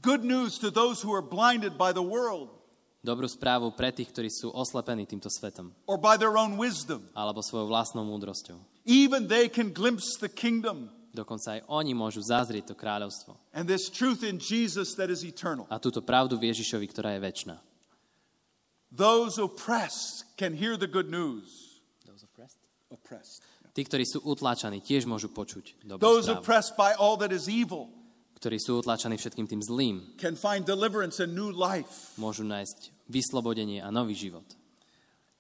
Good 0.06 0.22
news 0.22 0.62
to 0.62 0.70
those 0.70 1.02
who 1.02 1.10
are 1.18 1.26
blinded 1.26 1.82
by 1.82 1.90
the 1.90 2.06
world 2.06 2.54
Dobrú 3.06 3.26
správu 3.30 3.70
pre 3.74 3.90
tých, 3.94 4.10
ktorí 4.10 4.30
sú 4.34 4.50
oslepení 4.50 5.06
týmto 5.06 5.30
svetom, 5.30 5.70
or 5.86 5.98
by 5.98 6.18
their 6.18 6.38
own 6.38 6.58
wisdom. 6.62 7.06
alebo 7.18 7.42
svojou 7.42 7.70
vlastnou 7.70 8.06
múdrosťou. 8.06 8.58
Even 8.86 9.26
they 9.26 9.50
can 9.50 9.74
glimpse 9.74 10.18
the 10.22 10.30
kingdom 10.30 10.94
Dokonca 11.16 11.58
aj 11.58 11.62
oni 11.72 11.96
môžu 11.98 12.22
zazrieť 12.22 12.70
to 12.70 12.76
kráľovstvo 12.78 13.34
and 13.54 13.66
this 13.66 13.90
truth 13.90 14.22
in 14.22 14.38
Jesus 14.38 14.94
that 14.94 15.10
is 15.10 15.26
eternal. 15.26 15.66
a 15.74 15.82
túto 15.82 16.06
pravdu 16.06 16.38
v 16.38 16.54
Ježišovi, 16.54 16.86
ktorá 16.90 17.18
je 17.18 17.22
väčšiná. 17.26 17.56
Those 18.94 19.42
oppressed 19.42 20.26
can 20.38 20.54
hear 20.54 20.78
the 20.78 20.88
good 20.88 21.10
news. 21.10 21.82
Oppressed. 22.94 23.42
Tí, 23.76 23.84
ktorí 23.84 24.06
sú 24.08 24.24
utláčaní, 24.24 24.80
tiež 24.80 25.04
môžu 25.10 25.28
počuť 25.34 25.84
dobrú 25.84 26.00
Those 26.00 26.30
správu. 26.32 26.40
oppressed 26.40 26.74
by 26.78 26.94
all 26.96 27.18
that 27.20 27.34
is 27.34 27.50
evil 27.50 27.90
Ktorí 28.36 28.60
sú 28.60 28.84
utláčaní 28.84 29.16
všetkým 29.16 29.48
tým 29.48 29.62
zlým, 29.64 29.96
can 30.20 30.36
find 30.36 30.68
deliverance 30.68 31.24
and 31.24 31.34
new 31.34 31.50
life. 31.50 32.14
môžu 32.20 32.44
nájsť 32.44 32.92
vyslobodenie 33.08 33.80
a 33.80 33.90
nový 33.90 34.14
život. 34.14 34.46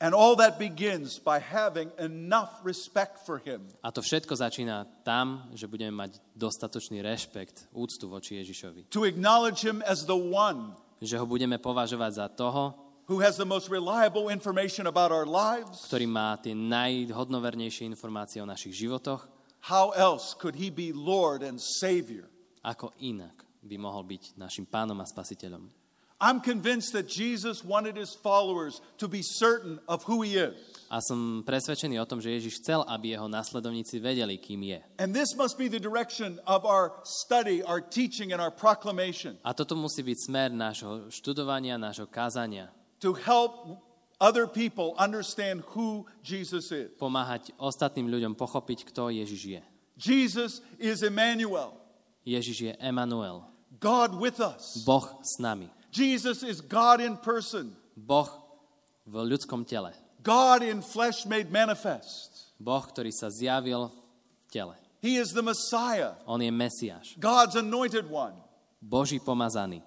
And 0.04 0.12
all 0.12 0.36
that 0.36 0.60
begins 0.60 1.24
by 1.24 1.39
having 1.39 1.88
enough 1.96 2.60
respect 2.68 3.24
for 3.24 3.39
him 3.39 3.64
A 3.80 3.96
to 3.96 4.04
všetko 4.04 4.36
začína 4.36 4.84
tam, 5.08 5.48
že 5.56 5.72
budeme 5.72 5.96
mať 5.96 6.20
dostatočný 6.36 7.00
rešpekt, 7.00 7.72
úctu 7.72 8.12
voči 8.12 8.36
Ježišovi. 8.43 8.91
to 8.91 9.08
acknowledge 9.08 9.64
him 9.64 9.80
as 9.88 10.04
the 10.04 10.16
one 10.18 10.76
Že 11.00 11.20
ho 11.20 11.26
budeme 11.28 11.56
považovať 11.60 12.12
za 12.12 12.28
toho, 12.32 12.76
who 13.08 13.20
has 13.24 13.39
the 13.39 13.48
most 13.48 13.72
reliable 13.72 14.28
information 14.32 14.88
about 14.88 15.12
our 15.16 15.24
lives. 15.28 15.88
ktorý 15.88 16.08
má 16.12 16.36
tie 16.43 16.52
najhodnovernejšie 16.52 17.88
informácie 17.88 18.43
o 18.43 18.48
našich 18.50 18.76
životoch. 18.76 19.28
How 19.72 19.96
else 19.96 20.36
could 20.36 20.60
he 20.60 20.68
be 20.70 20.91
Lord 20.91 21.39
and 21.41 21.56
Savior? 21.58 22.28
Ako 22.66 22.97
inak 22.97 23.45
by 23.61 23.78
mohol 23.78 24.01
byť 24.01 24.41
našim 24.41 24.66
pánom 24.66 24.97
a 24.97 25.05
spasiteľom. 25.05 25.70
I'm 26.16 26.39
convinced 26.39 26.95
that 26.95 27.11
Jesus 27.11 27.59
wanted 27.59 27.99
his 27.99 28.16
followers 28.16 28.80
to 29.03 29.07
be 29.11 29.20
certain 29.22 29.84
of 29.86 30.07
who 30.07 30.24
he 30.24 30.39
is. 30.39 30.55
A 30.88 31.03
som 31.03 31.43
presvedčený 31.43 31.99
o 31.99 32.07
tom, 32.07 32.24
že 32.24 32.32
Ježiš 32.32 32.63
chcel, 32.63 32.88
aby 32.88 33.13
jeho 33.20 33.28
následovníci 33.28 33.99
vedeli, 33.99 34.39
kým 34.39 34.63
je. 34.63 34.80
And 34.95 35.11
this 35.11 35.36
must 35.36 35.59
be 35.59 35.68
the 35.68 35.82
direction 35.82 36.39
of 36.47 36.63
our 36.63 36.95
study, 37.03 37.59
our 37.68 37.84
teaching, 37.84 38.32
and 38.32 38.39
our 38.39 38.53
proclamation 38.53 39.36
A 39.43 39.51
toto 39.51 39.76
musí 39.76 40.01
byť 40.07 40.18
smer 40.26 40.49
nášho 40.55 41.11
študovania, 41.11 41.76
nášho 41.76 42.07
kázania. 42.07 42.72
to 43.03 43.11
help 43.11 43.84
other 44.24 44.47
people 44.47 44.95
understand 44.95 45.68
who 45.76 46.07
Jesus 46.24 46.72
is. 46.72 46.95
Pomáhať 46.95 47.51
ostatným 47.59 48.07
ľuďom 48.07 48.39
pochopiť, 48.39 48.88
kto 48.88 49.11
Ježiš 49.11 49.41
je. 49.59 49.61
Jesus 49.99 50.63
is 50.80 51.03
Emmanuel, 51.03 51.76
Ježiš 52.26 52.57
je 52.61 52.73
Emanuel, 52.82 53.45
God 53.80 54.17
with 54.17 54.41
us. 54.41 54.84
Boh 54.86 55.05
s 55.21 55.38
nami. 55.39 55.69
Jesus 55.93 56.43
is 56.43 56.59
God 56.59 56.99
in 56.99 57.15
person, 57.15 57.71
Boh 57.95 58.28
v 59.05 59.21
ľudskom 59.23 59.63
tele. 59.63 59.93
God 60.26 60.65
in 60.65 60.82
flesh 60.82 61.23
made 61.30 61.53
manifest. 61.53 62.51
Boh, 62.57 62.82
ktorý 62.82 63.13
sa 63.13 63.30
zjavil 63.30 63.88
v 63.88 64.49
tele. 64.49 64.76
He 65.05 65.21
is 65.21 65.38
the 65.38 65.45
Messiah, 65.45 66.17
On 66.26 66.41
je 66.41 66.49
Mesiáš, 66.49 67.13
God's 67.21 67.53
anointed 67.53 68.09
one. 68.09 68.34
Boží 68.82 69.21
pomazaný. 69.21 69.86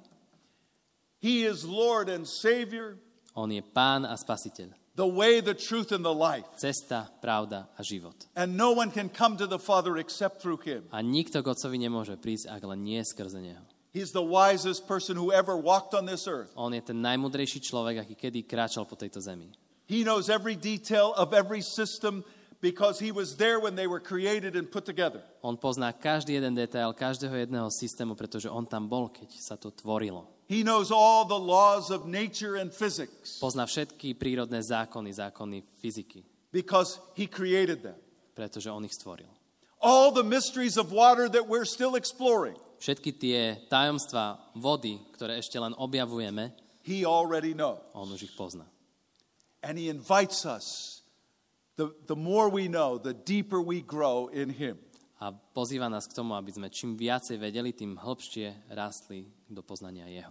He 1.18 1.42
is 1.42 1.66
Lord 1.66 2.06
and 2.06 2.22
Savior, 2.22 2.94
On 3.34 3.50
je 3.50 3.58
pán 3.62 4.06
a 4.06 4.14
spasiteľ. 4.14 4.70
The 4.98 5.06
way, 5.06 5.38
the 5.40 5.54
truth, 5.54 5.94
and 5.94 6.04
the 6.04 6.12
life. 6.12 6.44
Cesta, 6.58 7.06
pravda 7.22 7.70
a 7.78 7.82
život. 7.86 8.26
And 8.34 8.58
no 8.58 8.74
one 8.74 8.90
can 8.90 9.08
come 9.08 9.38
to 9.38 9.46
the 9.46 9.58
Father 9.58 9.96
except 9.96 10.42
through 10.42 10.58
him. 10.66 10.82
A 10.90 10.98
nikto 10.98 11.38
k 11.38 11.46
Otcovi 11.46 11.78
nemôže 11.78 12.18
prísť, 12.18 12.50
ak 12.50 12.62
len 12.66 12.82
nie 12.82 12.98
skrze 13.06 13.38
Neho. 13.38 13.62
He's 13.94 14.10
the 14.10 14.26
wisest 14.26 14.84
person 14.90 15.16
who 15.16 15.30
ever 15.30 15.56
walked 15.56 15.94
on 15.94 16.04
this 16.04 16.26
earth. 16.26 16.50
On 16.58 16.74
je 16.74 16.82
ten 16.82 16.98
najmudrejší 16.98 17.62
človek, 17.62 18.04
aký 18.04 18.14
kedy 18.18 18.44
kráčal 18.44 18.84
po 18.84 18.98
tejto 18.98 19.22
zemi. 19.22 19.48
He 19.88 20.04
knows 20.04 20.28
every 20.28 20.58
detail 20.58 21.16
of 21.16 21.32
every 21.32 21.64
system 21.64 22.26
because 22.60 22.98
he 23.00 23.14
was 23.14 23.38
there 23.38 23.62
when 23.62 23.78
they 23.78 23.86
were 23.86 24.02
created 24.02 24.58
and 24.58 24.68
put 24.68 24.84
together. 24.84 25.22
On 25.40 25.56
pozná 25.56 25.94
každý 25.94 26.36
jeden 26.36 26.58
detail 26.58 26.92
každého 26.92 27.46
jedného 27.46 27.70
systému, 27.70 28.18
pretože 28.18 28.50
on 28.50 28.66
tam 28.66 28.90
bol, 28.90 29.08
keď 29.08 29.30
sa 29.38 29.54
to 29.54 29.70
tvorilo. 29.70 30.37
He 30.48 30.64
knows 30.64 30.88
all 30.90 31.28
the 31.28 31.36
laws 31.38 31.92
of 31.92 32.08
nature 32.08 32.56
and 32.56 32.72
physics 32.72 33.36
Pozná 33.36 33.68
všetky 33.68 34.16
prírodné 34.16 34.64
zákony, 34.64 35.12
zákony 35.12 35.62
fyziky, 35.76 36.24
because 36.52 36.96
he 37.12 37.28
created 37.28 37.84
them. 37.84 37.96
pretože 38.32 38.70
on 38.72 38.84
ich 38.88 38.96
stvoril. 38.96 39.28
All 39.80 40.10
the 40.10 40.24
mysteries 40.24 40.76
of 40.80 40.90
water 40.90 41.28
that 41.28 41.44
we're 41.46 41.68
still 41.68 41.94
exploring, 42.00 42.56
Všetky 42.80 43.10
tie 43.18 43.40
tajomstvá 43.68 44.54
vody, 44.56 44.96
ktoré 45.12 45.36
ešte 45.42 45.58
len 45.60 45.74
objavujeme, 45.76 46.54
he 46.86 47.04
already 47.04 47.52
knows. 47.52 47.82
on 47.92 48.08
už 48.08 48.30
ich 48.30 48.34
pozná. 48.38 48.64
And 49.60 49.76
he 49.76 49.90
invites 49.90 50.46
us 50.46 50.98
the, 51.76 51.92
the 52.06 52.16
more 52.16 52.48
we 52.48 52.66
know, 52.68 52.96
the 52.98 53.12
deeper 53.14 53.60
we 53.60 53.82
grow 53.82 54.30
in 54.32 54.50
Him. 54.50 54.78
A 55.18 55.34
pozýva 55.34 55.90
nás 55.90 56.06
k 56.06 56.14
tomu, 56.14 56.38
aby 56.38 56.54
sme 56.54 56.70
čím 56.70 56.94
viacej 56.94 57.42
vedeli, 57.42 57.74
tým 57.74 57.98
hĺbšie 57.98 58.70
rastli 58.70 59.26
do 59.50 59.66
poznania 59.66 60.06
Jeho. 60.06 60.30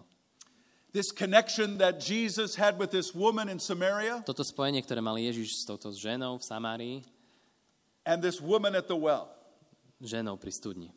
This 0.96 1.12
connection 1.12 1.76
that 1.84 2.00
Jesus 2.00 2.56
had 2.56 2.80
with 2.80 2.96
this 2.96 3.12
woman 3.12 3.52
in 3.52 3.60
Samaria 3.60 4.24
Toto 4.24 4.48
spojenie, 4.48 4.80
ktoré 4.80 5.04
mal 5.04 5.20
Ježiš 5.20 5.62
s 5.62 5.64
touto 5.68 5.92
ženou 5.92 6.40
v 6.40 6.44
Samárii, 6.48 6.98
and 8.08 8.24
this 8.24 8.40
woman 8.40 8.72
at 8.74 8.88
the 8.88 8.96
well 8.96 9.28
ženou 10.00 10.40
pri 10.40 10.56
studni, 10.56 10.90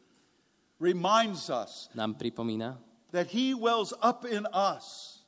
reminds 0.79 1.51
us 1.51 1.91
nám 1.93 2.15
pripomína, 2.15 2.79
that 3.11 3.27
He 3.35 3.53
wells 3.53 3.91
up 3.99 4.23
in 4.23 4.47
us. 4.55 5.19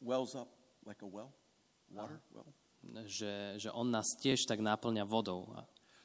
Wells 0.00 0.36
up 0.36 0.48
like 0.84 1.00
a 1.04 1.08
well? 1.08 1.32
Water? 1.92 2.20
Well. 2.32 2.48
že, 3.04 3.60
že 3.60 3.68
On 3.72 3.84
nás 3.84 4.16
tiež 4.16 4.48
tak 4.48 4.60
náplňa 4.60 5.04
vodou. 5.04 5.52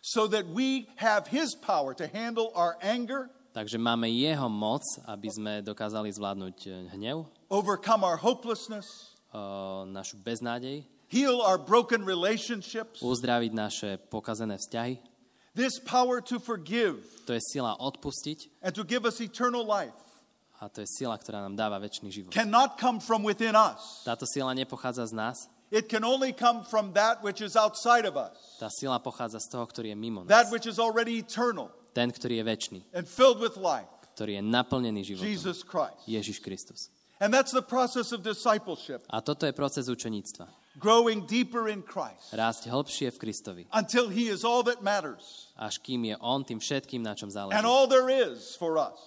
So 0.05 0.29
that 0.29 0.45
we 0.45 0.85
have 1.01 1.25
His 1.33 1.57
power 1.57 1.97
to 1.97 2.05
handle 2.05 2.53
our 2.53 2.77
anger, 2.77 3.33
Takže 3.57 3.81
máme 3.81 4.05
Jeho 4.11 4.45
moc, 4.45 4.85
aby 5.09 5.31
sme 5.33 5.53
dokázali 5.65 6.13
zvládnuť 6.13 6.57
e, 6.67 6.69
hnev, 6.93 7.25
overcome 7.49 8.05
our 8.05 8.19
hopelessness, 8.19 9.17
e, 9.33 9.39
našu 9.89 10.21
beznádej, 10.21 10.85
heal 11.09 11.41
our 11.41 11.57
broken 11.57 12.05
relationships. 12.05 13.01
uzdraviť 13.01 13.51
naše 13.55 13.89
pokazené 14.13 14.61
vzťahy. 14.61 15.01
This 15.57 15.81
power 15.81 16.21
to 16.21 16.37
forgive 16.37 17.01
To 17.25 17.33
je 17.33 17.41
sila 17.41 17.73
odpustiť 17.79 18.61
and 18.61 18.75
to 18.77 18.85
give 18.85 19.09
us 19.09 19.17
eternal 19.23 19.65
life 19.65 20.04
a 20.65 20.69
to 20.73 20.81
je 20.81 20.89
sila, 20.89 21.13
ktorá 21.13 21.45
nám 21.45 21.53
dáva 21.53 21.77
väčší 21.77 22.09
život. 22.09 22.33
cannot 22.33 22.81
come 22.81 22.97
from 22.97 23.21
within 23.21 23.53
us. 23.53 24.01
Táto 24.01 24.25
sila 24.25 24.57
nepochádza 24.57 25.05
z 25.05 25.13
nás, 25.13 25.37
It 25.69 25.89
can 25.89 26.01
only 26.05 26.33
come 26.33 26.61
from 26.65 26.93
that 26.93 27.21
which 27.25 27.41
is 27.41 27.53
outside 27.57 28.05
of 28.05 28.17
us, 28.17 28.57
tá 28.57 28.69
sila 28.73 28.97
pochádza 28.97 29.37
z 29.41 29.49
toho, 29.53 29.65
ktorý 29.69 29.93
je 29.93 29.97
mimo 29.97 30.25
that 30.25 30.49
nás. 30.49 30.53
which 30.53 30.65
is 30.65 30.81
already 30.81 31.21
eternal 31.21 31.69
Ten, 31.93 32.09
ktorý 32.09 32.41
je 32.41 32.45
väčší, 32.45 32.79
and 32.97 33.05
filled 33.05 33.37
with 33.37 33.57
life, 33.61 33.89
ktorý 34.17 34.37
je 34.37 34.43
naplnený 34.45 35.01
životom. 35.05 35.25
Jesus 35.29 35.61
Christ. 35.61 36.01
Ježiš 36.09 36.41
Kristus. 36.41 36.89
And 37.21 37.31
that's 37.31 37.55
the 37.55 37.63
process 37.63 38.11
of 38.11 38.21
discipleship, 38.27 39.05
A 39.09 39.21
toto 39.23 39.45
je 39.47 39.53
proces 39.55 39.87
učeníctva. 39.87 40.45
growing 40.75 41.23
deeper 41.23 41.71
in 41.71 41.79
Christ 41.81 42.35
Rásť 42.35 42.67
hĺbšie 42.67 43.07
v 43.15 43.17
Kristovi, 43.23 43.63
until 43.71 44.11
He 44.11 44.27
is 44.27 44.43
all 44.43 44.59
that 44.67 44.83
matters 44.83 45.49
až 45.55 45.79
kým 45.79 46.03
je 46.11 46.15
On 46.19 46.43
tým 46.43 46.59
všetkým, 46.59 46.99
na 46.99 47.15
čom 47.15 47.31
záleží. 47.31 47.55
and 47.55 47.63
all 47.63 47.87
there 47.87 48.11
is 48.11 48.53
for 48.59 48.75
us. 48.75 48.99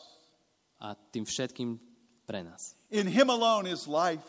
A 0.78 0.94
tým 0.94 1.26
všetkým 1.26 1.78
pre 2.24 2.42
nás. 2.46 2.74
In 2.90 3.06
Him 3.10 3.30
alone 3.30 3.66
is 3.66 3.86
life, 3.86 4.24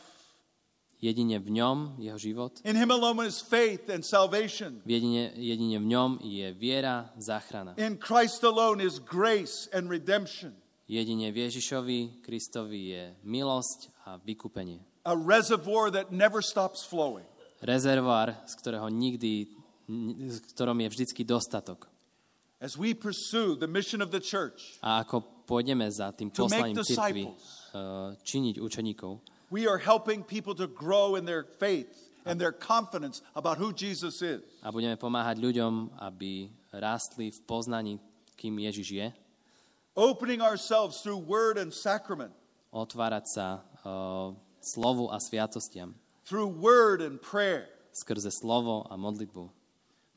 Jedine 0.99 1.39
v 1.39 1.47
ňom, 1.55 1.95
jeho 1.95 2.19
život, 2.19 2.59
in 2.67 2.75
Him 2.75 2.91
alone 2.91 3.23
is 3.23 3.39
faith 3.39 3.87
and 3.87 4.03
salvation. 4.03 4.83
jedine, 4.83 5.31
jedine 5.39 5.79
v 5.79 5.87
ňom 5.87 6.19
je 6.19 6.51
viera, 6.51 7.07
záchrana. 7.15 7.71
In 7.79 7.95
Christ 7.95 8.43
alone 8.43 8.83
is 8.83 8.99
grace 8.99 9.71
and 9.71 9.87
redemption, 9.87 10.51
Jedine 10.91 11.31
v 11.31 11.47
Ježišovi, 11.47 12.19
Kristovi 12.19 12.91
je 12.91 13.03
milosť 13.23 13.79
a 14.09 14.19
vykúpenie. 14.19 14.83
a 15.07 15.15
reservoir 15.15 15.87
that 15.87 16.11
never 16.11 16.43
stops 16.43 16.83
flowing. 16.83 17.23
Rezervoár, 17.63 18.35
z 18.43 18.53
ktorého 18.59 18.91
nikdy, 18.91 19.47
z 20.27 20.37
ktorom 20.51 20.83
je 20.83 20.89
vždycky 20.91 21.23
dostatok. 21.23 21.87
As 22.59 22.75
we 22.75 22.93
pursue 22.93 23.55
the 23.55 23.67
mission 23.67 24.03
of 24.03 24.11
the 24.11 24.19
church, 24.19 24.75
A 24.83 24.99
ako 25.07 25.47
pôjdeme 25.47 25.87
za 25.87 26.11
tým 26.11 26.27
poslaním 26.27 26.75
cirkvi 26.83 27.23
eh, 27.23 27.33
činiť 28.19 28.59
učeníkov, 28.59 29.23
we 29.47 29.63
are 29.63 29.79
helping 29.79 30.21
people 30.27 30.51
to 30.51 30.67
grow 30.67 31.15
in 31.15 31.23
their 31.23 31.47
faith 31.57 31.87
and 32.27 32.35
their 32.35 32.51
confidence 32.51 33.23
about 33.31 33.55
who 33.55 33.71
Jesus 33.71 34.19
is. 34.19 34.43
a 34.59 34.75
budeme 34.75 34.99
pomáhať 34.99 35.39
ľuďom, 35.39 36.03
aby 36.03 36.51
rástli 36.75 37.31
v 37.31 37.39
poznaní, 37.47 37.95
kým 38.35 38.59
Ježiš 38.59 38.87
je, 38.91 39.07
Opening 39.95 40.39
ourselves 40.39 40.99
through 40.99 41.19
word 41.19 41.55
and 41.55 41.71
sacrament, 41.71 42.31
otvárať 42.75 43.25
sa 43.27 43.47
uh, 43.87 44.31
slovu 44.59 45.07
a 45.11 45.17
sviatostiam, 45.23 45.95
through 46.27 46.51
word 46.51 46.99
and 46.99 47.23
prayer, 47.23 47.71
skrze 47.95 48.35
slovo 48.35 48.83
a 48.91 48.99
modlitbu, 48.99 49.47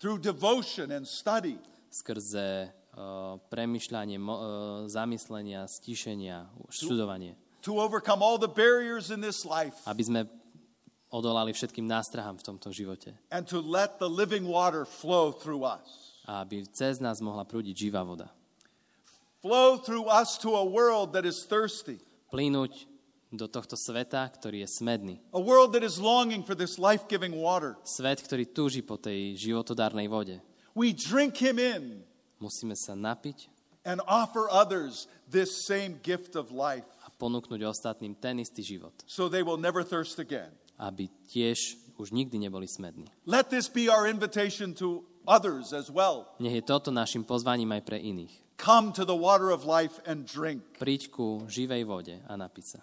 through 0.02 0.18
devotion 0.18 0.90
and 0.90 1.06
study, 1.06 1.58
skrze 1.92 2.72
uh, 2.96 3.36
premyšľanie, 3.52 4.16
mo, 4.16 4.34
uh, 4.34 4.42
zamyslenia, 4.88 5.68
stíšenia, 5.68 6.48
študovanie, 6.72 7.36
to 7.60 7.78
overcome 7.78 8.24
all 8.24 8.40
the 8.40 8.48
barriers 8.50 9.12
in 9.12 9.20
this 9.20 9.44
life, 9.44 9.76
aby 9.86 10.02
sme 10.02 10.20
odolali 11.12 11.52
všetkým 11.52 11.84
nástrahám 11.84 12.40
v 12.40 12.44
tomto 12.48 12.72
živote 12.72 13.12
and 13.28 13.44
to 13.44 13.60
let 13.60 14.00
the 14.00 14.08
living 14.08 14.48
water 14.48 14.88
flow 14.88 15.28
through 15.30 15.62
us. 15.62 15.84
a 16.24 16.40
aby 16.40 16.64
cez 16.72 16.98
nás 16.98 17.20
mohla 17.20 17.44
prúdiť 17.44 17.76
živá 17.76 18.00
voda. 18.02 18.32
Flow 19.42 19.74
through 19.76 20.06
us 20.06 20.38
to 20.38 20.54
a 20.54 20.62
world 20.64 21.12
that 21.12 21.26
is 21.26 21.44
thirsty, 21.44 21.98
Plínuť 22.32 22.88
do 23.32 23.44
tohto 23.48 23.76
sveta, 23.76 24.24
ktorý 24.28 24.64
je 24.64 24.68
smedný. 24.70 25.20
a 25.34 25.40
world 25.40 25.72
that 25.76 25.82
is 25.84 26.00
longing 26.00 26.40
for 26.46 26.54
this 26.56 26.78
life 26.78 27.04
giving 27.10 27.34
water. 27.36 27.76
Svet, 27.84 28.22
ktorý 28.22 28.48
túži 28.48 28.80
po 28.80 28.96
tej 28.96 29.34
životodárnej 29.36 30.06
vode. 30.08 30.38
We 30.72 30.96
drink 30.96 31.36
him 31.36 31.60
in 31.60 32.04
Musíme 32.42 32.74
sa 32.74 32.96
napiť 32.98 33.46
and 33.86 34.02
offer 34.06 34.50
others 34.50 35.06
this 35.30 35.66
same 35.66 35.98
gift 36.02 36.34
of 36.34 36.50
life 36.50 36.86
a 37.02 37.10
ponúknuť 37.10 37.62
ostatným 37.66 38.14
ten 38.18 38.38
istý 38.42 38.62
život, 38.62 38.94
so 39.06 39.26
they 39.30 39.42
will 39.46 39.58
never 39.58 39.82
thirst 39.86 40.18
again. 40.18 40.50
aby 40.82 41.06
tiež 41.30 41.78
už 42.00 42.10
nikdy 42.10 42.42
neboli 42.42 42.66
smední. 42.66 43.06
Let 43.28 43.52
this 43.52 43.70
be 43.70 43.86
our 43.86 44.10
invitation 44.10 44.74
to 44.82 45.06
others 45.28 45.70
as 45.70 45.86
well. 45.86 46.26
Nech 46.42 46.58
je 46.58 46.64
toto 46.66 46.90
našim 46.90 47.22
pozvaním 47.22 47.70
aj 47.78 47.82
pre 47.86 47.98
iných. 48.02 48.34
Come 48.58 48.94
to 48.94 49.02
the 49.06 49.14
water 49.14 49.50
of 49.50 49.66
life 49.66 49.98
and 50.06 50.26
drink. 50.26 50.62
Príď 50.78 51.10
ku 51.10 51.42
živej 51.50 51.82
vode 51.86 52.14
a 52.14 52.32
napiť 52.34 52.66
sa. 52.78 52.80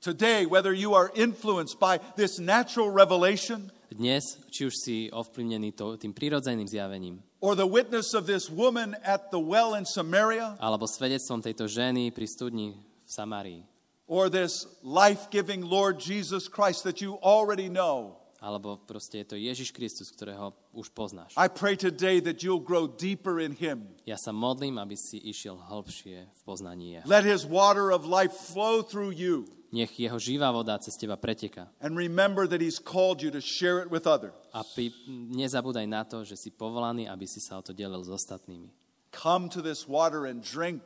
Today, 0.00 0.46
whether 0.46 0.72
you 0.72 0.94
are 0.94 1.10
influenced 1.14 1.80
by 1.80 1.98
this 2.16 2.38
natural 2.38 2.90
revelation 2.90 3.72
Dnes, 3.86 4.42
či 4.50 4.66
už 4.66 4.74
si 4.76 4.96
ovplyvnený 5.14 5.72
to, 5.78 5.94
tým 5.94 6.10
prirodzeným 6.10 6.66
zjavením, 6.66 7.22
or 7.38 7.54
the 7.54 7.64
witness 7.64 8.18
of 8.18 8.26
this 8.26 8.50
woman 8.50 8.98
at 9.06 9.30
the 9.30 9.38
well 9.38 9.78
in 9.78 9.86
Samaria 9.86 10.58
alebo 10.58 10.90
svedectvom 10.90 11.38
tejto 11.38 11.70
ženy 11.70 12.10
pri 12.10 12.26
studni 12.26 12.74
v 12.74 13.08
Samárii, 13.08 13.62
or 14.10 14.26
this 14.26 14.66
life 14.82 15.30
giving 15.30 15.62
Lord 15.62 16.02
Jesus 16.02 16.50
Christ 16.50 16.82
that 16.82 16.98
you 16.98 17.14
already 17.22 17.70
know, 17.70 18.18
alebo 18.40 18.76
proste 18.84 19.24
je 19.24 19.26
to 19.32 19.36
Ježiš 19.36 19.72
Kristus, 19.72 20.12
ktorého 20.12 20.52
už 20.76 20.92
poznáš. 20.92 21.32
I 21.36 21.48
pray 21.48 21.76
today 21.76 22.20
that 22.20 22.44
you'll 22.44 22.62
grow 22.62 22.84
deeper 22.86 23.40
in 23.40 23.56
Him. 23.56 23.88
Ja 24.04 24.20
sa 24.20 24.30
modlím, 24.30 24.76
aby 24.76 24.94
si 24.94 25.16
išiel 25.18 25.56
hlbšie 25.56 26.28
v 26.28 26.40
poznaní 26.44 27.00
Jeho. 27.00 27.06
Let 27.08 27.24
His 27.24 27.48
water 27.48 27.90
of 27.90 28.04
life 28.04 28.32
flow 28.34 28.84
through 28.84 29.16
you. 29.16 29.48
Nech 29.74 29.98
jeho 29.98 30.16
živá 30.16 30.54
voda 30.54 30.78
cez 30.78 30.94
teba 30.94 31.18
preteká. 31.18 31.66
And 31.82 31.98
remember 31.98 32.46
that 32.46 32.62
He's 32.62 32.78
called 32.78 33.18
you 33.20 33.34
to 33.34 33.42
share 33.42 33.82
it 33.82 33.90
with 33.90 34.06
others. 34.06 34.32
A 34.54 34.62
pri, 34.62 34.94
nezabúdaj 35.34 35.84
na 35.90 36.06
to, 36.06 36.22
že 36.22 36.38
si 36.38 36.48
povolaný, 36.54 37.10
aby 37.10 37.26
si 37.26 37.42
sa 37.42 37.58
o 37.58 37.62
to 37.66 37.74
delil 37.74 38.00
s 38.00 38.08
ostatnými. 38.08 38.70
Come 39.10 39.50
to 39.50 39.60
this 39.64 39.88
water 39.90 40.28
and 40.28 40.44
drink 40.44 40.84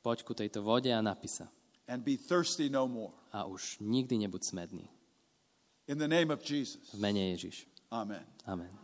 Poď 0.00 0.24
ku 0.24 0.32
tejto 0.32 0.64
vode 0.64 0.88
a 0.88 1.00
napisa. 1.04 1.52
and 1.90 2.06
be 2.06 2.14
thirsty 2.16 2.70
no 2.70 2.86
more. 2.86 3.12
A 3.34 3.44
už 3.44 3.82
nikdy 3.82 4.18
nebuď 4.18 4.42
smedný. 4.46 4.86
In 5.90 5.98
the 5.98 6.06
name 6.06 6.30
of 6.30 6.40
Jesus. 6.40 6.94
V 6.94 7.00
mene 7.00 7.34
Ježiš. 7.34 7.66
Amen. 7.90 8.22
Amen. 8.46 8.79